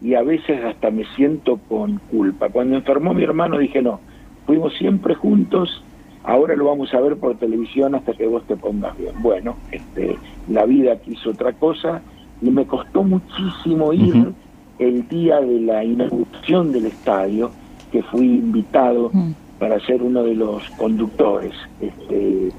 y 0.00 0.14
a 0.14 0.22
veces 0.22 0.62
hasta 0.64 0.90
me 0.90 1.04
siento 1.16 1.58
con 1.68 1.98
culpa. 2.10 2.48
Cuando 2.48 2.76
enfermó 2.76 3.14
mi 3.14 3.24
hermano 3.24 3.58
dije, 3.58 3.82
no, 3.82 4.00
fuimos 4.46 4.74
siempre 4.74 5.14
juntos, 5.14 5.82
ahora 6.22 6.56
lo 6.56 6.66
vamos 6.66 6.92
a 6.94 7.00
ver 7.00 7.16
por 7.16 7.36
televisión 7.38 7.94
hasta 7.94 8.12
que 8.12 8.26
vos 8.26 8.44
te 8.46 8.56
pongas 8.56 8.96
bien. 8.98 9.14
Bueno, 9.22 9.56
este, 9.72 10.16
la 10.48 10.64
vida 10.64 11.00
quiso 11.00 11.30
otra 11.30 11.52
cosa 11.52 12.02
y 12.40 12.50
me 12.50 12.66
costó 12.66 13.02
muchísimo 13.02 13.92
ir 13.92 14.32
el 14.78 15.08
día 15.08 15.40
de 15.40 15.60
la 15.60 15.84
inauguración 15.84 16.72
del 16.72 16.86
estadio, 16.86 17.50
que 17.92 18.02
fui 18.02 18.26
invitado 18.26 19.10
para 19.58 19.78
ser 19.86 20.02
uno 20.02 20.22
de 20.24 20.34
los 20.34 20.68
conductores. 20.70 21.52
Este, 21.80 22.50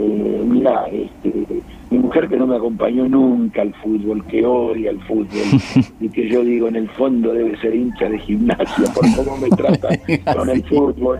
eh, 0.00 0.42
mira, 0.46 0.86
este, 0.86 1.62
mi 1.90 1.98
mujer 1.98 2.28
que 2.28 2.36
no 2.36 2.46
me 2.46 2.56
acompañó 2.56 3.06
nunca 3.06 3.60
al 3.60 3.74
fútbol, 3.74 4.24
que 4.24 4.44
odia 4.46 4.90
el 4.90 5.00
fútbol 5.02 5.60
y 6.00 6.08
que 6.08 6.28
yo 6.28 6.42
digo 6.42 6.68
en 6.68 6.76
el 6.76 6.88
fondo 6.90 7.34
debe 7.34 7.58
ser 7.58 7.74
hincha 7.74 8.08
de 8.08 8.18
gimnasia 8.18 8.92
por 8.94 9.04
cómo 9.14 9.36
me 9.36 9.48
trata 9.50 9.88
con 10.34 10.48
el 10.48 10.64
fútbol, 10.64 11.18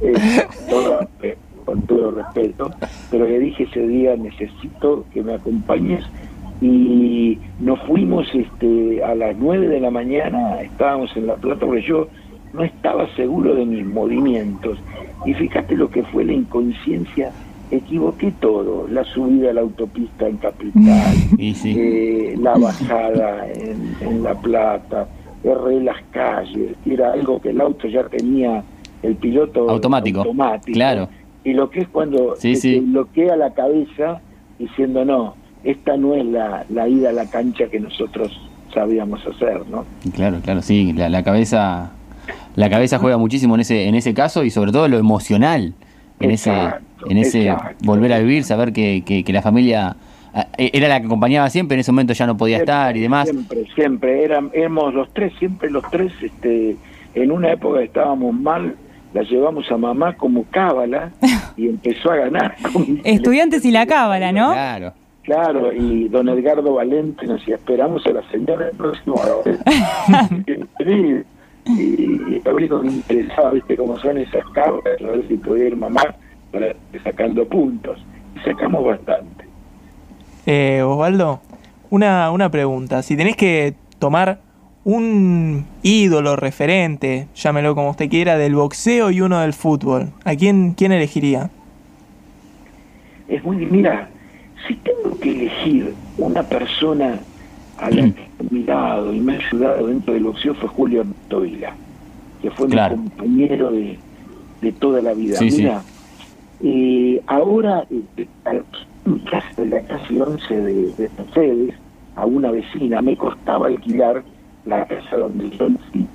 eh, 0.00 0.14
eh, 1.22 1.36
con 1.64 1.82
todo 1.82 2.12
respeto, 2.12 2.70
pero 3.10 3.26
le 3.26 3.38
dije 3.40 3.64
ese 3.64 3.86
día 3.86 4.14
necesito 4.16 5.04
que 5.12 5.22
me 5.22 5.34
acompañes 5.34 6.04
y 6.60 7.38
nos 7.58 7.80
fuimos 7.80 8.28
este, 8.32 9.02
a 9.02 9.16
las 9.16 9.36
9 9.36 9.66
de 9.66 9.80
la 9.80 9.90
mañana, 9.90 10.60
estábamos 10.60 11.16
en 11.16 11.26
La 11.26 11.34
Plata 11.34 11.66
porque 11.66 11.82
yo 11.82 12.06
no 12.52 12.62
estaba 12.62 13.08
seguro 13.16 13.54
de 13.54 13.64
mis 13.64 13.84
movimientos. 13.84 14.78
Y 15.24 15.34
fíjate 15.34 15.76
lo 15.76 15.88
que 15.90 16.02
fue 16.04 16.24
la 16.24 16.32
inconsciencia, 16.32 17.32
equivoqué 17.76 18.32
todo, 18.40 18.86
la 18.88 19.02
subida 19.04 19.50
a 19.50 19.54
la 19.54 19.62
autopista 19.62 20.28
en 20.28 20.36
Capital, 20.36 21.14
sí. 21.54 21.74
eh, 21.76 22.36
la 22.40 22.54
bajada 22.58 23.48
en, 23.50 23.96
en 24.00 24.22
La 24.22 24.34
Plata, 24.34 25.08
erré 25.42 25.80
las 25.82 25.96
calles, 26.10 26.76
era 26.86 27.12
algo 27.12 27.40
que 27.40 27.50
el 27.50 27.60
auto 27.60 27.88
ya 27.88 28.04
tenía 28.04 28.62
el 29.02 29.16
piloto 29.16 29.68
Automático, 29.70 30.20
automático. 30.20 30.74
claro. 30.74 31.08
Y 31.44 31.54
lo 31.54 31.70
que 31.70 31.80
es 31.80 31.88
cuando 31.88 32.36
Sí, 32.36 32.54
se 32.54 32.60
sí. 32.60 32.74
te 32.74 32.80
bloquea 32.82 33.34
la 33.36 33.52
cabeza 33.52 34.20
diciendo 34.60 35.04
no, 35.04 35.34
esta 35.64 35.96
no 35.96 36.14
es 36.14 36.24
la, 36.24 36.64
la 36.68 36.86
ida 36.88 37.08
a 37.10 37.12
la 37.12 37.28
cancha 37.28 37.66
que 37.68 37.80
nosotros 37.80 38.38
sabíamos 38.72 39.20
hacer, 39.26 39.66
¿no? 39.68 39.84
Claro, 40.14 40.38
claro, 40.44 40.62
sí, 40.62 40.92
la, 40.92 41.08
la 41.08 41.22
cabeza 41.24 41.90
la 42.54 42.70
cabeza 42.70 42.98
juega 42.98 43.16
muchísimo 43.18 43.54
en 43.56 43.62
ese 43.62 43.86
en 43.88 43.94
ese 43.96 44.14
caso 44.14 44.44
y 44.44 44.50
sobre 44.50 44.70
todo 44.72 44.86
lo 44.86 44.98
emocional 44.98 45.74
en 46.20 46.30
Exacto, 46.30 46.76
ese 46.76 46.84
en 47.08 47.18
ese 47.18 47.48
exacto. 47.48 47.84
volver 47.84 48.12
a 48.12 48.18
vivir, 48.18 48.44
saber 48.44 48.72
que, 48.72 49.02
que, 49.04 49.24
que 49.24 49.32
la 49.32 49.42
familia 49.42 49.96
eh, 50.56 50.70
era 50.72 50.88
la 50.88 51.00
que 51.00 51.06
acompañaba 51.06 51.50
siempre, 51.50 51.74
en 51.74 51.80
ese 51.80 51.92
momento 51.92 52.12
ya 52.14 52.26
no 52.26 52.36
podía 52.36 52.58
estar 52.58 52.96
y 52.96 53.00
demás. 53.00 53.28
Siempre, 53.28 53.66
siempre, 53.74 54.24
eran, 54.24 54.50
éramos 54.52 54.94
los 54.94 55.12
tres, 55.12 55.32
siempre 55.38 55.70
los 55.70 55.84
tres, 55.90 56.12
este, 56.22 56.76
en 57.14 57.30
una 57.30 57.52
época 57.52 57.82
estábamos 57.82 58.34
mal, 58.34 58.74
la 59.12 59.22
llevamos 59.22 59.70
a 59.70 59.76
mamá 59.76 60.14
como 60.16 60.44
cábala 60.50 61.12
y 61.56 61.68
empezó 61.68 62.10
a 62.12 62.16
ganar. 62.16 62.56
Estudiantes 63.04 63.64
y 63.64 63.70
la 63.70 63.86
cábala, 63.86 64.32
¿no? 64.32 64.52
Claro. 64.52 64.92
Claro, 65.22 65.72
y 65.72 66.08
don 66.08 66.28
Edgardo 66.28 66.74
Valente 66.74 67.26
nos 67.26 67.38
decía, 67.38 67.54
esperamos 67.54 68.04
a 68.06 68.10
la 68.10 68.28
señora 68.28 68.66
el 68.66 68.76
próximo 68.76 69.14
y, 70.84 71.72
y 71.72 72.42
lo 72.44 72.56
único 72.56 72.80
que 72.80 72.88
me 72.88 72.94
interesaba, 72.94 73.50
viste 73.52 73.76
cómo 73.76 73.96
son 74.00 74.18
esas 74.18 74.44
cabras, 74.48 75.00
a 75.00 75.06
ver 75.06 75.24
si 75.28 75.36
podía 75.36 75.68
ir 75.68 75.76
mamá 75.76 76.02
para 76.52 76.74
sacando 77.02 77.46
puntos. 77.46 77.98
Y 78.36 78.40
sacamos 78.48 78.84
bastante. 78.84 79.44
Eh, 80.46 80.82
Osvaldo, 80.82 81.40
una, 81.90 82.30
una 82.30 82.50
pregunta. 82.50 83.02
Si 83.02 83.16
tenés 83.16 83.36
que 83.36 83.74
tomar 83.98 84.40
un 84.84 85.64
ídolo 85.82 86.34
referente, 86.36 87.28
llámelo 87.34 87.74
como 87.74 87.90
usted 87.90 88.08
quiera, 88.08 88.36
del 88.36 88.54
boxeo 88.54 89.10
y 89.10 89.20
uno 89.20 89.40
del 89.40 89.52
fútbol, 89.52 90.10
¿a 90.24 90.34
quién, 90.34 90.74
quién 90.74 90.90
elegiría? 90.92 91.50
Es 93.28 93.42
muy, 93.44 93.56
mira, 93.66 94.08
si 94.66 94.74
tengo 94.76 95.18
que 95.20 95.30
elegir 95.30 95.94
una 96.18 96.42
persona 96.42 97.20
a 97.78 97.90
la 97.90 98.02
que 98.12 98.22
he 98.40 98.54
mirado 98.54 99.12
y 99.14 99.20
me 99.20 99.34
ha 99.36 99.38
ayudado 99.38 99.86
dentro 99.86 100.14
del 100.14 100.24
boxeo 100.24 100.54
fue 100.54 100.68
Julio 100.68 101.00
Ernesto 101.02 101.40
Vila, 101.40 101.74
que 102.42 102.50
fue 102.50 102.68
Claro. 102.68 102.96
mi 102.96 103.08
compañero 103.08 103.70
de, 103.70 103.98
de 104.60 104.72
toda 104.72 105.00
la 105.00 105.14
vida. 105.14 105.36
Sí, 105.38 105.50
sí. 105.50 105.68
Eh, 106.62 107.22
ahora 107.26 107.84
eh, 107.90 108.26
en 109.04 109.18
casa 109.20 109.64
la 109.64 109.80
calle 109.82 110.22
11 110.22 110.56
de, 110.56 110.72
de 110.92 111.10
Mercedes, 111.18 111.74
a 112.16 112.26
una 112.26 112.50
vecina, 112.50 113.00
me 113.02 113.16
costaba 113.16 113.66
alquilar 113.66 114.22
la 114.64 114.86
casa 114.86 115.16
donde 115.16 115.50
yo 115.50 115.68
nací 115.68 116.06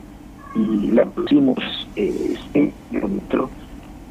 y 0.55 0.91
la 0.91 1.05
pusimos 1.05 1.57
eh, 1.95 2.35
en 2.53 2.73
kilómetro. 2.89 3.49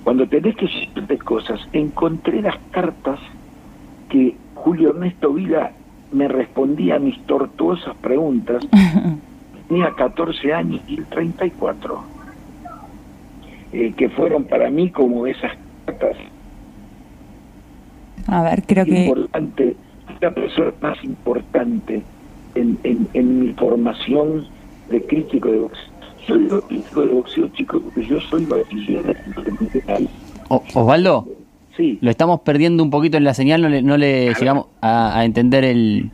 Cuando 0.05 0.29
tenés 0.29 0.57
que 0.57 0.67
decirte 0.67 1.19
cosas, 1.19 1.61
encontré 1.73 2.43
las 2.43 2.57
cartas 2.71 3.19
que 4.09 4.37
Julio 4.55 4.91
Ernesto 4.91 5.33
Vila 5.33 5.73
me 6.13 6.29
respondía 6.29 6.97
a 6.97 6.99
mis 6.99 7.19
tortuosas 7.27 7.97
preguntas. 7.97 8.65
Tenía 9.69 9.91
14 9.97 10.53
años 10.53 10.81
y 10.87 10.99
él 10.99 11.07
34. 11.07 12.17
Eh, 13.73 13.93
que 13.97 14.09
fueron 14.11 14.45
para 14.45 14.71
mí 14.71 14.91
como 14.91 15.27
esas 15.27 15.53
cartas 15.87 16.17
A 18.27 18.43
ver, 18.43 18.63
creo 18.67 18.85
que... 18.85 19.07
importante, 19.07 19.77
la 20.21 20.31
persona 20.35 20.73
más 20.81 21.05
importante 21.05 22.03
en, 22.55 22.79
en, 22.83 23.09
en 23.15 23.41
mi 23.41 23.53
formación 23.55 24.47
de 24.91 25.03
crítico 25.03 25.51
de 25.51 25.59
boxeo. 25.59 25.91
Yo 26.27 26.39
digo 26.39 26.61
crítico 26.63 27.01
de 27.03 27.07
boxeo, 27.09 27.49
chicos, 27.49 27.83
porque 27.83 28.05
yo 28.05 28.21
soy 28.21 28.45
bachiller 28.45 29.17
Osvaldo, 30.49 31.27
Sí, 31.77 31.99
lo 32.01 32.11
estamos 32.11 32.41
perdiendo 32.41 32.83
un 32.83 32.91
poquito 32.91 33.19
en 33.19 33.25
la 33.25 33.35
señal, 33.35 33.61
no 33.61 33.69
le, 33.69 33.83
no 33.83 33.99
le 33.99 34.33
llegamos 34.33 34.69
a, 34.81 35.19
a 35.19 35.25
entender 35.27 35.63
el... 35.65 36.11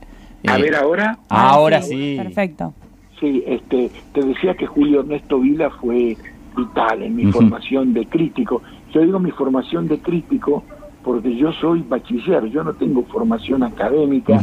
a 0.46 0.58
eh, 0.58 0.62
ver 0.62 0.74
ahora. 0.74 1.18
ahora 1.28 1.82
sí. 1.82 2.16
Perfecto. 2.18 2.74
Sí, 3.20 3.44
este, 3.46 3.88
te 4.12 4.24
decía 4.24 4.56
que 4.56 4.66
Julio 4.66 5.00
Ernesto 5.00 5.38
Vila 5.38 5.70
fue 5.70 6.16
vital 6.56 7.02
en 7.02 7.14
mi 7.14 7.30
formación 7.30 7.94
de 7.94 8.04
crítico. 8.06 8.60
Yo 8.92 9.00
digo 9.00 9.18
mi 9.18 9.30
formación 9.30 9.88
de 9.88 9.98
crítico 9.98 10.62
porque 11.04 11.34
yo 11.36 11.52
soy 11.52 11.82
bachiller, 11.82 12.44
yo 12.46 12.62
no 12.62 12.72
tengo 12.74 13.02
formación 13.04 13.62
académica 13.62 14.40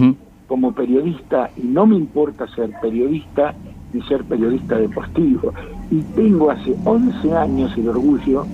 como 0.47 0.73
periodista 0.73 1.49
y 1.55 1.61
no 1.67 1.85
me 1.85 1.95
importa 1.95 2.47
ser 2.55 2.71
periodista 2.81 3.53
ni 3.93 4.01
ser 4.03 4.23
periodista 4.25 4.77
deportivo. 4.77 5.53
Y 5.89 6.01
tengo 6.15 6.51
hace 6.51 6.75
11 6.83 7.33
años 7.35 7.77
el 7.77 7.89
orgullo 7.89 8.45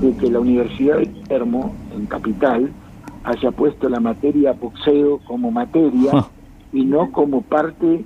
de 0.00 0.16
que 0.16 0.30
la 0.30 0.40
Universidad 0.40 0.98
de 0.98 1.06
Palermo, 1.06 1.74
en 1.94 2.06
Capital, 2.06 2.70
haya 3.24 3.50
puesto 3.50 3.88
la 3.88 4.00
materia 4.00 4.52
boxeo 4.52 5.18
como 5.26 5.50
materia 5.50 6.10
Ah. 6.14 6.26
y 6.72 6.84
no 6.84 7.10
como 7.12 7.42
parte 7.42 8.04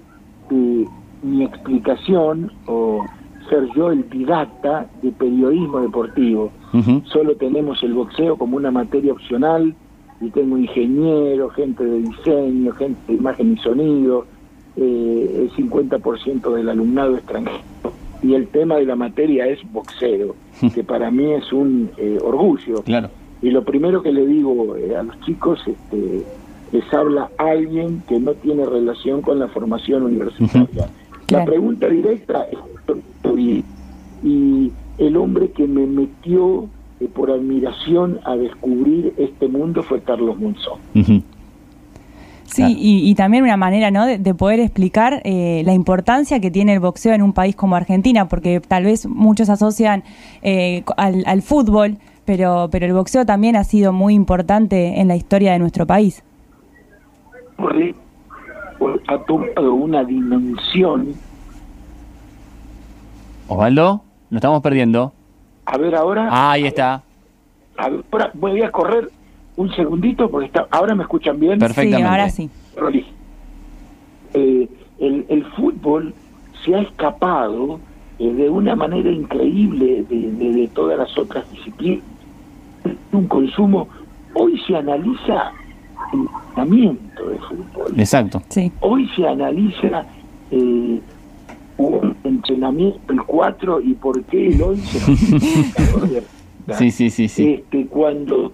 de 0.51 0.89
mi 1.23 1.45
explicación 1.45 2.51
o 2.67 3.05
ser 3.49 3.69
yo 3.75 3.91
el 3.91 4.09
didacta 4.09 4.89
de 5.03 5.13
periodismo 5.13 5.81
deportivo. 5.81 6.53
Solo 7.05 7.37
tenemos 7.37 7.83
el 7.83 7.95
boxeo 7.95 8.37
como 8.37 8.57
una 8.57 8.71
materia 8.71 9.13
opcional 9.13 9.75
y 10.21 10.31
tengo 10.31 10.59
ingeniero, 10.59 11.51
gente 11.51 11.85
de 11.85 12.03
diseño, 12.03 12.73
gente 12.73 13.01
de 13.07 13.15
imagen 13.15 13.53
y 13.53 13.57
sonido, 13.59 14.27
eh, 14.77 15.49
el 15.49 15.51
50% 15.53 16.53
del 16.55 16.69
alumnado 16.69 17.17
extranjero. 17.17 17.63
Y 18.23 18.35
el 18.35 18.49
tema 18.49 18.77
de 18.77 18.87
la 18.87 18.97
materia 18.97 19.47
es 19.47 19.61
boxeo, 19.71 20.35
que 20.75 20.83
para 20.83 21.11
mí 21.11 21.33
es 21.33 21.53
un 21.53 21.91
eh, 21.99 22.19
orgullo. 22.23 22.83
Claro. 22.83 23.11
Y 23.43 23.51
lo 23.51 23.63
primero 23.65 24.03
que 24.03 24.11
le 24.11 24.27
digo 24.27 24.77
eh, 24.77 24.97
a 24.97 25.03
los 25.03 25.21
chicos, 25.21 25.61
este, 25.67 26.25
les 26.73 26.95
habla 26.95 27.31
alguien 27.37 28.03
que 28.09 28.19
no 28.19 28.33
tiene 28.35 28.65
relación 28.65 29.21
con 29.21 29.39
la 29.39 29.49
formación 29.49 30.03
universitaria. 30.05 30.89
La 31.29 31.45
pregunta 31.45 31.89
directa 31.89 32.47
es 32.51 32.59
y, 33.37 33.65
y 34.23 34.73
el 34.99 35.17
hombre 35.17 35.51
que 35.51 35.67
me 35.67 35.87
metió 35.87 36.67
eh, 37.01 37.09
por 37.13 37.31
admiración 37.31 38.21
a 38.25 38.37
descubrir 38.37 39.13
este 39.17 39.49
mundo 39.49 39.83
fue 39.83 40.01
Carlos 40.01 40.39
Monzón. 40.39 40.79
Sí, 40.95 42.63
Claro. 42.63 42.75
y, 42.79 43.11
y 43.11 43.15
también 43.15 43.43
una 43.43 43.57
manera 43.57 43.91
¿no? 43.91 44.07
de, 44.07 44.19
de 44.19 44.35
poder 44.35 44.61
explicar 44.61 45.23
eh, 45.25 45.63
la 45.65 45.73
importancia 45.73 46.39
que 46.41 46.51
tiene 46.51 46.75
el 46.75 46.81
boxeo 46.81 47.13
en 47.13 47.23
un 47.23 47.33
país 47.33 47.57
como 47.57 47.75
Argentina, 47.75 48.29
porque 48.29 48.61
tal 48.61 48.85
vez 48.85 49.07
muchos 49.07 49.49
asocian 49.49 50.05
eh, 50.43 50.85
al 50.97 51.43
fútbol, 51.43 51.97
pero, 52.25 52.69
pero 52.71 52.87
el 52.87 52.93
boxeo 52.93 53.27
también 53.27 53.57
ha 53.57 53.65
sido 53.65 53.93
muy 53.93 54.15
importante 54.15 55.01
en 55.01 55.09
la 55.09 55.17
historia 55.17 55.53
de 55.53 55.59
nuestro 55.59 55.87
país. 55.87 56.23
Porque 57.57 57.95
ha 59.09 59.19
tomado 59.25 59.75
una 59.75 60.05
dimensión. 60.05 61.15
Osvaldo, 63.49 64.03
nos 64.31 64.39
estamos 64.39 64.63
perdiendo. 64.63 65.13
A 65.67 65.77
ver 65.79 65.95
ahora, 65.95 66.29
Ah, 66.31 66.53
ahí 66.53 66.67
está. 66.67 67.03
a 67.77 67.89
ver, 67.89 68.05
ahora 68.11 68.31
voy 68.35 68.63
a 68.63 68.71
correr 68.71 69.11
un 69.57 69.71
segundito 69.75 70.31
porque 70.31 70.47
está, 70.47 70.67
ahora 70.71 70.95
me 70.95 71.03
escuchan 71.03 71.39
bien. 71.39 71.59
Perfectamente. 71.59 71.97
Sí, 71.99 72.03
ahora 72.11 72.31
sí. 72.31 72.51
Rolly. 72.77 73.07
Eh, 74.35 74.69
el, 74.99 75.27
el 75.29 75.45
fútbol 75.53 76.15
se 76.65 76.75
ha 76.75 76.81
escapado 76.81 77.79
eh, 78.19 78.33
de 78.33 78.49
una 78.51 78.75
manera 78.75 79.11
increíble 79.11 80.05
de, 80.09 80.31
de- 80.33 80.53
de 80.53 80.69
todas 80.69 80.99
las 80.99 81.17
otras 81.19 81.51
disciplinas. 81.53 82.03
Un 83.13 83.27
consumo. 83.29 83.89
Hoy 84.35 84.61
se 84.67 84.77
analiza 84.77 85.53
el 86.13 86.21
entrenamiento 86.21 87.29
de 87.29 87.39
fútbol. 87.39 87.93
Exacto. 87.97 88.43
Sí, 88.49 88.73
Hoy 88.81 89.09
se 89.15 89.27
analiza 89.27 90.05
eh, 90.51 91.01
un 91.77 92.17
entrenamiento 92.25 93.13
el 93.13 93.23
4 93.23 93.81
y 93.81 93.95
por 93.95 94.23
qué 94.25 94.49
el 94.49 94.63
11. 94.63 96.23
Sí, 96.79 96.91
sí, 96.91 97.11
sí, 97.11 97.29
sí. 97.29 97.55
Este, 97.55 97.87
cuando 97.89 98.51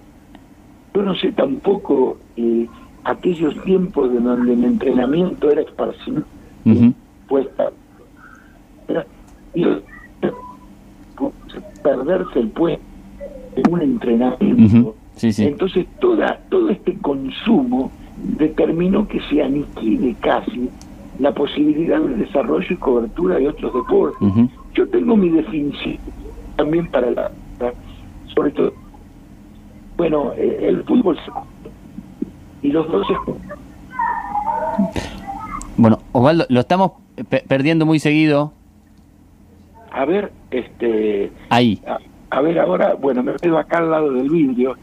yo 0.93 1.03
no 1.03 1.15
sé 1.15 1.31
tampoco 1.31 2.17
eh, 2.37 2.67
aquellos 3.05 3.55
tiempos 3.63 4.13
de 4.13 4.19
donde 4.19 4.53
el 4.55 4.65
entrenamiento 4.65 5.49
era 5.49 5.61
esparcido, 5.61 6.25
Ujú. 6.67 6.93
puesta 7.29 7.71
era- 8.89 9.07
y 9.55 9.65
perderse 11.85 12.41
el 12.41 12.49
puesto 12.49 12.83
en 13.55 13.73
un 13.73 13.81
entrenamiento. 13.83 14.79
Ujú. 14.79 14.95
Sí, 15.15 15.33
sí. 15.33 15.45
Entonces 15.45 15.87
toda, 16.01 16.41
todo 16.49 16.69
este 16.71 16.95
consumo 16.99 17.93
determinó 18.39 19.07
que 19.07 19.21
se 19.31 19.41
aniquile 19.43 20.17
casi 20.21 20.69
la 21.21 21.33
posibilidad 21.33 22.01
de 22.01 22.15
desarrollo 22.17 22.67
y 22.69 22.77
cobertura 22.77 23.37
de 23.37 23.49
otros 23.49 23.73
deportes. 23.75 24.29
Yo 24.75 24.89
tengo 24.89 25.17
mi 25.17 25.29
definición 25.29 25.99
también 26.57 26.87
para 26.91 27.11
la, 27.11 27.31
la- 27.61 27.75
sobre 28.35 28.51
todo, 28.53 28.73
bueno, 29.97 30.33
eh, 30.37 30.59
el 30.63 30.83
fútbol 30.85 31.19
y 32.63 32.69
los 32.73 32.91
dos 32.91 33.07
Bueno, 35.77 35.99
Osvaldo, 36.13 36.47
lo 36.49 36.61
estamos 36.61 36.93
pe- 37.29 37.43
perdiendo 37.47 37.85
muy 37.87 37.99
seguido. 37.99 38.53
a 39.93 40.05
ver, 40.05 40.33
este, 40.51 41.31
Ahí. 41.51 41.81
a, 41.87 41.99
a 42.31 42.41
ver 42.41 42.59
ahora, 42.61 42.95
bueno, 42.95 43.23
me 43.23 43.35
quedo 43.35 43.59
acá 43.59 43.79
al 43.79 43.91
lado 43.91 44.13
del 44.13 44.31
vidrio 44.31 44.77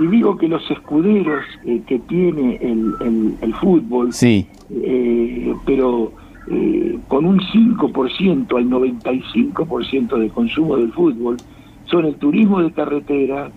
y 0.00 0.06
digo 0.08 0.36
que 0.36 0.48
los 0.48 0.68
escuderos 0.70 1.44
eh, 1.64 1.82
que 1.86 1.98
tiene 2.00 2.56
el, 2.56 2.94
el, 3.00 3.34
el 3.40 3.54
fútbol, 3.54 4.12
Sí. 4.12 4.46
eh, 4.70 5.54
pero 5.64 6.12
eh, 6.50 6.98
con 7.08 7.24
un 7.26 7.38
5% 7.40 8.56
al 8.56 8.68
95% 8.68 10.18
de 10.18 10.28
consumo 10.30 10.76
del 10.76 10.92
fútbol, 10.92 11.36
son 11.86 12.06
el 12.06 12.14
turismo 12.16 12.60
de 12.60 12.72
carretera, 12.72 13.50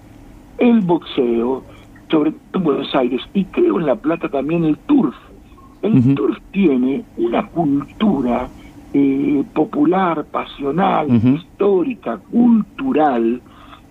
el 0.58 0.82
boxeo, 0.82 1.64
sobre 2.10 2.32
todo 2.32 2.60
en 2.60 2.64
Buenos 2.64 2.96
Aires, 2.96 3.22
y 3.34 3.44
creo 3.46 3.80
en 3.80 3.86
La 3.86 3.96
Plata 3.96 4.30
también 4.30 4.64
el 4.64 4.78
turf. 4.78 5.16
El 5.82 6.16
turf 6.16 6.38
tiene 6.52 7.04
una 7.18 7.46
cultura 7.48 8.48
eh, 8.94 9.44
popular, 9.54 10.26
pasional, 10.32 11.08
histórica, 11.36 12.18
cultural, 12.32 13.42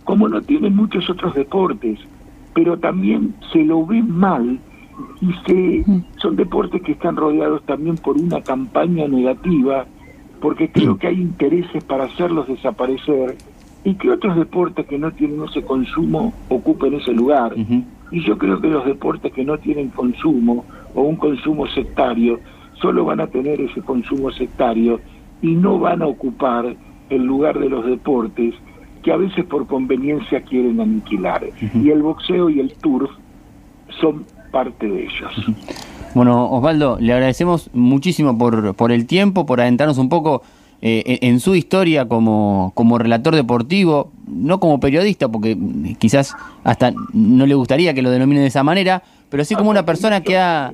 como 0.05 0.29
no 0.29 0.41
tienen 0.43 0.75
muchos 0.77 1.09
otros 1.11 1.35
deportes, 1.35 1.99
pero 2.57 2.79
también 2.79 3.35
se 3.53 3.63
lo 3.67 3.85
ve 3.85 4.03
mal 4.03 4.59
y 5.21 5.43
que 5.43 5.85
son 6.17 6.37
deportes 6.37 6.81
que 6.81 6.93
están 6.93 7.15
rodeados 7.15 7.63
también 7.67 7.97
por 7.97 8.17
una 8.17 8.41
campaña 8.41 9.07
negativa, 9.07 9.85
porque 10.41 10.73
creo 10.73 10.97
que 10.97 11.09
hay 11.09 11.21
intereses 11.21 11.85
para 11.85 12.05
hacerlos 12.05 12.49
desaparecer 12.49 13.37
y 13.85 13.95
que 13.97 14.11
otros 14.11 14.37
deportes 14.37 14.87
que 14.87 14.97
no 14.99 15.11
tienen 15.13 15.45
ese 15.45 15.63
consumo 15.65 16.33
ocupen 16.49 16.95
ese 16.95 17.13
lugar. 17.13 17.55
Y 18.11 18.25
yo 18.25 18.39
creo 18.39 18.59
que 18.59 18.69
los 18.69 18.87
deportes 18.87 19.35
que 19.35 19.45
no 19.45 19.59
tienen 19.59 19.91
consumo 19.91 20.65
o 20.95 21.03
un 21.03 21.17
consumo 21.17 21.67
sectario 21.67 22.41
solo 22.81 23.05
van 23.05 23.21
a 23.21 23.27
tener 23.27 23.61
ese 23.61 23.83
consumo 23.83 24.31
sectario 24.31 24.99
y 25.43 25.49
no 25.49 25.79
van 25.79 26.01
a 26.01 26.07
ocupar 26.07 26.75
el 27.11 27.23
lugar 27.23 27.59
de 27.59 27.69
los 27.69 27.85
deportes 27.85 28.55
que 29.07 29.13
a 29.13 29.17
veces 29.17 29.45
por 29.45 29.69
conveniencia 29.69 30.41
quieren 30.41 30.81
aniquilar. 30.81 31.47
Y 31.73 31.91
el 31.91 32.03
boxeo 32.03 32.51
y 32.51 32.59
el 32.59 32.73
turf 32.73 33.09
son 34.01 34.25
parte 34.51 34.89
de 34.89 35.05
ellos. 35.05 35.33
Bueno, 36.13 36.51
Osvaldo, 36.51 36.99
le 36.99 37.13
agradecemos 37.13 37.71
muchísimo 37.73 38.37
por, 38.37 38.75
por 38.75 38.91
el 38.91 39.07
tiempo, 39.07 39.47
por 39.47 39.61
adentrarnos 39.61 39.99
un 39.99 40.09
poco 40.09 40.43
eh, 40.83 41.21
en 41.23 41.39
su 41.39 41.55
historia 41.55 42.09
como, 42.09 42.73
como 42.75 42.99
relator 42.99 43.37
deportivo, 43.37 44.11
no 44.27 44.59
como 44.59 44.81
periodista, 44.81 45.29
porque 45.29 45.57
quizás 45.99 46.35
hasta 46.65 46.93
no 47.13 47.47
le 47.47 47.55
gustaría 47.55 47.95
que 47.95 48.03
lo 48.03 48.11
denomine 48.11 48.41
de 48.41 48.49
esa 48.49 48.65
manera, 48.65 49.05
pero 49.29 49.45
sí 49.45 49.55
como 49.55 49.71
una 49.71 49.85
persona 49.85 50.21
que 50.21 50.37
ha 50.37 50.73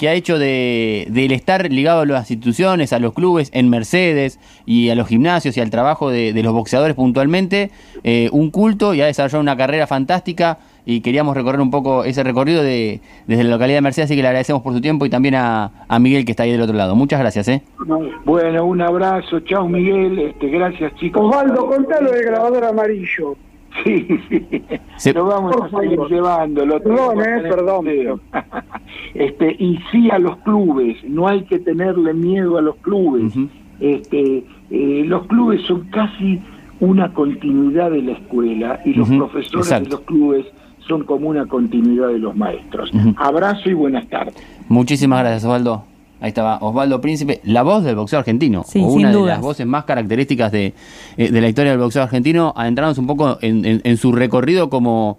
que 0.00 0.08
ha 0.08 0.14
hecho 0.14 0.38
de, 0.38 1.08
del 1.10 1.30
estar 1.30 1.70
ligado 1.70 2.00
a 2.00 2.06
las 2.06 2.30
instituciones, 2.30 2.94
a 2.94 2.98
los 2.98 3.12
clubes, 3.12 3.50
en 3.52 3.68
Mercedes 3.68 4.40
y 4.64 4.88
a 4.88 4.94
los 4.94 5.06
gimnasios 5.06 5.58
y 5.58 5.60
al 5.60 5.68
trabajo 5.68 6.08
de, 6.08 6.32
los 6.42 6.54
boxeadores 6.54 6.96
puntualmente, 6.96 7.70
eh, 8.02 8.30
un 8.32 8.50
culto 8.50 8.94
y 8.94 9.02
ha 9.02 9.04
desarrollado 9.04 9.42
una 9.42 9.58
carrera 9.58 9.86
fantástica 9.86 10.58
y 10.86 11.02
queríamos 11.02 11.36
recorrer 11.36 11.60
un 11.60 11.70
poco 11.70 12.04
ese 12.04 12.22
recorrido 12.22 12.62
de, 12.62 13.02
desde 13.26 13.44
la 13.44 13.50
localidad 13.50 13.76
de 13.76 13.82
Mercedes, 13.82 14.06
así 14.06 14.16
que 14.16 14.22
le 14.22 14.28
agradecemos 14.28 14.62
por 14.62 14.72
su 14.72 14.80
tiempo 14.80 15.04
y 15.04 15.10
también 15.10 15.34
a, 15.34 15.70
Miguel 16.00 16.24
que 16.24 16.30
está 16.30 16.44
ahí 16.44 16.52
del 16.52 16.62
otro 16.62 16.74
lado. 16.74 16.96
Muchas 16.96 17.20
gracias. 17.20 17.48
¿eh? 17.48 17.62
Bueno, 18.24 18.64
un 18.64 18.80
abrazo, 18.80 19.40
chao 19.40 19.68
Miguel, 19.68 20.18
este, 20.18 20.48
gracias 20.48 20.94
chicos. 20.94 21.26
Osvaldo, 21.26 21.66
contalo 21.66 22.10
del 22.10 22.24
grabador 22.24 22.64
amarillo. 22.64 23.36
Sí, 23.84 24.06
sí. 24.98 25.12
lo 25.12 25.26
vamos 25.26 25.56
a 25.62 25.80
seguir 25.80 25.98
llevando. 26.08 26.66
Lo 26.66 26.80
perdón, 26.82 27.20
eh, 27.20 27.42
perdón. 27.42 27.86
este, 29.14 29.56
y 29.58 29.78
sí 29.90 30.10
a 30.10 30.18
los 30.18 30.36
clubes, 30.38 30.96
no 31.04 31.28
hay 31.28 31.44
que 31.44 31.58
tenerle 31.58 32.12
miedo 32.12 32.58
a 32.58 32.62
los 32.62 32.76
clubes. 32.76 33.32
este, 33.80 34.44
eh, 34.70 35.02
los 35.06 35.26
clubes 35.26 35.62
son 35.66 35.88
casi 35.90 36.40
una 36.80 37.12
continuidad 37.12 37.90
de 37.90 38.02
la 38.02 38.12
escuela 38.12 38.80
y 38.84 38.94
los 38.94 39.08
profesores 39.08 39.68
de 39.68 39.88
los 39.88 40.00
clubes 40.00 40.46
son 40.88 41.04
como 41.04 41.28
una 41.28 41.46
continuidad 41.46 42.08
de 42.08 42.18
los 42.18 42.34
maestros. 42.34 42.90
Abrazo 43.16 43.70
y 43.70 43.74
buenas 43.74 44.08
tardes. 44.08 44.34
Muchísimas 44.68 45.20
gracias, 45.20 45.44
Osvaldo. 45.44 45.84
Ahí 46.20 46.28
estaba 46.28 46.58
Osvaldo 46.60 47.00
Príncipe, 47.00 47.40
la 47.44 47.62
voz 47.62 47.82
del 47.82 47.96
boxeo 47.96 48.18
argentino, 48.18 48.64
o 48.74 48.78
una 48.78 49.10
de 49.10 49.20
las 49.22 49.40
voces 49.40 49.66
más 49.66 49.84
características 49.84 50.52
de, 50.52 50.74
eh, 51.16 51.30
de, 51.30 51.40
la 51.40 51.48
historia 51.48 51.72
del 51.72 51.80
boxeo 51.80 52.02
argentino, 52.02 52.52
adentrarnos 52.56 52.98
un 52.98 53.06
poco 53.06 53.38
en, 53.40 53.96
su 53.96 54.12
recorrido 54.12 54.68
como 54.68 55.18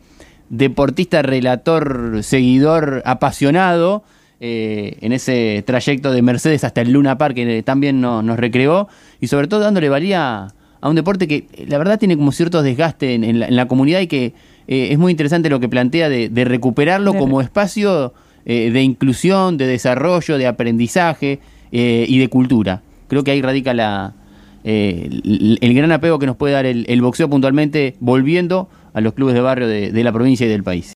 deportista, 0.50 1.24
relator, 1.24 2.20
seguidor, 2.22 3.02
apasionado, 3.06 4.04
eh, 4.40 4.98
en 5.02 5.12
ese 5.12 5.64
trayecto 5.66 6.12
de 6.12 6.22
Mercedes 6.22 6.64
hasta 6.64 6.82
el 6.82 6.92
Luna 6.92 7.18
Park 7.18 7.36
que 7.36 7.64
también 7.64 8.00
nos 8.00 8.38
recreó, 8.38 8.88
y 9.20 9.28
sobre 9.28 9.48
todo 9.48 9.62
dándole 9.62 9.90
valía 9.90 10.50
a 10.82 10.90
un 10.90 10.96
deporte 10.96 11.28
que 11.28 11.48
la 11.68 11.78
verdad 11.78 12.00
tiene 12.00 12.18
como 12.18 12.32
cierto 12.32 12.62
desgaste 12.62 13.14
en, 13.14 13.56
la, 13.56 13.68
comunidad 13.68 14.02
y 14.02 14.08
que 14.08 14.34
eh, 14.68 14.90
es 14.92 14.98
muy 14.98 15.12
interesante 15.12 15.50
lo 15.50 15.60
que 15.60 15.70
plantea 15.70 16.10
de, 16.10 16.46
recuperarlo 16.46 17.14
como 17.14 17.42
espacio 17.42 18.14
eh, 18.46 18.72
de 18.72 18.82
inclusión, 18.82 19.58
de 19.58 19.68
desarrollo, 19.68 20.38
de 20.38 20.48
aprendizaje 20.48 21.40
eh, 21.72 22.06
y 22.08 22.20
de 22.20 22.28
cultura. 22.28 22.82
Creo 23.08 23.24
que 23.24 23.32
ahí 23.32 23.42
radica 23.42 23.74
la, 23.74 24.14
eh, 24.64 25.10
el, 25.62 25.74
gran 25.74 25.92
apego 25.92 26.20
que 26.20 26.26
nos 26.26 26.38
puede 26.38 26.54
dar 26.54 26.66
el, 26.66 27.02
boxeo 27.02 27.30
puntualmente, 27.30 27.96
volviendo 28.00 28.70
a 28.94 29.02
los 29.02 29.14
clubes 29.14 29.36
de 29.36 29.42
barrio 29.42 29.68
de 29.68 30.04
la 30.04 30.12
provincia 30.12 30.46
y 30.46 30.50
del 30.50 30.64
país. 30.64 30.94